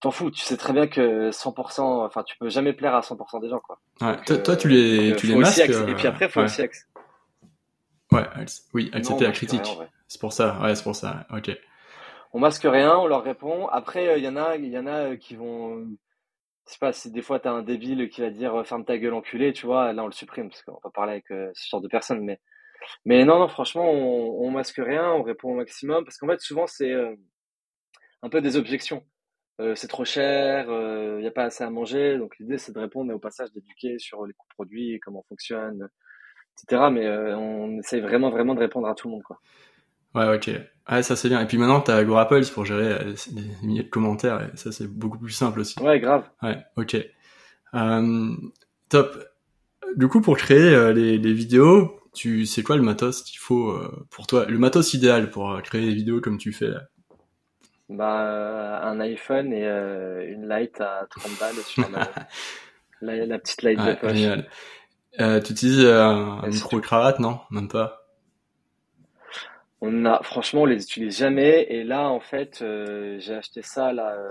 T'en 0.01 0.11
fous, 0.11 0.29
tu 0.29 0.41
sais 0.41 0.57
très 0.57 0.73
bien 0.73 0.87
que 0.87 1.31
100%, 1.31 2.05
enfin, 2.05 2.23
tu 2.23 2.37
peux 2.37 2.49
jamais 2.49 2.73
plaire 2.73 2.93
à 2.93 2.99
100% 2.99 3.41
des 3.41 3.49
gens, 3.49 3.61
quoi. 3.61 3.79
Ouais. 4.01 4.17
toi, 4.43 4.55
tu 4.57 4.67
les, 4.67 5.15
tu 5.15 5.27
les 5.27 5.35
masques. 5.35 5.59
Et 5.59 5.95
puis 5.95 6.07
après, 6.07 6.27
faut 6.27 6.41
aussi 6.41 6.61
accepter. 6.61 6.91
Ouais, 8.11 8.25
oui, 8.73 8.91
accepter 8.93 9.23
la 9.23 9.31
critique. 9.31 9.77
C'est 10.09 10.19
pour 10.19 10.33
ça, 10.33 10.59
ouais, 10.61 10.75
c'est 10.75 10.83
pour 10.83 10.95
ça, 10.95 11.25
ok. 11.33 11.57
On 12.33 12.39
masque 12.39 12.67
rien, 12.69 12.95
on 12.97 13.07
leur 13.07 13.23
répond. 13.23 13.67
Après, 13.69 14.19
il 14.19 14.23
y 14.23 14.27
en 14.27 14.35
a, 14.35 14.57
il 14.57 14.67
y 14.67 14.77
en 14.77 14.85
a 14.85 15.15
qui 15.15 15.35
vont 15.35 15.87
je 16.67 16.73
sais 16.73 16.79
pas 16.79 16.93
si 16.93 17.11
des 17.11 17.21
fois 17.21 17.39
t'as 17.39 17.51
un 17.51 17.63
débile 17.63 18.09
qui 18.09 18.21
va 18.21 18.29
dire 18.29 18.55
euh, 18.55 18.63
ferme 18.63 18.85
ta 18.85 18.97
gueule 18.97 19.13
enculé, 19.13 19.53
tu 19.53 19.65
vois, 19.65 19.93
là 19.93 20.03
on 20.03 20.07
le 20.07 20.11
supprime 20.11 20.49
parce 20.49 20.61
qu'on 20.63 20.79
va 20.83 20.89
parler 20.91 21.13
avec 21.13 21.31
euh, 21.31 21.49
ce 21.53 21.69
genre 21.69 21.81
de 21.81 21.87
personnes, 21.87 22.21
mais 22.23 22.39
mais 23.05 23.25
non 23.25 23.39
non 23.39 23.47
franchement 23.49 23.89
on, 23.91 24.45
on 24.45 24.51
masque 24.51 24.77
rien, 24.77 25.11
on 25.13 25.23
répond 25.23 25.51
au 25.51 25.55
maximum 25.55 26.03
parce 26.05 26.17
qu'en 26.17 26.27
fait 26.27 26.41
souvent 26.41 26.67
c'est 26.67 26.91
euh, 26.91 27.15
un 28.23 28.29
peu 28.29 28.41
des 28.41 28.57
objections. 28.57 29.03
c'est 29.75 29.87
trop 29.87 30.05
cher, 30.05 30.67
il 30.69 31.21
n'y 31.21 31.27
a 31.27 31.31
pas 31.31 31.45
assez 31.45 31.63
à 31.63 31.69
manger, 31.69 32.17
donc 32.17 32.37
l'idée 32.39 32.57
c'est 32.57 32.73
de 32.73 32.79
répondre 32.79 33.11
et 33.11 33.15
au 33.15 33.19
passage 33.19 33.51
d'éduquer 33.53 33.99
sur 33.99 34.25
les 34.25 34.33
coûts 34.33 34.47
produits, 34.49 34.99
comment 35.03 35.23
fonctionne, 35.29 35.89
etc. 36.57 36.89
Mais 36.91 37.07
on 37.09 37.79
essaye 37.79 38.01
vraiment 38.01 38.29
vraiment 38.31 38.55
de 38.55 38.59
répondre 38.59 38.87
à 38.87 38.95
tout 38.95 39.07
le 39.07 39.13
monde 39.13 39.23
quoi. 39.23 39.39
Ouais, 40.15 40.35
ok. 40.35 40.49
Ouais, 40.89 41.03
ça 41.03 41.15
c'est 41.15 41.29
bien. 41.29 41.41
Et 41.41 41.45
puis 41.45 41.57
maintenant, 41.57 41.81
t'as 41.81 41.97
Apples 41.97 42.45
pour 42.53 42.65
gérer 42.65 42.93
euh, 42.93 43.13
des 43.31 43.65
milliers 43.65 43.83
de 43.83 43.89
commentaires, 43.89 44.41
et 44.41 44.57
ça 44.57 44.71
c'est 44.71 44.87
beaucoup 44.87 45.17
plus 45.17 45.31
simple 45.31 45.59
aussi. 45.59 45.77
Ouais, 45.81 45.99
grave. 45.99 46.23
Ouais, 46.41 46.57
ok. 46.77 46.95
Euh, 47.73 48.35
top. 48.89 49.17
Du 49.95 50.07
coup, 50.07 50.21
pour 50.21 50.37
créer 50.37 50.73
euh, 50.73 50.93
les, 50.93 51.17
les, 51.17 51.33
vidéos, 51.33 51.99
tu 52.13 52.45
sais 52.45 52.63
quoi 52.63 52.75
le 52.75 52.83
matos 52.83 53.21
qu'il 53.23 53.39
faut 53.39 53.71
euh, 53.71 54.05
pour 54.09 54.27
toi? 54.27 54.45
Le 54.45 54.57
matos 54.57 54.93
idéal 54.93 55.29
pour 55.29 55.61
créer 55.61 55.85
des 55.85 55.93
vidéos 55.93 56.21
comme 56.21 56.37
tu 56.37 56.53
fais 56.53 56.69
là? 56.69 56.81
Bah, 57.89 58.81
un 58.83 58.99
iPhone 58.99 59.53
et 59.53 59.65
une 60.29 60.45
light 60.45 60.79
à 60.81 61.07
30 61.09 61.39
balles 61.39 61.55
sur 61.63 61.89
la, 63.01 63.25
la, 63.25 63.39
petite 63.39 63.61
light 63.61 63.79
de 63.79 63.93
poche. 63.93 64.13
Génial. 64.13 64.49
tu 65.43 65.51
utilises 65.51 65.85
un 65.85 66.41
micro 66.47 66.81
cravate, 66.81 67.19
non? 67.19 67.39
Même 67.49 67.69
pas? 67.69 67.96
On 69.81 70.05
a, 70.05 70.21
franchement, 70.23 70.61
on 70.61 70.65
les 70.65 70.83
utilise 70.83 71.17
jamais. 71.17 71.67
Et 71.69 71.83
là, 71.83 72.09
en 72.09 72.19
fait, 72.19 72.61
euh, 72.61 73.17
j'ai 73.19 73.35
acheté 73.35 73.61
ça, 73.61 73.93
là, 73.93 74.15
euh, 74.15 74.27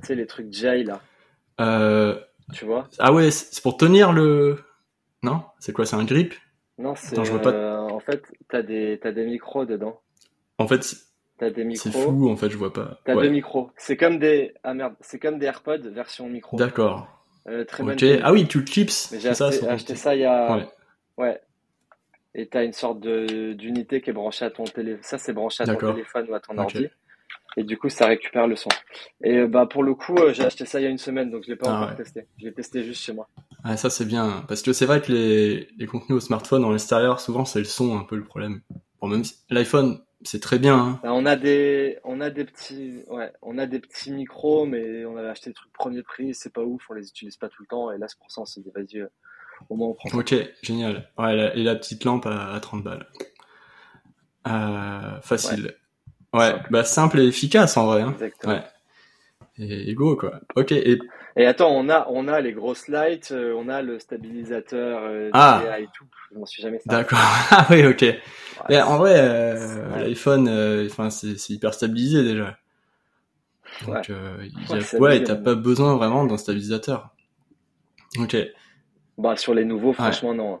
tu 0.00 0.06
sais, 0.06 0.14
les 0.14 0.26
trucs 0.26 0.52
Jay, 0.52 0.84
là. 0.84 1.00
Euh... 1.60 2.18
Tu 2.52 2.64
vois? 2.64 2.88
Ah 2.98 3.12
ouais, 3.12 3.30
c'est 3.30 3.62
pour 3.62 3.76
tenir 3.76 4.12
le... 4.12 4.58
Non? 5.22 5.42
C'est 5.60 5.72
quoi, 5.72 5.86
c'est 5.86 5.96
un 5.96 6.04
grip? 6.04 6.34
Non, 6.78 6.94
c'est... 6.96 7.16
Euh, 7.16 7.78
en 7.78 8.00
fait, 8.00 8.24
t'as 8.48 8.62
des, 8.62 8.98
as 9.04 9.12
des 9.12 9.24
micros 9.24 9.66
dedans. 9.66 10.00
En 10.58 10.66
fait, 10.66 10.96
t'as 11.38 11.50
des 11.50 11.62
micros. 11.62 11.90
C'est 11.92 11.96
fou, 11.96 12.28
en 12.28 12.36
fait, 12.36 12.50
je 12.50 12.56
vois 12.56 12.72
pas. 12.72 12.98
T'as 13.04 13.14
deux 13.14 13.28
micros. 13.28 13.70
C'est 13.76 13.96
comme 13.96 14.18
des... 14.18 14.54
Ah 14.64 14.74
merde, 14.74 14.94
c'est 15.00 15.20
comme 15.20 15.38
des 15.38 15.46
AirPods 15.46 15.90
version 15.90 16.28
micro. 16.28 16.56
D'accord. 16.56 17.24
très 17.68 17.84
okay. 17.84 18.20
Ah 18.22 18.32
oui, 18.32 18.48
tu 18.48 18.66
chips. 18.66 19.14
J'ai 19.16 19.28
acheté, 19.28 19.68
acheté 19.68 19.94
ça 19.94 20.16
il 20.16 20.22
y 20.22 20.24
a... 20.24 20.56
Ouais. 20.56 20.68
ouais 21.18 21.40
et 22.34 22.48
tu 22.48 22.56
as 22.56 22.64
une 22.64 22.72
sorte 22.72 23.00
d'unité 23.00 24.00
qui 24.00 24.10
est 24.10 24.14
branchée 24.14 24.44
à 24.44 24.50
ton 24.50 24.64
téléphone. 24.64 25.02
Ça, 25.02 25.18
c'est 25.18 25.32
branché 25.32 25.62
à 25.62 25.66
ton 25.66 25.92
téléphone 25.92 26.26
ou 26.30 26.34
à 26.34 26.40
ton 26.40 26.56
ordi. 26.58 26.88
Et 27.56 27.64
du 27.64 27.76
coup, 27.76 27.88
ça 27.88 28.06
récupère 28.06 28.46
le 28.46 28.54
son. 28.54 28.68
Et 29.24 29.44
bah 29.44 29.66
pour 29.66 29.82
le 29.82 29.94
coup, 29.94 30.14
euh, 30.16 30.32
j'ai 30.32 30.44
acheté 30.44 30.64
ça 30.64 30.78
il 30.78 30.84
y 30.84 30.86
a 30.86 30.88
une 30.88 30.98
semaine, 30.98 31.30
donc 31.30 31.42
je 31.44 31.50
l'ai 31.50 31.56
pas 31.56 31.68
ah 31.68 31.82
encore 31.82 31.96
testé. 31.96 32.26
Je 32.38 32.44
l'ai 32.44 32.52
testé 32.52 32.84
juste 32.84 33.02
chez 33.02 33.12
moi. 33.12 33.28
Ah, 33.64 33.76
ça 33.76 33.90
c'est 33.90 34.04
bien, 34.04 34.44
parce 34.46 34.62
que 34.62 34.72
c'est 34.72 34.86
vrai 34.86 35.02
que 35.02 35.10
les, 35.10 35.68
les 35.76 35.86
contenus 35.86 36.16
au 36.16 36.20
smartphone 36.20 36.64
en 36.64 36.72
extérieur, 36.72 37.18
souvent 37.18 37.44
c'est 37.44 37.58
le 37.58 37.64
son 37.64 37.98
un 37.98 38.04
peu 38.04 38.14
le 38.14 38.22
problème. 38.22 38.60
Bon, 39.00 39.08
même 39.08 39.22
l'iPhone, 39.50 40.00
c'est 40.22 40.40
très 40.40 40.60
bien. 40.60 40.78
Hein. 40.78 41.00
Bah, 41.02 41.10
on 41.12 41.26
a 41.26 41.34
des, 41.34 41.98
on 42.04 42.20
a 42.20 42.30
des 42.30 42.44
petits, 42.44 43.02
ouais, 43.08 43.32
on 43.42 43.58
a 43.58 43.66
des 43.66 43.80
petits 43.80 44.12
micros, 44.12 44.64
mais 44.64 45.04
on 45.04 45.16
avait 45.16 45.28
acheté 45.28 45.50
des 45.50 45.54
trucs 45.54 45.72
premier 45.72 46.02
prix, 46.04 46.34
c'est 46.34 46.52
pas 46.52 46.62
ouf, 46.62 46.84
on 46.88 46.94
les 46.94 47.08
utilise 47.08 47.36
pas 47.36 47.48
tout 47.48 47.62
le 47.62 47.66
temps. 47.66 47.90
Et 47.90 47.98
là, 47.98 48.06
c'est 48.06 48.18
pour 48.18 48.30
ça, 48.30 48.42
on 48.42 48.46
s'est 48.46 48.60
dit 48.60 48.70
vas-y, 48.72 49.04
euh, 49.70 49.92
Ok, 50.14 50.34
génial. 50.62 51.08
Ouais, 51.18 51.52
et 51.54 51.62
la 51.62 51.76
petite 51.76 52.04
lampe 52.04 52.26
à, 52.26 52.58
30 52.60 52.82
balles. 52.82 53.06
Euh, 54.46 55.20
facile. 55.22 55.74
Ouais, 56.32 56.54
bah 56.70 56.84
simple 56.84 57.20
et 57.20 57.26
efficace 57.26 57.76
en 57.76 57.86
vrai. 57.86 58.02
Hein. 58.02 58.16
Ouais. 58.44 58.62
Et, 59.58 59.94
go 59.94 60.16
quoi. 60.16 60.40
Ok. 60.54 60.72
Et... 60.72 60.98
et 61.36 61.46
attends, 61.46 61.70
on 61.70 61.88
a 61.88 62.06
on 62.08 62.28
a 62.28 62.40
les 62.40 62.52
grosses 62.52 62.88
lights, 62.88 63.32
euh, 63.32 63.54
on 63.56 63.68
a 63.68 63.82
le 63.82 63.98
stabilisateur 63.98 65.02
euh, 65.02 65.30
ah. 65.32 65.62
et 65.78 65.86
tout. 65.92 66.06
Je 66.32 66.38
m'en 66.38 66.46
suis 66.46 66.62
jamais. 66.62 66.80
D'accord. 66.86 67.18
ah 67.50 67.66
oui, 67.70 67.84
ok. 67.84 68.04
mais 68.68 68.80
en 68.80 68.98
vrai, 68.98 69.14
euh, 69.16 69.98
l'iPhone, 69.98 70.48
enfin 70.86 71.10
c'est 71.10 71.50
hyper 71.50 71.74
stabilisé 71.74 72.22
déjà. 72.22 72.56
Donc 73.86 74.08
ouais, 74.08 74.98
ouais 74.98 75.24
t'as 75.24 75.36
pas 75.36 75.54
besoin 75.54 75.96
vraiment 75.96 76.24
d'un 76.24 76.38
stabilisateur. 76.38 77.10
Ok. 78.18 78.36
Bah, 79.20 79.36
sur 79.36 79.52
les 79.52 79.66
nouveaux, 79.66 79.92
franchement, 79.92 80.32
non. 80.32 80.54
Hein. 80.54 80.60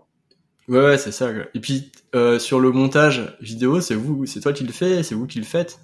Ouais, 0.68 0.84
ouais, 0.84 0.98
c'est 0.98 1.12
ça. 1.12 1.30
Et 1.54 1.60
puis, 1.60 1.90
euh, 2.14 2.38
sur 2.38 2.60
le 2.60 2.70
montage 2.72 3.34
vidéo, 3.40 3.80
c'est 3.80 3.94
vous, 3.94 4.26
c'est 4.26 4.40
toi 4.40 4.52
qui 4.52 4.64
le 4.64 4.72
fais, 4.72 5.02
c'est 5.02 5.14
vous 5.14 5.26
qui 5.26 5.38
le 5.38 5.46
faites? 5.46 5.80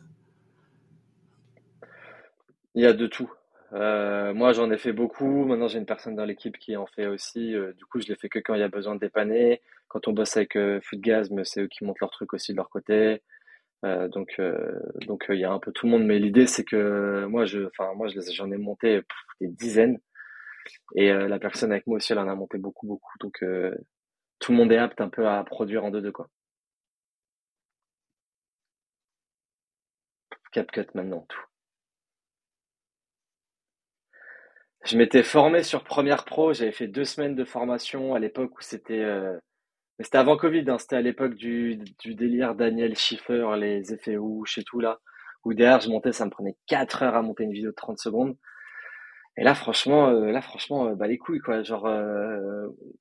Il 2.75 2.83
y 2.83 2.87
a 2.87 2.93
de 2.93 3.07
tout. 3.07 3.33
Euh, 3.73 4.35
moi, 4.35 4.53
j'en 4.53 4.71
ai 4.71 4.77
fait 4.77 4.93
beaucoup. 4.93 5.47
Maintenant, 5.47 5.69
j'ai 5.69 5.79
une 5.79 5.87
personne 5.87 6.17
dans 6.17 6.27
l'équipe 6.27 6.59
qui 6.59 6.77
en 6.77 6.85
fait 6.85 7.07
aussi. 7.07 7.55
Euh, 7.55 7.73
du 7.73 7.87
coup, 7.87 7.99
je 7.99 8.09
les 8.09 8.15
fais 8.15 8.29
que 8.29 8.41
quand 8.41 8.53
il 8.53 8.61
y 8.61 8.63
a 8.63 8.69
besoin 8.69 8.95
de 8.95 9.01
dépanner. 9.01 9.63
Quand 9.89 10.07
on 10.07 10.13
bosse 10.13 10.37
avec 10.37 10.55
euh, 10.57 10.79
Foodgasm, 10.83 11.45
c'est 11.45 11.63
eux 11.63 11.69
qui 11.69 11.83
montent 11.83 12.01
leur 12.01 12.11
truc 12.11 12.35
aussi 12.35 12.53
de 12.53 12.59
leur 12.59 12.69
côté. 12.69 13.23
donc, 13.83 14.39
donc 15.07 15.27
il 15.31 15.39
y 15.39 15.45
a 15.45 15.51
un 15.51 15.61
peu 15.61 15.73
tout 15.73 15.87
le 15.87 15.93
monde. 15.93 16.05
Mais 16.05 16.19
l'idée, 16.19 16.47
c'est 16.47 16.65
que 16.65 17.25
moi, 17.25 17.47
je, 17.47 17.61
enfin, 17.69 17.95
moi, 17.95 18.09
j'en 18.09 18.51
ai 18.51 18.59
monté 18.59 19.01
des 19.41 19.49
dizaines. 19.49 19.99
Et 20.95 21.11
euh, 21.11 21.29
la 21.29 21.39
personne 21.39 21.73
avec 21.73 21.87
moi 21.87 21.97
aussi, 21.97 22.13
elle 22.13 22.19
en 22.19 22.29
a 22.29 22.35
monté 22.35 22.59
beaucoup, 22.59 22.87
beaucoup. 22.87 23.13
Donc, 23.21 23.43
euh, 23.43 23.75
tout 24.39 24.53
le 24.53 24.59
monde 24.59 24.73
est 24.73 24.79
apte 24.79 25.01
un 25.01 25.09
peu 25.09 25.27
à 25.29 25.43
produire 25.45 25.85
en 25.85 25.91
2-2, 25.91 26.13
quoi. 26.13 26.29
CapCut 30.53 30.87
maintenant, 30.95 31.27
tout. 31.29 31.41
Je 34.85 34.97
m'étais 34.97 35.23
formé 35.23 35.63
sur 35.65 35.83
Premiere 35.85 36.25
Pro. 36.25 36.53
J'avais 36.53 36.73
fait 36.73 36.87
deux 36.87 37.05
semaines 37.05 37.35
de 37.35 37.45
formation 37.45 38.15
à 38.15 38.19
l'époque 38.19 38.57
où 38.57 38.63
c'était... 38.63 39.01
Euh, 39.03 39.37
mais 39.99 40.05
c'était 40.05 40.19
avant 40.19 40.37
Covid, 40.37 40.65
hein. 40.69 40.79
c'était 40.79 40.97
à 40.97 41.01
l'époque 41.01 41.35
du, 41.35 41.77
du, 41.99 42.15
délire 42.15 42.55
Daniel 42.55 42.97
Schiffer, 42.97 43.57
les 43.59 43.93
effets 43.93 44.17
ouches 44.19 44.59
et 44.59 44.65
tout 44.65 44.79
là, 44.79 45.01
où 45.45 45.55
derrière 45.55 45.81
je 45.81 45.89
montais, 45.89 46.13
ça 46.13 46.27
me 46.27 46.31
prenait 46.31 46.55
4 46.67 47.03
heures 47.03 47.15
à 47.15 47.23
monter 47.23 47.45
une 47.45 47.53
vidéo 47.53 47.71
de 47.71 47.77
30 47.77 47.99
secondes. 47.99 48.37
Et 49.39 49.45
là 49.45 49.55
franchement, 49.55 50.09
euh, 50.09 50.31
là 50.31 50.41
franchement, 50.41 50.89
euh, 50.89 50.95
bah 50.95 51.07
les 51.07 51.19
couilles 51.19 51.41
quoi. 51.41 51.63
Genre, 51.63 51.89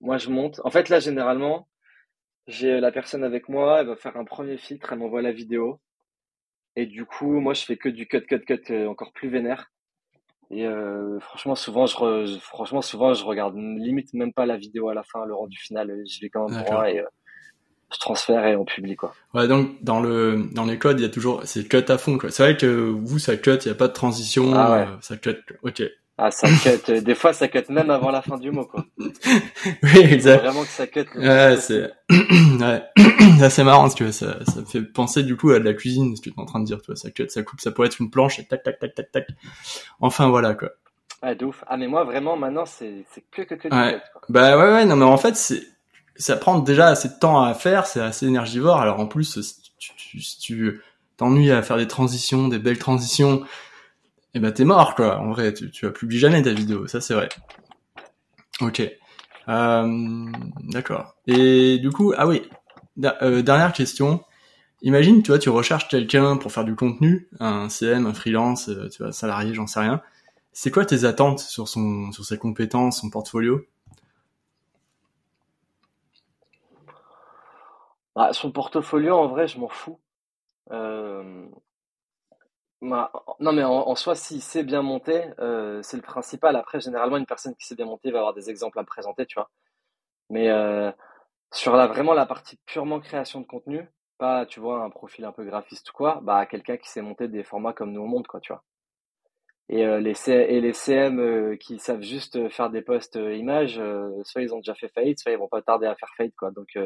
moi 0.02 0.18
je 0.18 0.30
monte. 0.30 0.62
En 0.64 0.70
fait 0.70 0.90
là 0.90 1.00
généralement, 1.00 1.68
j'ai 2.48 2.80
la 2.80 2.92
personne 2.92 3.24
avec 3.24 3.50
moi, 3.50 3.82
elle 3.82 3.88
va 3.88 3.96
faire 3.96 4.18
un 4.18 4.26
premier 4.26 4.58
filtre, 4.58 4.92
elle 4.92 5.00
m'envoie 5.00 5.22
la 5.22 5.32
vidéo. 5.32 5.80
Et 6.76 6.86
du 6.86 7.06
coup, 7.06 7.40
moi 7.40 7.54
je 7.54 7.64
fais 7.64 7.78
que 7.78 7.90
du 7.90 8.08
cut, 8.08 8.22
cut, 8.22 8.42
cut 8.42 8.88
encore 8.88 9.14
plus 9.14 9.30
vénère. 9.30 9.72
Et 10.52 10.66
euh, 10.68 11.20
franchement, 11.20 11.56
souvent, 11.56 11.86
je 11.88 12.38
franchement, 12.40 12.82
souvent, 12.82 13.14
je 13.14 13.24
regarde 13.24 13.56
limite 13.56 14.14
même 14.14 14.34
pas 14.34 14.46
la 14.46 14.58
vidéo 14.58 14.90
à 14.90 14.94
la 14.94 15.04
fin, 15.04 15.26
le 15.26 15.34
rendu 15.34 15.58
final. 15.58 15.92
Je 16.08 16.20
vais 16.22 16.30
quand 16.30 16.48
même 16.48 16.64
droit 16.64 16.90
et 16.90 17.00
euh, 17.00 17.06
je 17.92 18.00
transfère 18.00 18.46
et 18.46 18.56
on 18.56 18.66
publie 18.66 18.96
quoi. 18.96 19.14
Ouais, 19.34 19.48
donc 19.48 19.84
dans 19.84 20.00
le 20.00 20.48
dans 20.54 20.66
les 20.66 20.78
codes, 20.78 21.00
il 21.00 21.04
y 21.04 21.06
a 21.06 21.10
toujours 21.10 21.44
c'est 21.46 21.68
cut 21.68 21.86
à 21.88 21.98
fond 21.98 22.18
quoi. 22.18 22.30
C'est 22.30 22.44
vrai 22.44 22.58
que 22.58 22.66
vous 22.68 23.20
ça 23.20 23.38
cut, 23.38 23.58
il 23.62 23.68
y 23.68 23.72
a 23.72 23.76
pas 23.76 23.88
de 23.88 23.94
transition, 23.94 24.54
ah 24.54 24.72
ouais. 24.72 24.88
Euh, 24.88 24.98
ça 25.02 25.18
cut. 25.18 25.38
Ok. 25.64 25.82
Ah, 26.18 26.32
ça 26.32 26.48
cut. 26.64 26.92
Euh, 26.92 27.02
des 27.02 27.16
fois, 27.16 27.34
ça 27.34 27.48
cut 27.48 27.64
même 27.70 27.90
avant 27.90 28.10
la 28.10 28.22
fin 28.22 28.38
du 28.38 28.52
mot, 28.52 28.66
quoi. 28.66 28.86
oui, 28.98 30.00
exact. 30.00 30.44
Vraiment 30.44 30.64
que 30.64 30.70
ça 30.70 30.88
cut. 30.88 31.06
Ouais, 31.16 31.58
c'est, 31.60 31.92
ouais. 32.10 32.84
c'est 33.50 33.64
marrant, 33.64 33.82
parce 33.82 33.96
que 33.96 34.12
ça, 34.12 34.38
ça 34.46 34.62
me 34.62 34.66
fait 34.66 34.82
penser, 34.82 35.24
du 35.24 35.36
coup, 35.36 35.52
à 35.52 35.60
de 35.60 35.66
la 35.66 35.74
cuisine, 35.74 36.16
ce 36.16 36.22
que 36.22 36.30
tu 36.30 36.36
es 36.36 36.42
en 36.42 36.46
train 36.46 36.62
de 36.62 36.66
dire, 36.66 36.82
tu 36.82 36.88
vois, 36.88 36.96
ça 36.96 37.12
cut, 37.12 37.28
ça 37.30 37.44
coupe, 37.44 37.60
ça 37.60 37.72
pourrait 37.72 37.88
être 37.88 38.00
une 38.00 38.10
planche, 38.10 38.40
et 38.40 38.46
tac, 38.46 38.64
tac, 38.64 38.80
tac, 38.80 38.96
tac, 38.96 39.12
tac. 39.12 39.28
Enfin, 40.00 40.30
voilà, 40.30 40.56
quoi. 40.56 40.70
Ouais, 41.22 41.36
de 41.36 41.46
ouf. 41.46 41.64
Ah, 41.68 41.76
mais 41.76 41.88
moi, 41.88 42.06
vraiment, 42.06 42.38
maintenant, 42.38 42.66
c'est, 42.66 43.06
que, 43.32 43.42
que, 43.42 43.56
que 43.56 43.68
ouais. 43.68 43.94
cut, 43.94 44.02
quoi. 44.14 44.22
Bah, 44.30 44.58
ouais, 44.58 44.74
ouais, 44.74 44.86
non, 44.86 44.96
mais 44.96 45.06
en 45.06 45.18
fait, 45.18 45.36
c'est, 45.36 45.64
ça 46.16 46.38
prend 46.38 46.60
déjà 46.60 46.88
assez 46.88 47.10
de 47.10 47.20
temps 47.20 47.42
à 47.42 47.54
faire, 47.54 47.88
c'est 47.88 48.00
assez 48.00 48.26
énergivore, 48.26 48.78
alors 48.80 49.02
en 49.02 49.06
plus, 49.06 49.42
si 49.42 49.62
tu, 49.78 50.22
si 50.22 50.40
tu 50.40 50.82
t'ennuies 51.18 51.52
à 51.52 51.62
faire 51.62 51.78
des 51.78 51.88
transitions, 51.88 52.48
des 52.48 52.60
belles 52.60 52.80
transitions, 52.80 53.44
et 54.36 54.38
eh 54.38 54.42
ben 54.42 54.52
t'es 54.52 54.66
mort 54.66 54.96
quoi. 54.96 55.18
En 55.20 55.30
vrai, 55.32 55.54
tu, 55.54 55.72
tu 55.72 55.86
vas 55.86 55.94
publier 55.94 56.20
jamais 56.20 56.42
ta 56.42 56.52
vidéo, 56.52 56.88
ça 56.88 57.00
c'est 57.00 57.14
vrai. 57.14 57.30
Ok. 58.60 58.82
Euh, 59.48 60.26
D'accord. 60.64 61.16
Et 61.26 61.78
du 61.80 61.90
coup, 61.90 62.14
ah 62.18 62.28
oui, 62.28 62.42
euh, 63.22 63.42
dernière 63.42 63.72
question. 63.72 64.26
Imagine, 64.82 65.24
tu 65.24 65.32
vois, 65.32 65.40
tu 65.40 65.50
recherches 65.50 65.88
quelqu'un 65.88 66.36
pour 66.36 66.52
faire 66.52 66.66
du 66.66 66.76
contenu, 66.76 67.30
un 67.40 67.70
CM, 67.70 68.08
un 68.08 68.14
freelance, 68.14 68.68
euh, 68.68 68.90
tu 68.90 69.04
vois, 69.04 69.14
salarié, 69.14 69.54
j'en 69.54 69.68
sais 69.68 69.80
rien. 69.80 70.02
C'est 70.52 70.70
quoi 70.70 70.86
tes 70.86 71.06
attentes 71.06 71.40
sur 71.40 71.70
son, 71.70 72.12
sur 72.12 72.26
ses 72.26 72.38
compétences, 72.38 73.00
son 73.00 73.10
portfolio? 73.10 73.62
Bah, 78.16 78.34
Son 78.34 78.52
portfolio, 78.52 79.16
en 79.16 79.28
vrai, 79.28 79.48
je 79.48 79.60
m'en 79.60 79.70
fous. 79.70 80.00
Euh, 80.72 81.48
non, 82.82 83.52
mais 83.54 83.64
en, 83.64 83.96
soi, 83.96 84.16
s'il 84.16 84.42
sait 84.42 84.64
bien 84.64 84.82
monter, 84.82 85.24
euh, 85.40 85.82
c'est 85.82 85.98
le 85.98 86.04
principal. 86.04 86.56
Après, 86.56 86.80
généralement, 86.80 87.18
une 87.18 87.26
personne 87.26 87.56
qui 87.56 87.66
sait 87.66 87.76
bien 87.76 87.86
va 87.86 88.18
avoir 88.20 88.34
des 88.34 88.50
exemples 88.50 88.80
à 88.80 88.82
me 88.82 88.88
présenter, 88.88 89.26
tu 89.26 89.36
vois. 89.36 89.50
Mais 90.30 90.50
euh, 90.50 90.92
sur 91.54 91.76
la, 91.76 91.88
vraiment 91.88 92.14
la 92.14 92.26
partie 92.26 92.58
purement 92.66 93.00
création 93.00 93.42
de 93.42 93.48
contenu, 93.48 93.88
pas, 94.18 94.46
tu 94.46 94.60
vois, 94.60 94.84
un 94.84 94.90
profil 94.90 95.26
un 95.26 95.32
peu 95.32 95.46
graphiste 95.46 95.90
ou 95.92 95.94
quoi, 95.94 96.20
bah, 96.24 96.46
quelqu'un 96.46 96.78
qui 96.78 96.90
sait 96.90 97.02
monter 97.02 97.28
des 97.28 97.44
formats 97.44 97.74
comme 97.74 97.92
nous 97.94 98.02
au 98.02 98.08
monde, 98.08 98.28
quoi, 98.28 98.40
tu 98.42 98.54
vois. 98.54 98.64
Et, 99.70 99.86
euh, 99.86 100.00
les, 100.00 100.30
et 100.30 100.62
les 100.62 100.74
CM 100.74 101.58
qui 101.58 101.80
savent 101.80 102.02
juste 102.02 102.50
faire 102.50 102.70
des 102.70 102.82
posts 102.82 103.16
images, 103.16 103.82
soit 104.24 104.42
ils 104.42 104.54
ont 104.54 104.58
déjà 104.60 104.76
fait 104.76 104.90
faillite, 104.90 105.20
soit 105.20 105.32
ils 105.32 105.40
vont 105.40 105.48
pas 105.48 105.62
tarder 105.62 105.88
à 105.88 105.96
faire 105.96 106.14
faillite, 106.18 106.36
quoi. 106.36 106.52
Donc, 106.52 106.78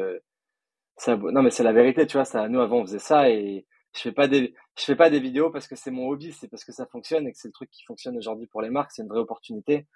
non, 1.08 1.42
mais 1.42 1.50
c'est 1.50 1.62
la 1.62 1.72
vérité, 1.72 2.06
tu 2.06 2.16
vois. 2.16 2.24
Ça, 2.24 2.48
nous, 2.48 2.60
avant, 2.60 2.78
on 2.78 2.86
faisait 2.86 2.98
ça 2.98 3.30
et 3.30 3.66
je 3.94 4.00
fais 4.00 4.12
pas 4.12 4.28
des 4.28 4.54
je 4.78 4.84
fais 4.84 4.96
pas 4.96 5.10
des 5.10 5.20
vidéos 5.20 5.50
parce 5.50 5.66
que 5.68 5.76
c'est 5.76 5.90
mon 5.90 6.08
hobby, 6.08 6.32
c'est 6.32 6.48
parce 6.48 6.64
que 6.64 6.72
ça 6.72 6.86
fonctionne 6.86 7.26
et 7.26 7.32
que 7.32 7.38
c'est 7.38 7.48
le 7.48 7.52
truc 7.52 7.70
qui 7.70 7.84
fonctionne 7.84 8.16
aujourd'hui 8.16 8.46
pour 8.46 8.62
les 8.62 8.70
marques, 8.70 8.92
c'est 8.92 9.02
une 9.02 9.08
vraie 9.08 9.20
opportunité. 9.20 9.86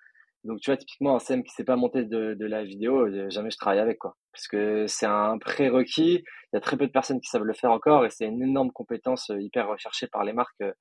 Donc 0.44 0.60
tu 0.60 0.70
vois 0.70 0.76
typiquement 0.76 1.16
un 1.16 1.20
CM 1.20 1.42
qui 1.42 1.54
sait 1.54 1.64
pas 1.64 1.76
monter 1.76 2.04
de, 2.04 2.34
de 2.34 2.46
la 2.46 2.64
vidéo, 2.64 3.06
euh, 3.06 3.30
jamais 3.30 3.50
je 3.50 3.56
travaille 3.56 3.78
avec 3.78 3.98
quoi, 3.98 4.16
parce 4.32 4.46
que 4.46 4.86
c'est 4.86 5.06
un 5.06 5.38
prérequis. 5.38 6.22
Il 6.52 6.54
y 6.54 6.56
a 6.56 6.60
très 6.60 6.76
peu 6.76 6.86
de 6.86 6.92
personnes 6.92 7.20
qui 7.20 7.28
savent 7.28 7.44
le 7.44 7.54
faire 7.54 7.70
encore 7.70 8.04
et 8.04 8.10
c'est 8.10 8.26
une 8.26 8.42
énorme 8.42 8.70
compétence 8.70 9.30
euh, 9.30 9.40
hyper 9.40 9.68
recherchée 9.68 10.06
par 10.06 10.22
les 10.22 10.34
marques, 10.34 10.60
euh, 10.60 10.72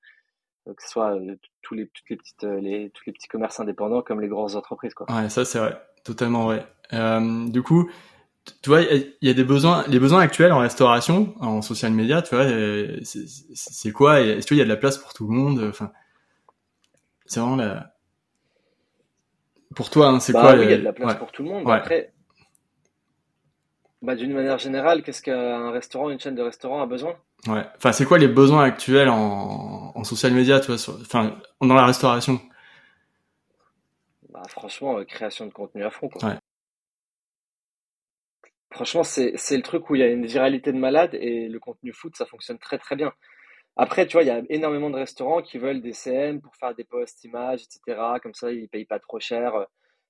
que 0.66 0.84
ce 0.84 0.90
soit 0.90 1.18
tous 1.62 1.76
les 1.76 1.88
toutes 1.88 2.10
les 2.10 2.18
petites 2.18 2.44
les 2.44 2.90
tous 2.90 3.04
les 3.06 3.14
petits 3.14 3.28
commerces 3.28 3.60
indépendants 3.60 4.02
comme 4.02 4.20
les 4.20 4.28
grosses 4.28 4.56
entreprises 4.56 4.94
quoi. 4.94 5.06
Ouais, 5.10 5.30
ça 5.30 5.46
c'est 5.46 5.60
vrai, 5.60 5.80
totalement 6.04 6.46
vrai. 6.46 6.68
Euh, 6.94 7.48
du 7.50 7.64
coup, 7.64 7.90
tu 8.62 8.70
vois, 8.70 8.82
il 8.82 9.14
y 9.22 9.30
a 9.30 9.34
des 9.34 9.44
besoins, 9.44 9.86
les 9.88 10.00
besoins 10.00 10.20
actuels 10.22 10.52
en 10.52 10.60
restauration, 10.60 11.34
en 11.40 11.62
social 11.62 11.92
media, 11.94 12.22
tu 12.22 12.36
vois, 12.36 12.46
euh, 12.46 13.00
c'est 13.04 13.92
quoi? 13.92 14.22
Est-ce 14.22 14.48
qu'il 14.48 14.58
y 14.58 14.62
a 14.62 14.66
de 14.66 14.70
la 14.70 14.78
place 14.78 14.98
pour 14.98 15.14
tout 15.14 15.28
le 15.28 15.34
monde? 15.34 15.66
Enfin, 15.70 15.92
c'est 17.26 17.40
vraiment 17.40 17.56
la. 17.56 17.94
Pour 19.76 19.90
toi, 19.90 20.08
hein, 20.10 20.20
c'est 20.20 20.34
bah 20.34 20.42
quoi 20.42 20.56
Oui, 20.56 20.66
il 20.66 20.72
y 20.72 20.74
a 20.74 20.78
de 20.78 20.84
la 20.84 20.94
place 20.94 21.16
pour 21.16 21.32
tout 21.32 21.44
le 21.44 21.50
monde. 21.50 21.70
Après, 21.70 22.14
bah, 24.02 24.16
d'une 24.16 24.34
manière 24.34 24.60
générale, 24.60 25.02
qu'est-ce 25.02 25.22
qu'un 25.22 25.72
restaurant, 25.72 26.10
une 26.10 26.20
chaîne 26.20 26.36
de 26.36 26.42
restaurants 26.42 26.82
a 26.82 26.86
besoin? 26.86 27.16
Ouais. 27.48 27.66
Enfin, 27.78 27.94
c'est 27.94 28.06
quoi 28.06 28.18
les 28.18 28.28
besoins 28.28 28.64
actuels 28.64 29.10
en, 29.10 29.94
en 29.96 30.04
social 30.04 30.34
media, 30.34 30.60
tu 30.60 30.72
vois, 30.72 30.96
enfin, 31.02 31.38
dans 31.62 31.74
la 31.74 31.86
restauration? 31.86 32.40
Bah, 34.30 34.44
franchement, 34.50 34.98
euh, 34.98 35.06
création 35.06 35.46
de 35.46 35.54
contenu 35.54 35.84
à 35.84 35.90
fond, 35.90 36.10
quoi. 36.10 36.30
Ouais. 36.30 36.38
Franchement, 38.74 39.04
c'est, 39.04 39.34
c'est 39.38 39.56
le 39.56 39.64
truc 39.64 39.90
où 39.90 39.96
il 39.96 40.02
y 40.02 40.04
a 40.04 40.08
une 40.08 40.26
viralité 40.26 40.72
de 40.72 40.78
malade 40.78 41.14
et 41.14 41.48
le 41.48 41.60
contenu 41.60 41.94
foot, 41.94 42.16
ça 42.16 42.26
fonctionne 42.26 42.58
très 42.58 42.78
très 42.78 42.96
bien. 42.96 43.14
Après, 43.76 44.06
tu 44.06 44.14
vois, 44.14 44.24
il 44.24 44.28
y 44.28 44.32
a 44.32 44.42
énormément 44.50 44.90
de 44.90 44.96
restaurants 44.96 45.42
qui 45.42 45.58
veulent 45.58 45.82
des 45.82 45.94
CM 45.94 46.42
pour 46.42 46.56
faire 46.56 46.76
des 46.76 46.84
posts 46.84 47.24
images, 47.24 47.62
etc. 47.64 48.00
Comme 48.22 48.34
ça, 48.34 48.52
ils 48.52 48.68
payent 48.68 48.86
pas 48.86 49.00
trop 49.00 49.20
cher. 49.20 49.54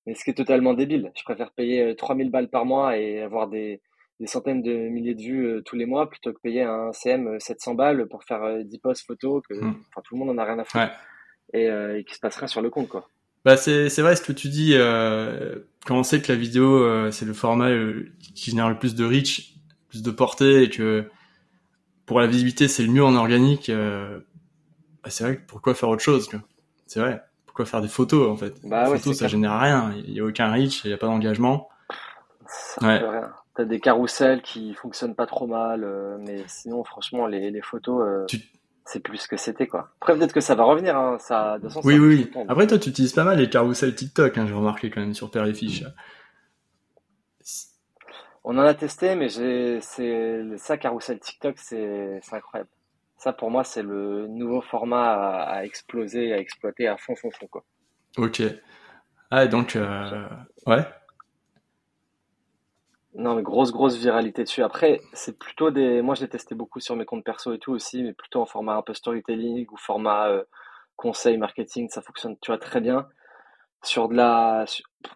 Mais 0.05 0.15
ce 0.15 0.23
qui 0.23 0.31
est 0.31 0.33
totalement 0.33 0.73
débile. 0.73 1.11
Je 1.15 1.23
préfère 1.23 1.51
payer 1.51 1.95
3000 1.95 2.27
euh, 2.27 2.29
balles 2.29 2.49
par 2.49 2.65
mois 2.65 2.97
et 2.97 3.21
avoir 3.21 3.47
des, 3.47 3.81
des 4.19 4.27
centaines 4.27 4.61
de 4.61 4.89
milliers 4.89 5.15
de 5.15 5.21
vues 5.21 5.45
euh, 5.45 5.61
tous 5.61 5.75
les 5.75 5.85
mois 5.85 6.09
plutôt 6.09 6.33
que 6.33 6.39
payer 6.39 6.63
un 6.63 6.91
CM 6.91 7.39
700 7.39 7.71
euh, 7.71 7.75
balles 7.75 8.07
pour 8.07 8.23
faire 8.23 8.63
10 8.63 8.77
posts 8.79 9.05
photos 9.05 9.41
que 9.47 9.53
mmh. 9.53 9.75
enfin, 9.89 10.01
tout 10.03 10.15
le 10.15 10.19
monde 10.19 10.29
en 10.31 10.37
a 10.37 10.45
rien 10.45 10.59
à 10.59 10.63
foutre. 10.63 10.91
Et, 11.53 11.69
euh, 11.69 11.99
et 11.99 12.03
qui 12.03 12.15
se 12.15 12.19
passe 12.19 12.37
rien 12.37 12.47
sur 12.47 12.61
le 12.61 12.69
compte, 12.69 12.89
quoi. 12.89 13.07
Bah 13.45 13.57
c'est 13.57 13.89
c'est 13.89 14.01
vrai 14.01 14.15
ce 14.15 14.21
que 14.21 14.31
tu 14.31 14.47
dis 14.47 14.73
euh, 14.73 15.59
quand 15.85 15.97
on 15.97 16.03
sait 16.03 16.21
que 16.21 16.31
la 16.31 16.37
vidéo 16.37 16.83
euh, 16.83 17.11
c'est 17.11 17.25
le 17.25 17.33
format 17.33 17.69
euh, 17.69 18.11
qui 18.35 18.51
génère 18.51 18.69
le 18.69 18.77
plus 18.77 18.95
de 18.95 19.05
reach, 19.05 19.55
plus 19.89 20.01
de 20.01 20.11
portée 20.11 20.63
et 20.63 20.69
que 20.69 21.09
pour 22.05 22.19
la 22.19 22.27
visibilité 22.27 22.67
c'est 22.67 22.83
le 22.83 22.91
mieux 22.91 23.03
en 23.03 23.15
organique. 23.15 23.69
Euh, 23.69 24.19
bah, 25.03 25.09
c'est 25.09 25.23
vrai 25.23 25.41
pourquoi 25.47 25.75
faire 25.75 25.89
autre 25.89 26.01
chose 26.01 26.29
C'est 26.87 26.99
vrai 26.99 27.21
pourquoi 27.45 27.65
faire 27.65 27.81
des 27.81 27.87
photos 27.87 28.31
en 28.31 28.37
fait? 28.37 28.55
Bah, 28.63 28.89
ouais, 28.89 28.97
photos 28.97 29.17
ça 29.17 29.27
génère 29.27 29.59
rien, 29.59 29.93
il 29.95 30.13
y 30.13 30.19
a 30.19 30.25
aucun 30.25 30.51
reach, 30.51 30.83
il 30.85 30.91
y 30.91 30.93
a 30.93 30.97
pas 30.97 31.07
d'engagement. 31.07 31.69
Ouais. 32.81 33.01
T'as 33.55 33.65
des 33.65 33.79
carousels 33.79 34.41
qui 34.41 34.73
fonctionnent 34.73 35.13
pas 35.13 35.27
trop 35.27 35.45
mal, 35.45 35.87
mais 36.19 36.43
sinon 36.47 36.83
franchement 36.83 37.27
les 37.27 37.51
les 37.51 37.61
photos. 37.61 38.25
Tu 38.27 38.41
c'est 38.85 38.99
plus 38.99 39.17
ce 39.17 39.27
que 39.27 39.37
c'était 39.37 39.67
quoi. 39.67 39.89
Après 40.01 40.17
peut-être 40.17 40.33
que 40.33 40.41
ça 40.41 40.55
va 40.55 40.63
revenir, 40.63 40.97
hein. 40.97 41.17
ça. 41.19 41.57
De 41.59 41.67
oui 41.83 41.97
oui. 41.97 42.31
Après 42.47 42.67
toi 42.67 42.77
tu 42.77 42.89
utilises 42.89 43.13
pas 43.13 43.23
mal 43.23 43.37
les 43.37 43.49
carousels 43.49 43.95
TikTok, 43.95 44.37
hein, 44.37 44.45
j'ai 44.45 44.53
remarqué 44.53 44.89
quand 44.89 45.01
même 45.01 45.13
sur 45.13 45.31
Père 45.31 45.45
et 45.45 45.53
Fiche. 45.53 45.83
On 48.43 48.57
en 48.57 48.61
a 48.63 48.73
testé, 48.73 49.15
mais 49.15 49.29
j'ai 49.29 49.79
c'est 49.81 50.43
ça 50.57 50.77
carousel 50.77 51.19
TikTok, 51.19 51.57
c'est 51.57 52.19
incroyable. 52.31 52.69
Ça 53.17 53.31
pour 53.31 53.49
moi 53.49 53.63
c'est 53.63 53.83
le 53.83 54.27
nouveau 54.27 54.61
format 54.61 55.43
à, 55.43 55.63
exploser, 55.63 56.33
à 56.33 56.39
exploiter 56.39 56.87
à 56.87 56.97
fond 56.97 57.15
fond 57.15 57.31
fond 57.31 57.47
quoi. 57.47 57.63
Ok. 58.17 58.41
Ah 59.31 59.47
donc 59.47 59.75
euh... 59.75 60.27
ouais. 60.67 60.85
Non, 63.15 63.35
mais 63.35 63.43
grosse, 63.43 63.71
grosse 63.71 63.95
viralité 63.97 64.43
dessus. 64.43 64.63
Après, 64.63 64.99
c'est 65.13 65.37
plutôt 65.37 65.69
des. 65.69 66.01
Moi, 66.01 66.15
je 66.15 66.21
l'ai 66.21 66.29
testé 66.29 66.55
beaucoup 66.55 66.79
sur 66.79 66.95
mes 66.95 67.05
comptes 67.05 67.23
perso 67.23 67.53
et 67.53 67.59
tout 67.59 67.71
aussi, 67.71 68.01
mais 68.03 68.13
plutôt 68.13 68.41
en 68.41 68.45
format 68.47 68.75
un 68.75 68.81
peu 68.81 68.93
storytelling 68.95 69.67
ou 69.71 69.77
format 69.77 70.29
euh, 70.29 70.43
conseil 70.95 71.37
marketing. 71.37 71.89
Ça 71.89 72.01
fonctionne, 72.01 72.37
tu 72.41 72.49
vois, 72.51 72.57
très 72.57 72.81
bien. 72.81 73.07
Sur 73.83 74.09
de 74.09 74.15
la. 74.15 74.65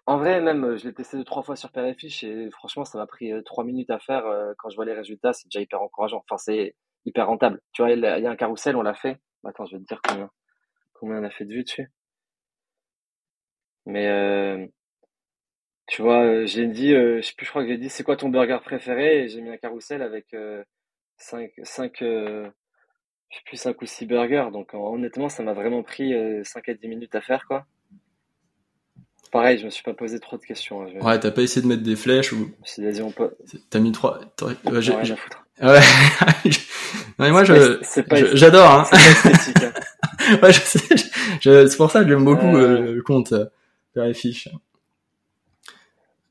En 0.07 0.17
vrai, 0.17 0.41
même, 0.41 0.77
je 0.77 0.87
l'ai 0.87 0.93
testé 0.93 1.17
deux, 1.17 1.23
trois 1.25 1.43
fois 1.43 1.55
sur 1.55 1.71
Père 1.71 1.85
et 1.85 2.51
franchement, 2.51 2.85
ça 2.85 2.99
m'a 2.99 3.07
pris 3.07 3.33
euh, 3.33 3.41
trois 3.43 3.63
minutes 3.63 3.89
à 3.91 3.99
faire. 3.99 4.25
Euh, 4.27 4.53
quand 4.59 4.69
je 4.69 4.75
vois 4.75 4.85
les 4.85 4.93
résultats, 4.93 5.33
c'est 5.33 5.47
déjà 5.47 5.61
hyper 5.61 5.81
encourageant. 5.81 6.23
Enfin, 6.29 6.37
c'est 6.37 6.75
hyper 7.05 7.27
rentable. 7.27 7.61
Tu 7.73 7.81
vois, 7.83 7.91
il 7.91 7.99
y 8.01 8.05
a 8.05 8.29
un 8.31 8.35
carrousel, 8.35 8.75
on 8.75 8.83
l'a 8.83 8.93
fait. 8.95 9.19
Attends, 9.45 9.65
je 9.65 9.77
vais 9.77 9.83
te 9.83 9.87
dire 9.87 10.01
combien, 10.07 10.29
combien 10.93 11.19
on 11.21 11.23
a 11.25 11.31
fait 11.31 11.45
de 11.45 11.53
vues 11.53 11.63
dessus. 11.63 11.91
Mais. 13.85 14.69
Tu 15.87 16.01
vois, 16.01 16.23
euh, 16.25 16.45
j'ai 16.45 16.67
dit, 16.67 16.93
euh, 16.93 17.21
je 17.21 17.27
sais 17.27 17.33
plus, 17.35 17.45
je 17.45 17.49
crois 17.51 17.63
que 17.63 17.69
j'ai 17.69 17.77
dit, 17.77 17.89
c'est 17.89 18.03
quoi 18.03 18.17
ton 18.17 18.29
burger 18.29 18.57
préféré? 18.63 19.23
Et 19.23 19.29
j'ai 19.29 19.41
mis 19.41 19.49
un 19.49 19.57
carrousel 19.57 20.01
avec 20.01 20.33
euh, 20.33 20.61
5, 21.17 21.49
je 21.59 22.49
suis 23.29 23.43
plus 23.45 23.57
5 23.57 23.81
ou 23.81 23.85
6 23.85 24.05
burgers, 24.05 24.49
donc 24.51 24.73
honnêtement, 24.73 25.29
ça 25.29 25.43
m'a 25.43 25.53
vraiment 25.53 25.83
pris 25.83 26.13
5 26.43 26.69
à 26.69 26.73
10 26.73 26.87
minutes 26.87 27.15
à 27.15 27.21
faire, 27.21 27.45
quoi. 27.47 27.65
Pareil, 29.31 29.57
je 29.59 29.65
me 29.65 29.69
suis 29.69 29.83
pas 29.83 29.93
posé 29.93 30.19
trop 30.19 30.37
de 30.37 30.41
questions. 30.43 30.81
hein, 30.83 30.87
je- 30.93 30.99
Ouais, 31.03 31.19
t'as 31.19 31.31
pas 31.31 31.41
essayé 31.41 31.61
de 31.61 31.67
mettre 31.67 31.83
des 31.83 31.97
flèches 31.97 32.31
ou? 32.31 32.37
Je 32.37 32.43
me 32.43 32.65
suis 32.65 32.81
dit, 32.81 32.87
vas-y, 32.89 33.01
on 33.01 33.11
peut. 33.11 33.35
t'as 33.69 33.79
mis 33.79 33.91
trois. 33.91 34.19
t'aurais- 34.37 34.55
ouais, 34.65 34.81
j'ai- 34.81 34.93
Rien 34.93 35.03
j'ai- 35.03 35.13
à 35.13 35.17
foutre. 35.17 35.43
Ouais. 35.61 35.79
non, 37.19 37.25
mais 37.25 37.31
moi, 37.31 37.45
C'est 37.45 37.55
je, 37.55 37.73
pas- 37.77 37.83
c'est 37.83 38.03
pas- 38.03 38.15
je- 38.17 38.35
j'adore. 38.35 38.69
Hein. 38.71 38.83
C'est 38.85 39.23
pas 39.23 39.29
esthétique. 39.31 39.63
hein. 39.63 40.37
ouais, 40.43 40.53
je 40.53 40.59
sais. 40.61 40.95
je- 41.41 41.67
c'est 41.67 41.77
pour 41.77 41.91
ça 41.91 42.03
que 42.03 42.09
j'aime 42.09 42.23
beaucoup 42.23 42.45
Euh. 42.55 42.93
le 42.93 43.01
compte 43.01 43.31
euh, 43.33 43.45
Père 43.93 44.05
et 44.05 44.13
Fiche. 44.13 44.47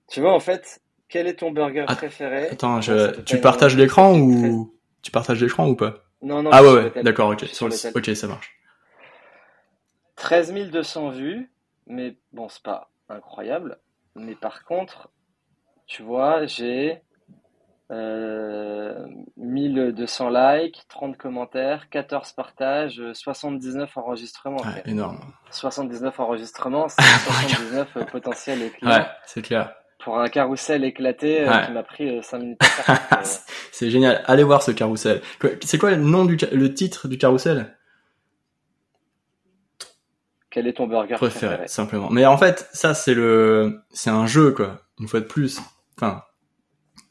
Tu 0.09 0.21
vois, 0.21 0.33
en 0.33 0.41
fait, 0.41 0.81
quel 1.09 1.27
est 1.27 1.37
ton 1.37 1.51
burger 1.51 1.85
Att- 1.89 1.97
préféré? 1.97 2.49
Attends, 2.51 2.81
je, 2.81 3.21
tu 3.23 3.41
partages 3.41 3.77
l'écran 3.77 4.19
ou 4.19 4.73
tu 5.03 5.11
partages 5.11 5.43
l'écran 5.43 5.69
ou 5.69 5.77
pas? 5.77 6.05
Non, 6.23 6.43
non. 6.43 6.51
Ah 6.53 6.63
ouais, 6.63 6.91
d'accord, 7.03 7.31
ok, 7.31 7.45
sur 7.47 7.69
le, 7.69 7.75
ok, 7.97 8.17
ça 8.17 8.27
marche. 8.27 8.57
13 10.17 10.53
200 10.71 11.11
vues, 11.11 11.51
mais 11.87 12.17
bon, 12.33 12.49
c'est 12.49 12.63
pas 12.63 12.91
incroyable. 13.09 13.79
Mais 14.15 14.35
par 14.35 14.65
contre, 14.65 15.11
tu 15.87 16.03
vois, 16.03 16.47
j'ai 16.47 17.03
euh, 17.93 19.07
1200 19.37 20.31
likes, 20.31 20.83
30 20.89 21.17
commentaires, 21.17 21.89
14 21.91 22.33
partages, 22.33 22.99
euh, 23.01 23.15
79 23.15 23.97
enregistrements. 23.97 24.57
Ouais, 24.57 24.71
frère. 24.71 24.89
énorme. 24.89 25.21
79 25.51 26.19
enregistrements, 26.19 26.89
c'est 26.89 27.03
79 27.03 27.97
euh, 27.97 28.05
potentiels 28.05 28.71
clients 28.73 28.91
Ouais, 28.91 29.07
c'est 29.27 29.43
clair. 29.43 29.75
Pour 30.07 30.21
un 30.21 30.29
carrousel 30.29 30.85
éclaté 30.85 31.41
euh, 31.41 31.59
qui 31.65 31.73
m'a 31.73 31.83
pris 31.83 32.23
5 32.23 32.39
minutes 32.39 32.59
à 32.63 32.67
faire. 32.67 32.95
Donc, 33.11 33.19
euh, 33.19 33.29
C'est 33.73 33.91
génial. 33.91 34.23
Allez 34.27 34.45
voir 34.45 34.63
ce 34.63 34.71
carrousel. 34.71 35.21
C'est 35.65 35.79
quoi 35.79 35.91
le 35.91 35.97
nom 35.97 36.25
du 36.25 36.37
le 36.53 36.73
titre 36.73 37.09
du 37.09 37.19
carrousel? 37.19 37.77
Quel 40.49 40.69
est 40.69 40.75
ton 40.75 40.87
burger 40.87 41.15
préféré, 41.17 41.49
préféré? 41.57 41.69
simplement. 41.69 42.09
Mais 42.11 42.25
en 42.25 42.39
fait, 42.39 42.69
ça 42.73 42.95
c'est 42.95 43.15
le 43.15 43.81
c'est 43.91 44.11
un 44.11 44.27
jeu 44.27 44.53
quoi, 44.53 44.81
une 45.01 45.09
fois 45.09 45.19
de 45.21 45.25
plus. 45.27 45.61
Enfin, 45.99 46.23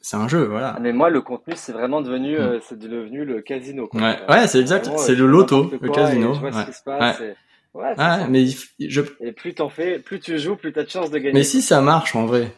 c'est 0.00 0.16
un 0.16 0.26
jeu, 0.26 0.44
voilà. 0.44 0.78
Mais 0.80 0.92
moi, 0.92 1.10
le 1.10 1.20
contenu, 1.20 1.52
c'est 1.56 1.72
vraiment 1.72 2.00
devenu, 2.00 2.38
Mm. 2.38 2.40
euh, 2.40 2.58
c'est 2.66 2.78
devenu 2.78 3.24
le 3.24 3.42
casino. 3.42 3.88
Quoi. 3.88 4.00
Ouais, 4.00 4.16
Euh, 4.28 4.32
ouais, 4.32 4.46
c'est 4.46 4.60
exact, 4.60 4.90
c'est 4.96 5.14
le 5.14 5.26
loto, 5.26 5.70
le 5.80 5.90
casino, 5.90 6.30
et 6.32 6.34
je 6.34 6.40
vois 6.40 6.50
ouais. 6.50 6.62
ce 6.62 6.66
qui 6.70 6.72
se 6.76 6.82
passe. 6.82 7.20
et- 7.20 7.34
Ouais, 7.74 7.92
c'est 7.94 8.00
Ouais, 8.02 8.08
ça. 8.20 8.26
mais 8.30 8.46
je 8.80 9.02
Et 9.20 9.32
plus 9.32 9.52
t'en 9.54 9.68
fais, 9.68 9.98
plus 9.98 10.18
tu 10.18 10.38
joues, 10.38 10.56
plus 10.56 10.72
t'as 10.72 10.84
de 10.84 10.88
chances 10.88 11.10
de 11.10 11.18
gagner. 11.18 11.34
Mais 11.34 11.42
si 11.44 11.60
ça 11.60 11.82
marche 11.82 12.16
en 12.16 12.24
vrai, 12.24 12.50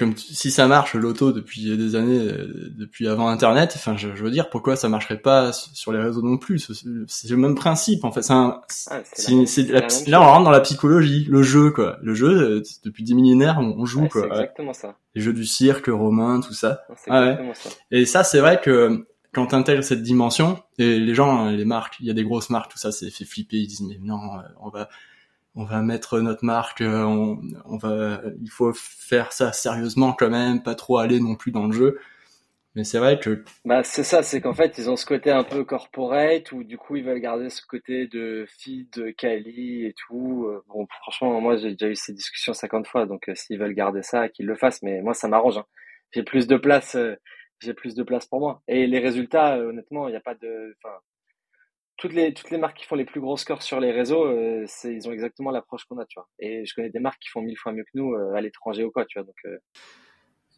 comme 0.00 0.16
si 0.16 0.50
ça 0.50 0.66
marche 0.66 0.94
le 0.94 1.00
loto 1.00 1.30
depuis 1.32 1.76
des 1.76 1.94
années, 1.94 2.18
euh, 2.18 2.72
depuis 2.76 3.06
avant 3.06 3.28
Internet, 3.28 3.72
enfin 3.76 3.96
je, 3.96 4.08
je 4.16 4.24
veux 4.24 4.30
dire 4.32 4.50
pourquoi 4.50 4.74
ça 4.74 4.88
marcherait 4.88 5.20
pas 5.20 5.52
sur 5.52 5.92
les 5.92 6.00
réseaux 6.02 6.22
non 6.22 6.38
plus? 6.38 6.58
C'est- 6.58 7.28
le 7.30 7.36
même 7.36 7.54
principe 7.54 8.04
en 8.04 8.10
fait. 8.10 8.22
C'est 8.22 8.32
un- 8.32 8.60
Ah, 8.90 8.96
la 8.96 9.02
la 9.72 9.80
la 9.80 9.86
là 10.08 10.20
on 10.20 10.24
rentre 10.24 10.44
dans 10.44 10.50
la 10.50 10.60
psychologie, 10.60 11.26
le 11.30 11.42
jeu 11.42 11.70
quoi. 11.70 11.98
Le 12.02 12.14
jeu 12.14 12.28
euh, 12.28 12.62
depuis 12.84 13.04
des 13.04 13.14
millénaires 13.14 13.58
on, 13.60 13.74
on 13.78 13.84
joue 13.86 14.02
Ouais, 14.02 14.08
quoi. 14.08 14.22
c'est 14.22 14.26
Ouais. 14.28 14.34
exactement 14.36 14.72
ça. 14.72 14.96
Les 15.14 15.20
jeux 15.22 15.32
du 15.32 15.44
cirque 15.44 15.86
romain, 15.86 16.40
tout 16.40 16.54
ça. 16.54 16.82
Ah 17.08 17.20
ouais. 17.22 17.52
ça. 17.54 17.70
Et 17.92 18.06
ça 18.06 18.24
c'est 18.24 18.40
vrai 18.40 18.60
que 18.60 19.06
quand 19.32 19.46
t'intègres 19.46 19.84
cette 19.84 20.02
dimension, 20.02 20.58
et 20.78 20.98
les 20.98 21.14
gens, 21.14 21.50
les 21.50 21.64
marques, 21.64 21.94
il 22.00 22.06
y 22.06 22.10
a 22.10 22.14
des 22.14 22.24
grosses 22.24 22.50
marques, 22.50 22.72
tout 22.72 22.78
ça, 22.78 22.90
c'est 22.90 23.10
fait 23.10 23.24
flipper. 23.24 23.58
Ils 23.58 23.68
disent 23.68 23.82
mais 23.82 23.98
non, 24.02 24.16
euh, 24.16 24.42
on 24.60 24.70
va, 24.70 24.88
on 25.54 25.64
va 25.64 25.82
mettre 25.82 26.20
notre 26.20 26.44
marque, 26.44 26.80
euh, 26.80 27.02
on, 27.04 27.76
va, 27.78 28.22
il 28.40 28.50
faut 28.50 28.72
faire 28.74 29.32
ça 29.32 29.52
sérieusement 29.52 30.12
quand 30.12 30.30
même, 30.30 30.62
pas 30.62 30.74
trop 30.74 30.98
aller 30.98 31.20
non 31.20 31.36
plus 31.36 31.52
dans 31.52 31.66
le 31.66 31.72
jeu. 31.72 31.98
Mais 32.74 32.84
c'est 32.84 32.98
vrai 32.98 33.18
que 33.20 33.44
Bah, 33.66 33.82
c'est 33.84 34.04
ça, 34.04 34.22
c'est 34.22 34.40
qu'en 34.40 34.54
fait, 34.54 34.78
ils 34.78 34.88
ont 34.88 34.96
ce 34.96 35.04
côté 35.04 35.30
un 35.30 35.44
peu 35.44 35.64
corporate 35.64 36.50
où 36.52 36.64
du 36.64 36.78
coup, 36.78 36.96
ils 36.96 37.04
veulent 37.04 37.20
garder 37.20 37.50
ce 37.50 37.60
côté 37.66 38.06
de 38.06 38.46
feed, 38.48 39.14
quali 39.16 39.84
et 39.86 39.92
tout. 39.94 40.46
Euh, 40.48 40.64
Bon, 40.68 40.86
franchement, 41.02 41.40
moi, 41.42 41.56
j'ai 41.58 41.72
déjà 41.72 41.88
eu 41.88 41.94
ces 41.94 42.14
discussions 42.14 42.54
50 42.54 42.86
fois, 42.86 43.04
donc 43.06 43.28
euh, 43.28 43.34
s'ils 43.34 43.58
veulent 43.58 43.74
garder 43.74 44.02
ça, 44.02 44.28
qu'ils 44.30 44.46
le 44.46 44.56
fassent, 44.56 44.82
mais 44.82 45.02
moi, 45.02 45.12
ça 45.14 45.28
m'arrange. 45.28 45.58
hein. 45.58 45.66
J'ai 46.12 46.22
plus 46.22 46.46
de 46.46 46.56
place, 46.56 46.96
j'ai 47.60 47.74
plus 47.74 47.94
de 47.94 48.02
place 48.02 48.26
pour 48.26 48.40
moi. 48.40 48.62
Et 48.68 48.86
les 48.86 48.98
résultats, 48.98 49.58
honnêtement, 49.58 50.08
il 50.08 50.12
n'y 50.12 50.16
a 50.16 50.20
pas 50.20 50.34
de, 50.34 50.74
enfin, 50.82 50.96
toutes 52.00 52.14
les, 52.14 52.32
toutes 52.32 52.50
les 52.50 52.56
marques 52.56 52.78
qui 52.78 52.86
font 52.86 52.96
les 52.96 53.04
plus 53.04 53.20
gros 53.20 53.36
scores 53.36 53.62
sur 53.62 53.78
les 53.78 53.92
réseaux, 53.92 54.24
euh, 54.24 54.64
c'est, 54.66 54.92
ils 54.92 55.06
ont 55.06 55.12
exactement 55.12 55.50
l'approche 55.50 55.84
qu'on 55.84 55.98
a, 55.98 56.06
tu 56.06 56.18
vois. 56.18 56.26
Et 56.38 56.64
je 56.64 56.74
connais 56.74 56.88
des 56.88 56.98
marques 56.98 57.20
qui 57.20 57.28
font 57.28 57.42
mille 57.42 57.58
fois 57.58 57.72
mieux 57.72 57.84
que 57.84 57.90
nous 57.94 58.14
euh, 58.14 58.34
à 58.34 58.40
l'étranger 58.40 58.84
ou 58.84 58.90
quoi, 58.90 59.04
tu 59.04 59.18
vois. 59.18 59.26
Donc, 59.26 59.36
euh, 59.44 59.58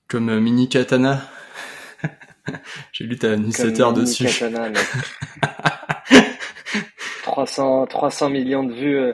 comme 0.07 0.28
euh, 0.28 0.40
Mini 0.40 0.68
Katana, 0.68 1.20
j'ai 2.93 3.05
lu 3.05 3.18
ta 3.18 3.34
comme 3.34 3.47
newsletter 3.47 3.86
Mini 3.86 4.01
dessus. 4.03 4.24
Katana, 4.24 4.70
mec. 4.70 4.78
300, 7.33 7.87
300 7.87 8.28
millions 8.28 8.62
de 8.62 8.72
vues, 8.74 8.97
euh, 8.99 9.12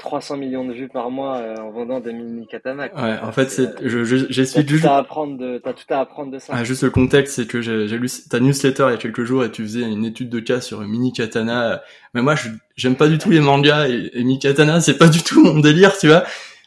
300 0.00 0.36
millions 0.36 0.64
de 0.66 0.72
vues 0.72 0.88
par 0.88 1.08
mois 1.10 1.36
euh, 1.36 1.54
en 1.56 1.70
vendant 1.70 2.00
des 2.00 2.12
mini 2.12 2.46
katana. 2.48 2.88
quoi. 2.88 3.00
Ouais, 3.00 3.18
en 3.22 3.30
fait, 3.30 3.48
C'est, 3.48 3.62
euh, 3.62 3.88
je, 3.88 4.04
je- 4.04 4.16
T'as 4.24 4.32
j'explique 4.32 4.66
tout 4.66 4.74
juste, 4.74 4.84
à 4.86 4.96
apprendre 4.96 5.38
de, 5.38 5.58
t'as 5.58 5.72
tout 5.72 5.84
à 5.88 6.00
apprendre 6.00 6.32
de 6.32 6.38
ça. 6.40 6.52
ah, 6.56 6.64
juste 6.64 6.82
le 6.82 6.90
contexte, 6.90 7.36
c'est 7.36 7.46
que 7.46 7.62
j'ai, 7.62 7.86
j'ai 7.86 7.96
lu 7.96 8.08
ta 8.28 8.40
newsletter 8.40 8.86
il 8.88 8.90
y 8.90 8.94
a 8.94 8.96
quelques 8.98 9.22
jours 9.24 9.44
et 9.44 9.52
tu 9.52 9.62
faisais 9.62 9.82
une 9.82 10.04
étude 10.04 10.30
de 10.30 10.40
cas 10.40 10.60
sur 10.60 10.80
Mini 10.80 11.12
Katana. 11.12 11.80
Mais 12.12 12.22
moi, 12.22 12.34
je, 12.34 12.48
j'aime 12.76 12.96
pas 12.96 13.06
du 13.06 13.18
tout 13.18 13.30
les 13.30 13.40
mangas 13.40 13.88
et, 13.88 14.10
et 14.14 14.24
Mini 14.24 14.40
Katana, 14.40 14.80
c'est 14.80 14.98
pas 14.98 15.08
du 15.08 15.22
tout 15.22 15.40
mon 15.42 15.60
délire, 15.60 15.96
tu 15.96 16.08
vois. 16.08 16.24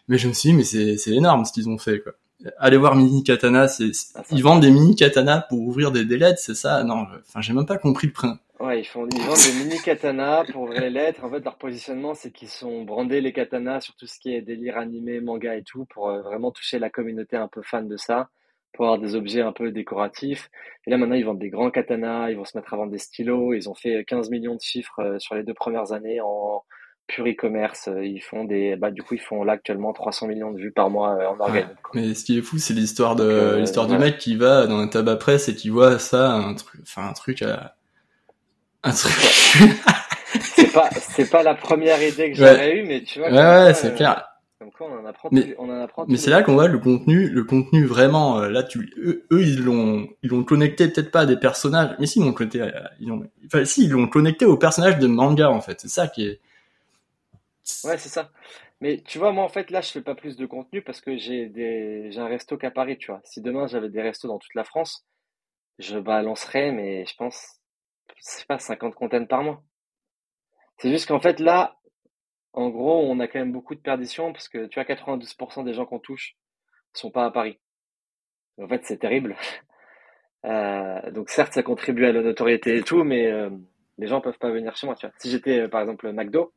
Mais 0.08 0.18
je 0.18 0.28
me 0.30 0.34
suis 0.34 0.52
dit, 0.52 0.56
mais 0.56 0.64
c'est, 0.64 0.98
c'est 0.98 1.12
énorme 1.12 1.44
ce 1.44 1.52
qu'ils 1.52 1.68
ont 1.70 1.78
fait, 1.78 2.00
quoi. 2.00 2.14
Allez 2.60 2.78
voir 2.78 2.96
Mini 2.96 3.24
Katana, 3.24 3.68
c'est, 3.68 3.92
Ah, 4.16 4.22
ils 4.32 4.42
vendent 4.44 4.62
des 4.62 4.72
Mini 4.72 4.96
Katana 4.96 5.46
pour 5.50 5.60
ouvrir 5.60 5.92
des 5.92 6.04
délais, 6.06 6.34
c'est 6.38 6.56
ça? 6.56 6.84
Non, 6.84 7.06
enfin, 7.28 7.42
j'ai 7.42 7.54
même 7.54 7.66
pas 7.66 7.78
compris 7.78 8.08
le 8.08 8.14
principe. 8.14 8.40
Ouais, 8.60 8.80
ils 8.80 8.86
font, 8.86 9.08
ils 9.10 9.22
vendent 9.22 9.36
des 9.36 9.64
mini 9.64 9.82
katanas 9.82 10.46
pour 10.52 10.64
ouvrir 10.64 10.82
les 10.82 10.90
lettres. 10.90 11.24
En 11.24 11.30
fait, 11.30 11.44
leur 11.44 11.58
positionnement, 11.58 12.14
c'est 12.14 12.32
qu'ils 12.32 12.50
sont 12.50 12.84
brandés 12.84 13.20
les 13.20 13.34
katanas 13.34 13.82
sur 13.82 13.96
tout 13.96 14.06
ce 14.06 14.20
qui 14.20 14.34
est 14.34 14.42
délire 14.42 14.78
animé, 14.78 15.22
manga 15.22 15.56
et 15.56 15.64
tout, 15.64 15.86
pour 15.86 16.10
euh, 16.10 16.22
vraiment 16.22 16.52
toucher 16.52 16.78
la 16.78 16.90
communauté 16.90 17.36
un 17.36 17.48
peu 17.48 17.64
fan 17.64 17.88
de 17.88 17.98
ça, 17.98 18.30
pour 18.74 18.86
avoir 18.86 19.00
des 19.00 19.16
objets 19.16 19.42
un 19.42 19.54
peu 19.54 19.72
décoratifs. 19.72 20.50
Et 20.86 20.92
là, 20.92 20.98
maintenant, 20.98 21.16
ils 21.16 21.26
vendent 21.26 21.40
des 21.40 21.50
grands 21.50 21.72
katanas, 21.72 22.30
ils 22.30 22.38
vont 22.38 22.46
se 22.46 22.56
mettre 22.56 22.74
à 22.74 22.78
vendre 22.78 22.92
des 22.92 23.00
stylos. 23.00 23.54
Ils 23.54 23.70
ont 23.70 23.76
fait 23.76 24.06
15 24.06 24.30
millions 24.30 24.56
de 24.56 24.62
chiffres 24.62 25.00
euh, 25.00 25.20
sur 25.20 25.34
les 25.34 25.44
deux 25.44 25.56
premières 25.56 25.92
années 25.92 26.22
en 26.22 26.64
pur 27.08 27.26
e-commerce. 27.26 27.88
Euh, 27.88 28.06
Ils 28.06 28.22
font 28.22 28.44
des, 28.44 28.76
bah, 28.76 28.92
du 28.92 29.02
coup, 29.02 29.16
ils 29.16 29.22
font 29.22 29.44
là 29.44 29.54
actuellement 29.54 29.94
300 29.94 30.28
millions 30.28 30.52
de 30.52 30.60
vues 30.60 30.72
par 30.72 30.92
mois 30.92 31.16
euh, 31.16 31.28
en 31.28 31.40
organique. 31.40 31.68
Mais 31.96 32.14
ce 32.14 32.24
qui 32.24 32.38
est 32.38 32.42
fou, 32.42 32.60
c'est 32.60 32.74
l'histoire 32.74 33.16
de, 33.16 33.58
l'histoire 33.58 33.88
du 33.88 33.98
mec 33.98 34.20
qui 34.20 34.36
va 34.36 34.68
dans 34.68 34.78
un 34.78 34.88
tabac 34.88 35.18
presse 35.18 35.50
et 35.50 35.56
qui 35.56 35.70
voit 35.70 36.00
ça, 36.00 36.34
un 36.34 36.54
truc, 36.54 36.82
enfin, 36.84 37.08
un 37.08 37.14
truc 37.14 37.42
à, 37.42 37.76
un 38.84 38.92
truc. 38.92 39.14
C'est 40.56 40.72
pas, 40.74 40.90
c'est 40.92 41.30
pas 41.30 41.44
la 41.44 41.54
première 41.54 42.02
idée 42.02 42.32
que 42.32 42.42
Ouais. 42.42 42.48
j'aurais 42.54 42.76
eue, 42.78 42.84
mais 42.84 43.04
tu 43.04 43.20
vois. 43.20 43.30
ouais, 43.30 43.66
ouais, 43.66 43.74
c'est 43.76 43.92
euh, 43.92 43.96
clair. 43.96 44.28
Comme 44.58 44.72
quoi, 44.72 44.88
on 44.90 45.00
en 45.00 45.06
apprend, 45.06 45.30
Mais- 45.32 45.44
tous- 45.50 45.56
on 45.60 45.70
en 45.70 45.80
apprend. 45.82 46.06
Mais 46.08 46.16
tous 46.16 46.22
c'est 46.24 46.32
là 46.32 46.42
qu'on 46.42 46.54
voit 46.54 46.68
le 46.68 46.80
contenu, 46.80 47.30
le 47.30 47.44
contenu 47.44 47.86
vraiment. 47.86 48.40
euh, 48.40 48.50
là, 48.50 48.64
tu, 48.64 48.92
eux, 48.98 49.26
eux, 49.32 49.42
ils 49.44 49.64
l'ont, 49.64 50.08
ils 50.24 50.30
l'ont 50.30 50.44
connecté 50.44 50.88
peut-être 50.88 51.12
pas 51.12 51.22
à 51.22 51.26
des 51.28 51.38
personnages, 51.38 51.96
mais 52.00 52.08
si 52.08 52.20
ils 52.20 52.26
l'ont 52.26 52.34
connecté, 52.34 52.62
à- 52.62 52.92
ils 53.00 53.12
ont, 53.12 53.24
enfin, 53.46 53.64
si 53.66 53.84
ils 53.84 53.92
l'ont 53.92 54.08
connecté 54.08 54.46
aux 54.46 54.58
personnages 54.58 54.98
de 54.98 55.06
manga 55.08 55.50
en 55.52 55.62
fait. 55.62 55.80
C'est 55.82 55.88
ça 55.90 56.08
qui 56.08 56.26
est. 56.28 56.40
Ouais, 57.86 57.98
c'est 57.98 58.10
ça. 58.10 58.32
Mais 58.82 59.02
tu 59.06 59.20
vois, 59.20 59.32
moi, 59.32 59.44
en 59.44 59.50
fait, 59.50 59.70
là, 59.70 59.82
je 59.82 59.90
fais 59.92 60.02
pas 60.02 60.16
plus 60.16 60.36
de 60.36 60.46
contenu 60.48 60.82
parce 60.82 61.00
que 61.00 61.16
j'ai 61.16 61.46
des, 61.48 62.12
j'ai 62.12 62.20
un 62.20 62.28
resto 62.28 62.58
qu'à 62.58 62.72
Paris, 62.72 62.98
tu 62.98 63.12
vois. 63.12 63.22
Si 63.24 63.40
demain 63.42 63.68
j'avais 63.68 63.90
des 63.90 64.02
restos 64.02 64.28
dans 64.28 64.40
toute 64.40 64.56
la 64.56 64.64
France, 64.64 65.06
je 65.80 66.00
balancerais, 66.00 66.72
mais 66.72 67.06
je 67.06 67.16
pense, 67.16 67.60
c'est 68.20 68.48
pas 68.48 68.60
50 68.60 68.96
contenus 68.96 69.28
par 69.28 69.44
mois. 69.44 69.64
C'est 70.78 70.90
juste 70.90 71.08
qu'en 71.08 71.20
fait, 71.20 71.40
là, 71.40 71.78
en 72.54 72.70
gros, 72.70 73.02
on 73.02 73.20
a 73.20 73.28
quand 73.28 73.40
même 73.40 73.52
beaucoup 73.52 73.76
de 73.76 73.80
perditions 73.80 74.32
parce 74.34 74.48
que 74.48 74.66
tu 74.68 74.80
vois, 74.80 74.86
92% 74.86 75.64
des 75.64 75.74
gens 75.74 75.86
qu'on 75.86 76.00
touche 76.00 76.36
sont 76.94 77.12
pas 77.12 77.26
à 77.26 77.32
Paris. 77.32 77.60
En 78.62 78.68
fait, 78.68 78.82
c'est 78.86 78.98
terrible. 78.98 79.36
Euh, 80.46 81.10
donc 81.12 81.30
certes, 81.30 81.54
ça 81.54 81.64
contribue 81.64 82.06
à 82.06 82.12
la 82.12 82.22
notoriété 82.22 82.76
et 82.76 82.84
tout, 82.84 83.06
mais 83.06 83.28
euh, 83.32 83.50
les 83.98 84.08
gens 84.08 84.20
peuvent 84.20 84.38
pas 84.38 84.50
venir 84.52 84.76
chez 84.76 84.86
moi, 84.86 84.96
tu 84.96 85.06
vois. 85.06 85.16
Si 85.18 85.30
j'étais, 85.30 85.62
euh, 85.62 85.68
par 85.70 85.80
exemple, 85.80 86.12
McDo, 86.12 86.52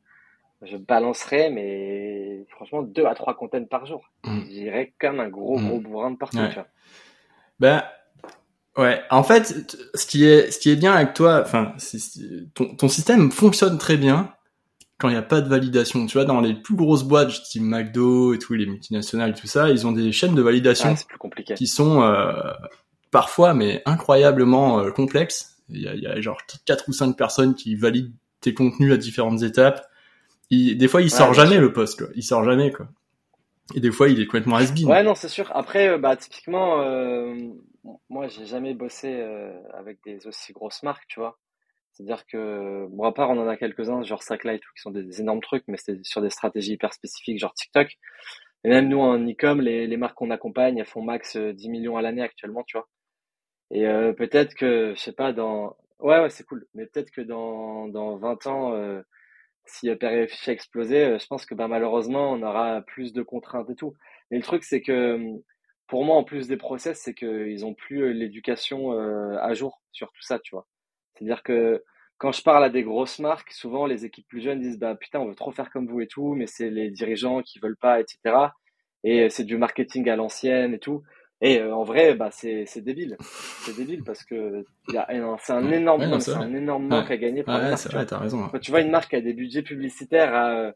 je 0.63 0.77
balancerais, 0.77 1.51
mais 1.51 2.45
franchement, 2.51 2.83
deux 2.83 3.07
à 3.07 3.15
trois 3.15 3.37
contenus 3.37 3.69
par 3.69 3.87
jour. 3.87 4.11
Mm. 4.25 4.41
J'irais 4.51 4.93
comme 4.99 5.21
un 5.21 5.29
gros, 5.29 5.57
gros 5.61 5.79
bourrin 5.79 6.11
de 6.11 6.17
partout, 6.17 6.39
Ouais. 6.39 6.49
tu 6.49 6.55
vois. 6.55 6.67
Ben, 7.61 7.85
ouais. 8.77 9.03
En 9.11 9.23
fait, 9.23 9.77
ce 9.95 10.07
qui 10.07 10.25
est, 10.25 10.51
ce 10.51 10.59
qui 10.59 10.71
est 10.71 10.77
bien 10.77 10.93
avec 10.93 11.15
toi, 11.15 11.43
enfin, 11.45 11.73
ton, 12.55 12.75
ton 12.75 12.89
système 12.89 13.31
fonctionne 13.33 13.79
très 13.79 13.97
bien 13.97 14.33
quand 14.99 15.09
il 15.09 15.13
n'y 15.13 15.19
a 15.19 15.23
pas 15.23 15.41
de 15.41 15.49
validation. 15.49 16.07
Tu 16.07 16.17
vois, 16.17 16.25
dans 16.25 16.41
les 16.41 16.55
plus 16.55 16.75
grosses 16.75 17.03
boîtes, 17.05 17.31
style 17.31 17.65
McDo 17.65 18.33
et 18.35 18.39
tout, 18.39 18.55
les 18.55 18.67
multinationales, 18.67 19.35
tout 19.35 19.47
ça, 19.47 19.69
ils 19.71 19.87
ont 19.87 19.93
des 19.93 20.11
chaînes 20.13 20.35
de 20.35 20.43
validation 20.43 20.91
Ah, 20.93 20.97
c'est 20.97 21.07
plus 21.07 21.19
compliqué. 21.19 21.55
qui 21.55 21.67
sont 21.67 22.03
euh, 22.03 22.33
parfois, 23.11 23.53
mais 23.55 23.83
incroyablement 23.85 24.81
euh, 24.81 24.91
complexes. 24.91 25.59
Il 25.69 25.83
y, 25.83 25.89
a, 25.89 25.95
y 25.95 26.07
a 26.07 26.21
genre 26.21 26.39
quatre 26.65 26.85
ou 26.89 26.93
cinq 26.93 27.17
personnes 27.17 27.55
qui 27.55 27.75
valident 27.75 28.13
tes 28.41 28.55
contenus 28.55 28.93
à 28.93 28.97
différentes 28.97 29.43
étapes. 29.43 29.87
Il- 30.51 30.79
des 30.79 30.87
fois, 30.89 31.03
il 31.03 31.11
sort 31.11 31.35
jamais 31.35 31.53
sûr. 31.55 31.61
le 31.61 31.73
post, 31.73 31.99
quoi. 31.99 32.09
Il 32.15 32.23
sort 32.23 32.45
jamais, 32.45 32.71
quoi. 32.71 32.87
Et 33.75 33.81
des 33.81 33.91
fois, 33.91 34.09
il 34.09 34.21
est 34.21 34.27
complètement 34.27 34.57
has-been. 34.57 34.87
Ouais, 34.89 35.03
non, 35.03 35.17
c'est 35.17 35.29
sûr. 35.29 35.51
Après, 35.55 35.89
euh, 35.89 35.99
bah, 35.99 36.15
typiquement, 36.17 36.81
euh, 36.83 37.35
moi, 38.09 38.29
j'ai 38.29 38.47
jamais 38.47 38.75
bossé 38.75 39.15
euh, 39.21 39.53
avec 39.75 39.99
des 40.05 40.27
aussi 40.27 40.53
grosses 40.53 40.83
marques, 40.83 41.07
tu 41.09 41.21
vois. 41.21 41.39
C'est-à-dire 41.93 42.27
que, 42.27 42.87
bon, 42.91 43.05
à 43.05 43.13
part, 43.13 43.31
on 43.31 43.39
en 43.39 43.49
a 43.49 43.57
quelques-uns, 43.57 44.03
genre 44.03 44.23
Sacklight, 44.23 44.61
qui 44.61 44.83
sont 44.83 44.91
des, 44.91 45.21
énormes 45.21 45.41
trucs, 45.41 45.65
mais 45.67 45.79
c'est 45.79 46.05
sur 46.05 46.21
des 46.21 46.31
stratégies 46.31 46.75
hyper 46.75 46.93
spécifiques, 46.93 47.39
genre 47.39 47.55
TikTok. 47.55 47.89
Et 48.65 48.69
même 48.69 48.89
nous, 48.89 49.01
en 49.01 49.19
e-com, 49.27 49.61
les, 49.61 49.87
les 49.87 49.97
marques 49.97 50.17
qu'on 50.17 50.31
accompagne, 50.31 50.79
elles 50.79 50.87
font 50.87 51.03
max 51.03 51.37
10 51.37 51.69
euh, 51.69 51.71
millions 51.71 51.97
à 51.97 52.03
l'année 52.03 52.23
actuellement, 52.23 52.65
tu 52.65 52.77
vois. 52.77 52.89
Et 53.71 53.87
euh, 53.87 54.13
peut-être 54.13 54.55
que, 54.55 54.95
je 54.97 55.01
sais 55.01 55.13
pas, 55.13 55.33
dans... 55.33 55.77
Ouais, 56.01 56.21
ouais, 56.21 56.31
c'est 56.31 56.45
cool. 56.45 56.67
Mais 56.75 56.87
peut-être 56.87 57.11
que 57.11 57.23
dans, 57.23 57.89
dans 57.89 58.17
20 58.19 58.47
ans, 58.47 58.75
euh, 58.75 59.03
si 59.67 59.95
Père 59.97 60.13
et 60.13 60.29
Fiche 60.29 60.49
a 60.49 60.53
explosé, 60.53 61.19
je 61.19 61.27
pense 61.27 61.47
que 61.47 61.55
bah, 61.55 61.69
malheureusement, 61.69 62.33
on 62.33 62.43
aura 62.43 62.83
plus 62.83 63.13
de 63.13 63.23
contraintes 63.23 63.71
et 63.71 63.75
tout. 63.77 63.95
Mais 64.31 64.39
le 64.39 64.43
truc, 64.45 64.65
c'est 64.65 64.83
que 64.83 65.19
pour 65.87 66.05
moi, 66.05 66.17
en 66.17 66.25
plus 66.25 66.49
des 66.49 66.57
process, 66.57 67.01
c'est 67.01 67.15
qu'ils 67.15 67.65
ont 67.65 67.75
plus 67.75 68.13
l'éducation 68.13 68.93
à 68.93 69.55
jour 69.55 69.81
sur 69.93 70.09
tout 70.09 70.23
ça, 70.23 70.39
tu 70.39 70.55
vois. 70.55 70.67
C'est-à-dire 71.15 71.43
que 71.43 71.83
quand 72.19 72.33
je 72.33 72.43
parle 72.43 72.65
à 72.65 72.71
des 72.71 72.83
grosses 72.83 73.19
marques, 73.19 73.53
souvent 73.53 73.87
les 73.87 74.05
équipes 74.05 74.27
plus 74.29 74.41
jeunes 74.41 74.61
disent 74.61 74.79
bah 74.79 74.95
putain 74.95 75.21
on 75.21 75.27
veut 75.27 75.35
trop 75.35 75.53
faire 75.53 75.71
comme 75.71 75.87
vous 75.87 76.01
et 76.01 76.07
tout, 76.07 76.35
mais 76.35 76.47
c'est 76.47 76.71
les 76.71 76.91
dirigeants 76.91 77.43
qui 77.43 77.59
veulent 77.59 77.77
pas, 77.77 78.01
etc. 78.01 78.19
Et 79.05 79.29
c'est 79.29 79.45
du 79.45 79.59
marketing 79.59 80.09
à 80.09 80.17
l'ancienne 80.17 80.75
et 80.75 80.79
tout. 80.79 81.03
Et 81.43 81.61
euh, 81.61 81.75
en 81.75 81.85
vrai, 81.85 82.15
bah 82.15 82.31
c'est 82.33 82.65
c'est 82.67 82.81
débile, 82.81 83.19
c'est 83.21 83.77
débile 83.77 84.03
parce 84.03 84.25
que 84.25 84.65
c'est 84.89 84.97
un 85.53 85.71
énorme, 85.71 86.21
c'est 86.21 86.33
un 86.33 86.55
énorme 86.55 86.87
manque 86.89 87.11
à 87.11 87.17
gagner 87.19 87.43
pour 87.43 87.53
ouais, 87.53 87.71
marque, 87.71 87.87
vrai, 87.93 88.11
as 88.11 88.19
raison. 88.19 88.49
Quand 88.49 88.59
tu 88.59 88.71
vois 88.71 88.81
une 88.81 88.91
marque 88.91 89.11
qui 89.11 89.17
a 89.17 89.21
des 89.21 89.35
budgets 89.35 89.63
publicitaires 89.63 90.35
à 90.35 90.73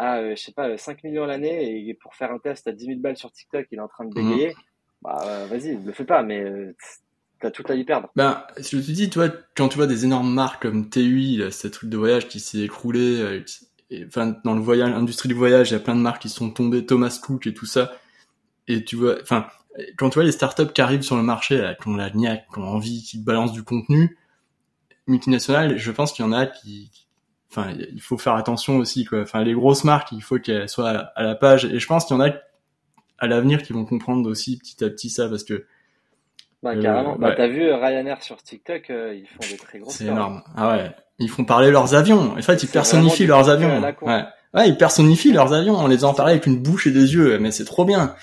à 0.00 0.18
euh, 0.18 0.34
je 0.34 0.42
sais 0.42 0.52
pas 0.52 0.76
5 0.76 1.04
millions 1.04 1.26
l'année 1.26 1.86
et 1.88 1.94
pour 1.94 2.14
faire 2.14 2.32
un 2.32 2.38
test 2.38 2.66
à 2.66 2.72
10 2.72 2.86
000 2.86 2.98
balles 3.00 3.16
sur 3.16 3.30
TikTok, 3.30 3.66
il 3.70 3.78
est 3.78 3.82
en 3.82 3.88
train 3.88 4.06
de 4.06 4.14
bégayer. 4.14 4.48
Mhm. 4.48 4.54
Bah 5.02 5.46
vas-y, 5.48 5.76
ne 5.76 5.86
le 5.86 5.92
fais 5.92 6.04
pas, 6.04 6.22
mais 6.22 6.74
t'as 7.40 7.50
tout 7.50 7.64
à 7.68 7.74
y 7.74 7.84
perdre. 7.84 8.10
Ben, 8.16 8.44
je 8.58 8.78
te 8.78 8.90
dis, 8.90 9.08
toi, 9.08 9.28
quand 9.56 9.68
tu 9.68 9.76
vois 9.76 9.86
des 9.86 10.04
énormes 10.04 10.32
marques 10.32 10.62
comme 10.62 10.90
TUI, 10.90 11.42
ce 11.50 11.68
truc 11.68 11.88
de 11.88 11.96
voyage 11.96 12.28
qui 12.28 12.38
s'est 12.38 12.60
écroulé, 12.60 13.20
euh, 13.20 13.44
enfin, 14.06 14.36
dans 14.44 14.54
le 14.54 14.60
voyage, 14.60 14.90
l'industrie 14.90 15.28
du 15.28 15.34
voyage, 15.34 15.70
il 15.70 15.72
y 15.72 15.76
a 15.76 15.80
plein 15.80 15.94
de 15.94 16.00
marques 16.00 16.20
qui 16.22 16.28
sont 16.28 16.50
tombées, 16.50 16.84
Thomas 16.84 17.18
Cook 17.22 17.46
et 17.46 17.54
tout 17.54 17.64
ça, 17.64 17.92
et 18.68 18.84
tu 18.84 18.96
vois, 18.96 19.16
enfin, 19.22 19.46
quand 19.96 20.10
tu 20.10 20.14
vois 20.16 20.24
les 20.24 20.32
startups 20.32 20.72
qui 20.74 20.82
arrivent 20.82 21.02
sur 21.02 21.16
le 21.16 21.22
marché, 21.22 21.56
là, 21.56 21.74
qui 21.74 21.88
ont 21.88 21.96
la 21.96 22.10
niaque, 22.10 22.44
qui 22.52 22.58
ont 22.58 22.68
envie, 22.68 23.02
qui 23.02 23.18
balancent 23.18 23.52
du 23.52 23.62
contenu, 23.62 24.18
multinational, 25.06 25.78
je 25.78 25.90
pense 25.92 26.12
qu'il 26.12 26.24
y 26.24 26.28
en 26.28 26.32
a 26.32 26.46
qui, 26.46 26.90
enfin, 27.50 27.72
il 27.92 28.00
faut 28.00 28.18
faire 28.18 28.34
attention 28.34 28.76
aussi, 28.76 29.04
quoi. 29.04 29.22
Enfin, 29.22 29.42
les 29.42 29.54
grosses 29.54 29.84
marques, 29.84 30.12
il 30.12 30.22
faut 30.22 30.38
qu'elles 30.38 30.68
soient 30.68 30.90
à 30.90 31.22
la 31.22 31.34
page, 31.34 31.64
et 31.64 31.78
je 31.78 31.86
pense 31.86 32.04
qu'il 32.04 32.16
y 32.16 32.18
en 32.18 32.22
a 32.22 32.30
à 33.18 33.26
l'avenir 33.26 33.62
qui 33.62 33.72
vont 33.72 33.84
comprendre 33.84 34.28
aussi 34.28 34.58
petit 34.58 34.82
à 34.84 34.88
petit 34.88 35.10
ça, 35.10 35.28
parce 35.28 35.44
que 35.44 35.66
bah, 36.62 36.70
euh, 36.70 36.82
carrément. 36.82 37.16
Bah, 37.16 37.34
t'as 37.36 37.48
vu 37.48 37.62
euh, 37.62 37.76
Ryanair 37.76 38.22
sur 38.22 38.42
TikTok, 38.42 38.90
euh, 38.90 39.14
ils 39.14 39.26
font 39.26 39.50
des 39.50 39.56
très 39.56 39.78
grosses 39.78 39.94
C'est 39.94 40.06
énorme. 40.06 40.42
Ah 40.56 40.70
ouais. 40.70 40.90
Ils 41.18 41.30
font 41.30 41.44
parler 41.44 41.70
leurs 41.70 41.94
avions. 41.94 42.34
En 42.36 42.42
fait, 42.42 42.62
ils 42.62 42.68
personnifient 42.68 43.26
leurs 43.26 43.48
avions. 43.48 43.80
Ouais. 44.02 44.24
ouais, 44.54 44.68
ils 44.68 44.76
personnifient 44.76 45.32
leurs 45.32 45.52
avions 45.52 45.76
en 45.76 45.86
les 45.86 46.04
en 46.04 46.14
parlant 46.14 46.30
avec 46.30 46.46
une 46.46 46.62
bouche 46.62 46.86
et 46.86 46.90
des 46.90 47.14
yeux. 47.14 47.38
Mais 47.38 47.50
c'est 47.50 47.64
trop 47.64 47.84
bien. 47.84 48.14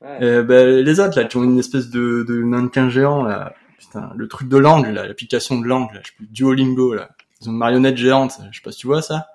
Ouais. 0.00 0.42
bah, 0.42 0.64
les 0.64 1.00
autres, 1.00 1.18
là, 1.18 1.24
qui 1.24 1.36
ont 1.36 1.44
une 1.44 1.58
espèce 1.58 1.90
de, 1.90 2.24
de 2.28 2.42
mannequin 2.42 2.88
géant, 2.88 3.22
là. 3.22 3.54
Putain, 3.78 4.10
le 4.16 4.28
truc 4.28 4.48
de 4.48 4.56
langue, 4.56 4.86
là, 4.86 5.06
l'application 5.06 5.58
de 5.58 5.66
langue, 5.66 5.92
là, 5.94 6.00
je 6.04 6.24
Duolingo, 6.26 6.94
là. 6.94 7.10
Ils 7.40 7.48
ont 7.48 7.52
une 7.52 7.58
marionnette 7.58 7.96
géante. 7.96 8.38
Je 8.50 8.56
sais 8.56 8.62
pas 8.62 8.72
si 8.72 8.78
tu 8.78 8.86
vois 8.86 9.02
ça. 9.02 9.28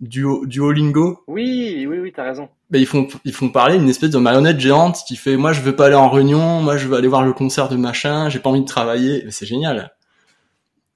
Duo, 0.00 0.46
Duolingo. 0.46 1.22
Oui, 1.26 1.86
oui, 1.88 1.98
oui, 1.98 2.12
t'as 2.14 2.24
raison. 2.24 2.48
Ben, 2.70 2.80
ils 2.80 2.86
font 2.86 3.06
ils 3.24 3.34
font 3.34 3.50
parler 3.50 3.76
une 3.76 3.88
espèce 3.88 4.10
de 4.10 4.18
marionnette 4.18 4.58
géante 4.58 4.98
qui 5.06 5.16
fait 5.16 5.36
moi 5.36 5.52
je 5.52 5.60
veux 5.60 5.76
pas 5.76 5.86
aller 5.86 5.94
en 5.94 6.08
réunion, 6.08 6.62
moi 6.62 6.76
je 6.76 6.88
veux 6.88 6.96
aller 6.96 7.08
voir 7.08 7.22
le 7.22 7.32
concert 7.32 7.68
de 7.68 7.76
machin, 7.76 8.28
j'ai 8.28 8.38
pas 8.38 8.48
envie 8.48 8.62
de 8.62 8.66
travailler. 8.66 9.30
C'est 9.30 9.46
génial. 9.46 9.92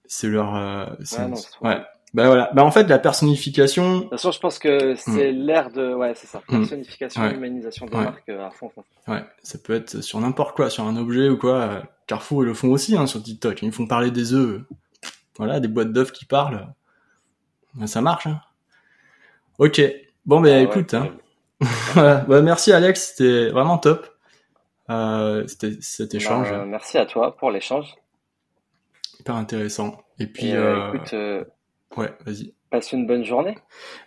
C'est 0.06 0.28
leur 0.28 0.54
euh, 0.56 0.86
ouais. 1.62 1.82
Ben 2.14 2.26
voilà. 2.26 2.50
Ben 2.54 2.62
en 2.62 2.70
fait 2.70 2.88
la 2.88 2.98
personnification. 2.98 3.96
De 3.96 4.00
toute 4.02 4.10
façon, 4.10 4.30
je 4.30 4.38
pense 4.38 4.58
que 4.58 4.94
c'est 4.94 5.32
hmm. 5.32 5.36
l'air 5.36 5.70
de 5.70 5.92
ouais, 5.94 6.12
c'est 6.14 6.28
ça. 6.28 6.40
Hmm. 6.48 6.60
Personnification, 6.60 7.28
humanisation 7.30 7.86
des 7.86 7.96
marques 7.96 8.28
euh, 8.28 8.46
à 8.46 8.50
fond, 8.50 8.70
Ouais, 9.08 9.24
ça 9.42 9.58
peut 9.58 9.74
être 9.74 10.00
sur 10.00 10.20
n'importe 10.20 10.56
quoi, 10.56 10.70
sur 10.70 10.84
un 10.84 10.96
objet 10.96 11.28
ou 11.28 11.36
quoi. 11.36 11.82
Carrefour 12.06 12.44
ils 12.44 12.46
le 12.46 12.54
font 12.54 12.68
aussi 12.68 12.96
hein, 12.96 13.06
sur 13.06 13.22
TikTok. 13.22 13.60
Ils 13.62 13.72
font 13.72 13.86
parler 13.86 14.10
des 14.10 14.32
œufs. 14.32 14.62
Voilà, 15.36 15.60
des 15.60 15.68
boîtes 15.68 15.92
d'œufs 15.92 16.12
qui 16.12 16.24
parlent. 16.26 16.72
Ben, 17.74 17.86
ça 17.86 18.00
marche. 18.00 18.26
Hein. 18.26 18.40
Ok. 19.58 19.80
Bon, 20.26 20.40
ben 20.40 20.54
ah 20.54 20.60
écoute. 20.62 20.94
hein. 20.94 21.10
bah, 21.94 22.42
merci 22.42 22.72
Alex, 22.72 23.14
c'était 23.14 23.50
vraiment 23.50 23.78
top. 23.78 24.08
Euh, 24.90 25.46
cet 25.46 26.12
bah, 26.12 26.16
échange. 26.16 26.52
merci 26.66 26.98
à 26.98 27.06
toi 27.06 27.36
pour 27.36 27.50
l'échange. 27.50 27.94
Hyper 29.20 29.36
intéressant. 29.36 29.96
Et 30.18 30.26
puis. 30.26 30.54
euh, 30.54 30.92
écoute. 30.92 31.14
Euh, 31.14 31.44
ouais, 31.96 32.12
vas-y. 32.26 32.54
Passe 32.70 32.92
une 32.92 33.06
bonne 33.06 33.24
journée. 33.24 33.56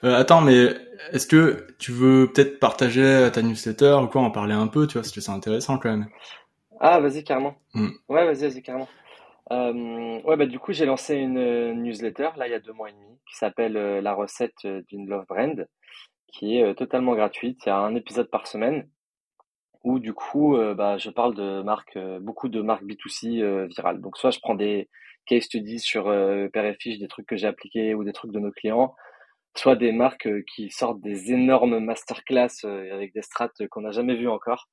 Euh, 0.04 0.16
attends, 0.16 0.42
mais 0.42 0.76
est-ce 1.14 1.26
que 1.26 1.68
tu 1.80 1.92
veux 1.92 2.32
peut-être 2.34 2.60
partager 2.60 3.30
ta 3.32 3.42
newsletter 3.42 3.98
ou 4.04 4.08
quoi, 4.08 4.22
en 4.22 4.32
parler 4.32 4.54
un 4.54 4.68
peu, 4.68 4.88
tu 4.88 4.94
vois, 4.94 5.04
parce 5.04 5.14
que 5.14 5.22
c'est 5.22 5.32
intéressant 5.32 5.78
quand 5.78 5.90
même. 5.90 6.08
Ah, 6.80 7.00
vas-y 7.00 7.24
carrément. 7.24 7.56
Hmm. 7.74 7.90
Ouais, 8.10 8.26
vas-y, 8.26 8.50
vas-y 8.50 8.62
carrément. 8.62 8.90
Euh, 9.52 10.22
ouais, 10.24 10.36
bah 10.36 10.45
du 10.45 10.60
coup, 10.60 10.74
j'ai 10.74 10.86
lancé 10.86 11.16
une 11.16 11.74
newsletter 11.82 12.30
là 12.36 12.48
il 12.48 12.52
y 12.52 12.54
a 12.54 12.60
deux 12.60 12.74
mois 12.74 12.89
et 12.89 12.93
demi 12.93 13.18
qui 13.30 13.36
s'appelle 13.36 13.74
La 13.74 14.14
recette 14.14 14.68
d'une 14.89 15.08
love 15.08 15.26
brand 15.28 15.68
qui 16.28 16.58
est 16.58 16.64
euh, 16.64 16.74
totalement 16.74 17.16
gratuite. 17.16 17.60
Il 17.66 17.70
y 17.70 17.72
a 17.72 17.78
un 17.78 17.95
épisode 17.95 18.30
par 18.30 18.48
semaine 18.48 18.89
où 19.84 20.00
du 20.00 20.14
coup, 20.14 20.58
euh, 20.58 20.74
bah, 20.76 20.98
je 20.98 21.10
parle 21.10 21.36
de 21.36 21.62
marques, 21.62 21.98
euh, 21.98 22.20
beaucoup 22.20 22.50
de 22.50 22.62
marques 22.62 22.84
B2C 22.84 23.68
virales. 23.68 24.02
Donc 24.02 24.18
soit 24.18 24.32
je 24.32 24.39
prends 24.39 24.56
des 24.56 24.89
case 25.26 25.43
studies 25.43 25.80
sur 25.80 26.06
Père 26.06 26.66
et 26.66 26.76
Fiche, 26.80 27.00
des 27.00 27.08
trucs 27.08 27.28
que 27.28 27.36
j'ai 27.36 27.48
appliqués 27.48 27.93
ou 27.93 28.04
des 28.04 28.14
trucs 28.14 28.32
de 28.32 28.39
nos 28.39 28.52
clients, 28.52 28.95
soit 29.58 29.76
des 29.76 29.91
marques 29.91 30.30
qui 30.45 30.70
sortent 30.70 31.02
des 31.02 31.34
énormes 31.34 31.80
masterclass 31.80 32.64
avec 32.64 33.14
des 33.14 33.22
strates 33.22 33.68
qu'on 33.70 33.82
n'a 33.82 33.91
jamais 33.91 34.16
vues 34.16 34.30
encore. 34.30 34.70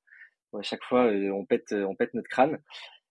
À 0.57 0.61
chaque 0.61 0.83
fois, 0.83 1.09
on 1.33 1.45
pète, 1.45 1.73
on 1.73 1.95
pète 1.95 2.13
notre 2.13 2.29
crâne. 2.29 2.59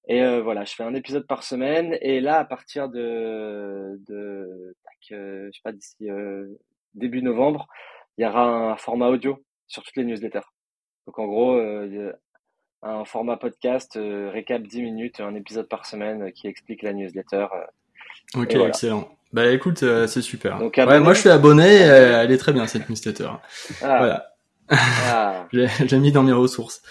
Et 0.09 0.41
voilà, 0.41 0.65
je 0.65 0.75
fais 0.75 0.83
un 0.83 0.95
épisode 0.95 1.27
par 1.27 1.43
semaine. 1.43 1.97
Et 2.03 2.21
là, 2.21 2.39
à 2.39 2.45
partir 2.45 2.89
de, 2.89 3.99
de 4.07 4.75
je 5.11 5.51
sais 5.53 5.61
pas, 5.63 5.73
d'ici 5.73 6.09
début 6.95 7.23
novembre, 7.23 7.69
il 8.19 8.25
y 8.25 8.27
aura 8.27 8.73
un 8.73 8.77
format 8.77 9.09
audio 9.09 9.43
sur 9.67 9.83
toutes 9.83 9.97
les 9.97 10.05
newsletters. 10.05 10.47
Donc 11.07 11.19
en 11.19 11.27
gros, 11.27 11.55
euh, 11.57 12.13
un 12.83 13.05
format 13.05 13.37
podcast, 13.37 13.97
euh, 13.97 14.31
récap 14.33 14.63
10 14.63 14.83
minutes, 14.83 15.21
un 15.21 15.35
épisode 15.35 15.69
par 15.69 15.87
semaine 15.87 16.23
euh, 16.25 16.31
qui 16.31 16.47
explique 16.47 16.83
la 16.83 16.93
newsletter. 16.93 17.47
ok, 18.35 18.55
excellent. 18.55 19.09
Bah 19.33 19.51
écoute, 19.51 19.79
c'est 19.79 20.23
super. 20.23 20.59
Donc, 20.59 20.77
ouais, 20.77 21.01
moi 21.01 21.13
je 21.13 21.21
suis 21.21 21.29
abonné, 21.29 21.67
elle 21.67 22.31
est 22.31 22.39
très 22.39 22.53
bien 22.53 22.69
cette 22.69 22.89
newsletter. 22.89 23.31
Ah. 23.83 23.99
Voilà. 23.99 24.27
Ah. 24.69 25.47
J'ai 25.53 25.99
mis 25.99 26.13
dans 26.13 26.23
mes 26.23 26.33
ressources. 26.33 26.83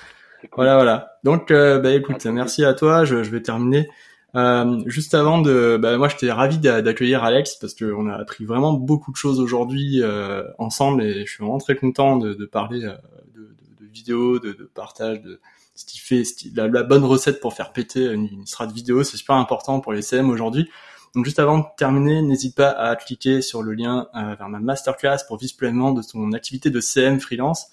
Voilà, 0.56 0.76
voilà. 0.76 1.18
Donc, 1.24 1.52
bah 1.52 1.94
écoute, 1.94 2.26
merci 2.26 2.66
à 2.66 2.74
toi. 2.74 3.06
Je, 3.06 3.24
je 3.24 3.30
vais 3.32 3.42
terminer. 3.42 3.90
Euh, 4.36 4.82
juste 4.88 5.14
avant 5.14 5.40
de, 5.40 5.78
bah, 5.80 5.96
moi 5.98 6.08
j'étais 6.08 6.32
ravi 6.32 6.58
d'accueillir 6.58 7.24
Alex 7.24 7.56
parce 7.56 7.76
qu'on 7.76 8.10
a 8.10 8.16
appris 8.16 8.46
vraiment 8.46 8.74
beaucoup 8.74 9.12
de 9.12 9.16
choses 9.16 9.40
aujourd'hui 9.40 10.02
euh, 10.02 10.44
ensemble 10.58 11.04
et 11.04 11.26
je 11.26 11.32
suis 11.32 11.44
vraiment 11.44 11.60
très 11.60 11.76
content 11.76 12.18
de, 12.18 12.34
de 12.34 12.46
parler 12.46 12.84
euh, 12.84 12.96
de, 13.36 13.42
de, 13.42 13.86
de, 13.86 13.92
vidéos, 13.92 14.40
de, 14.40 14.54
de, 14.54 14.64
partage, 14.64 15.22
de 15.22 15.40
ce 15.76 15.86
qui 15.86 16.00
fait 16.00 16.24
la, 16.56 16.68
la, 16.68 16.82
bonne 16.82 17.04
recette 17.04 17.42
pour 17.42 17.54
faire 17.54 17.74
péter 17.74 18.12
une, 18.12 18.28
une 18.28 18.48
strat 18.48 18.66
vidéo, 18.66 19.04
c'est 19.04 19.18
super 19.18 19.36
important 19.36 19.80
pour 19.82 19.94
les 19.94 20.02
CM 20.02 20.32
aujourd'hui. 20.32 20.68
Donc 21.14 21.26
juste 21.26 21.38
avant 21.38 21.60
de 21.60 21.66
terminer, 21.78 22.24
n'hésite 22.24 22.56
pas 22.56 22.70
à 22.70 22.96
cliquer 22.96 23.44
sur 23.44 23.62
le 23.62 23.74
lien 23.74 24.08
euh, 24.16 24.34
vers 24.34 24.50
ma 24.50 24.60
masterclass 24.60 25.20
pour 25.28 25.38
vivre 25.38 25.56
pleinement 25.56 25.92
de 25.92 26.02
ton 26.02 26.32
activité 26.32 26.72
de 26.72 26.80
CM 26.80 27.20
freelance. 27.20 27.68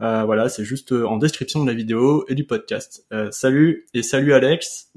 Euh, 0.00 0.24
voilà, 0.24 0.48
c'est 0.48 0.64
juste 0.64 0.92
en 0.92 1.16
description 1.16 1.62
de 1.62 1.68
la 1.68 1.74
vidéo 1.74 2.24
et 2.28 2.34
du 2.34 2.44
podcast. 2.44 3.06
salut 3.30 3.86
et 3.94 4.02
salut 4.02 4.34
Alex. 4.34 4.92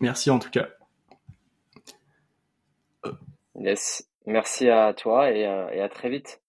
Merci 0.00 0.30
en 0.30 0.38
tout 0.38 0.50
cas. 0.50 0.68
Yes. 3.54 4.08
Merci 4.26 4.68
à 4.68 4.92
toi 4.94 5.26
euh, 5.26 5.68
et 5.70 5.80
à 5.80 5.88
très 5.88 6.10
vite. 6.10 6.41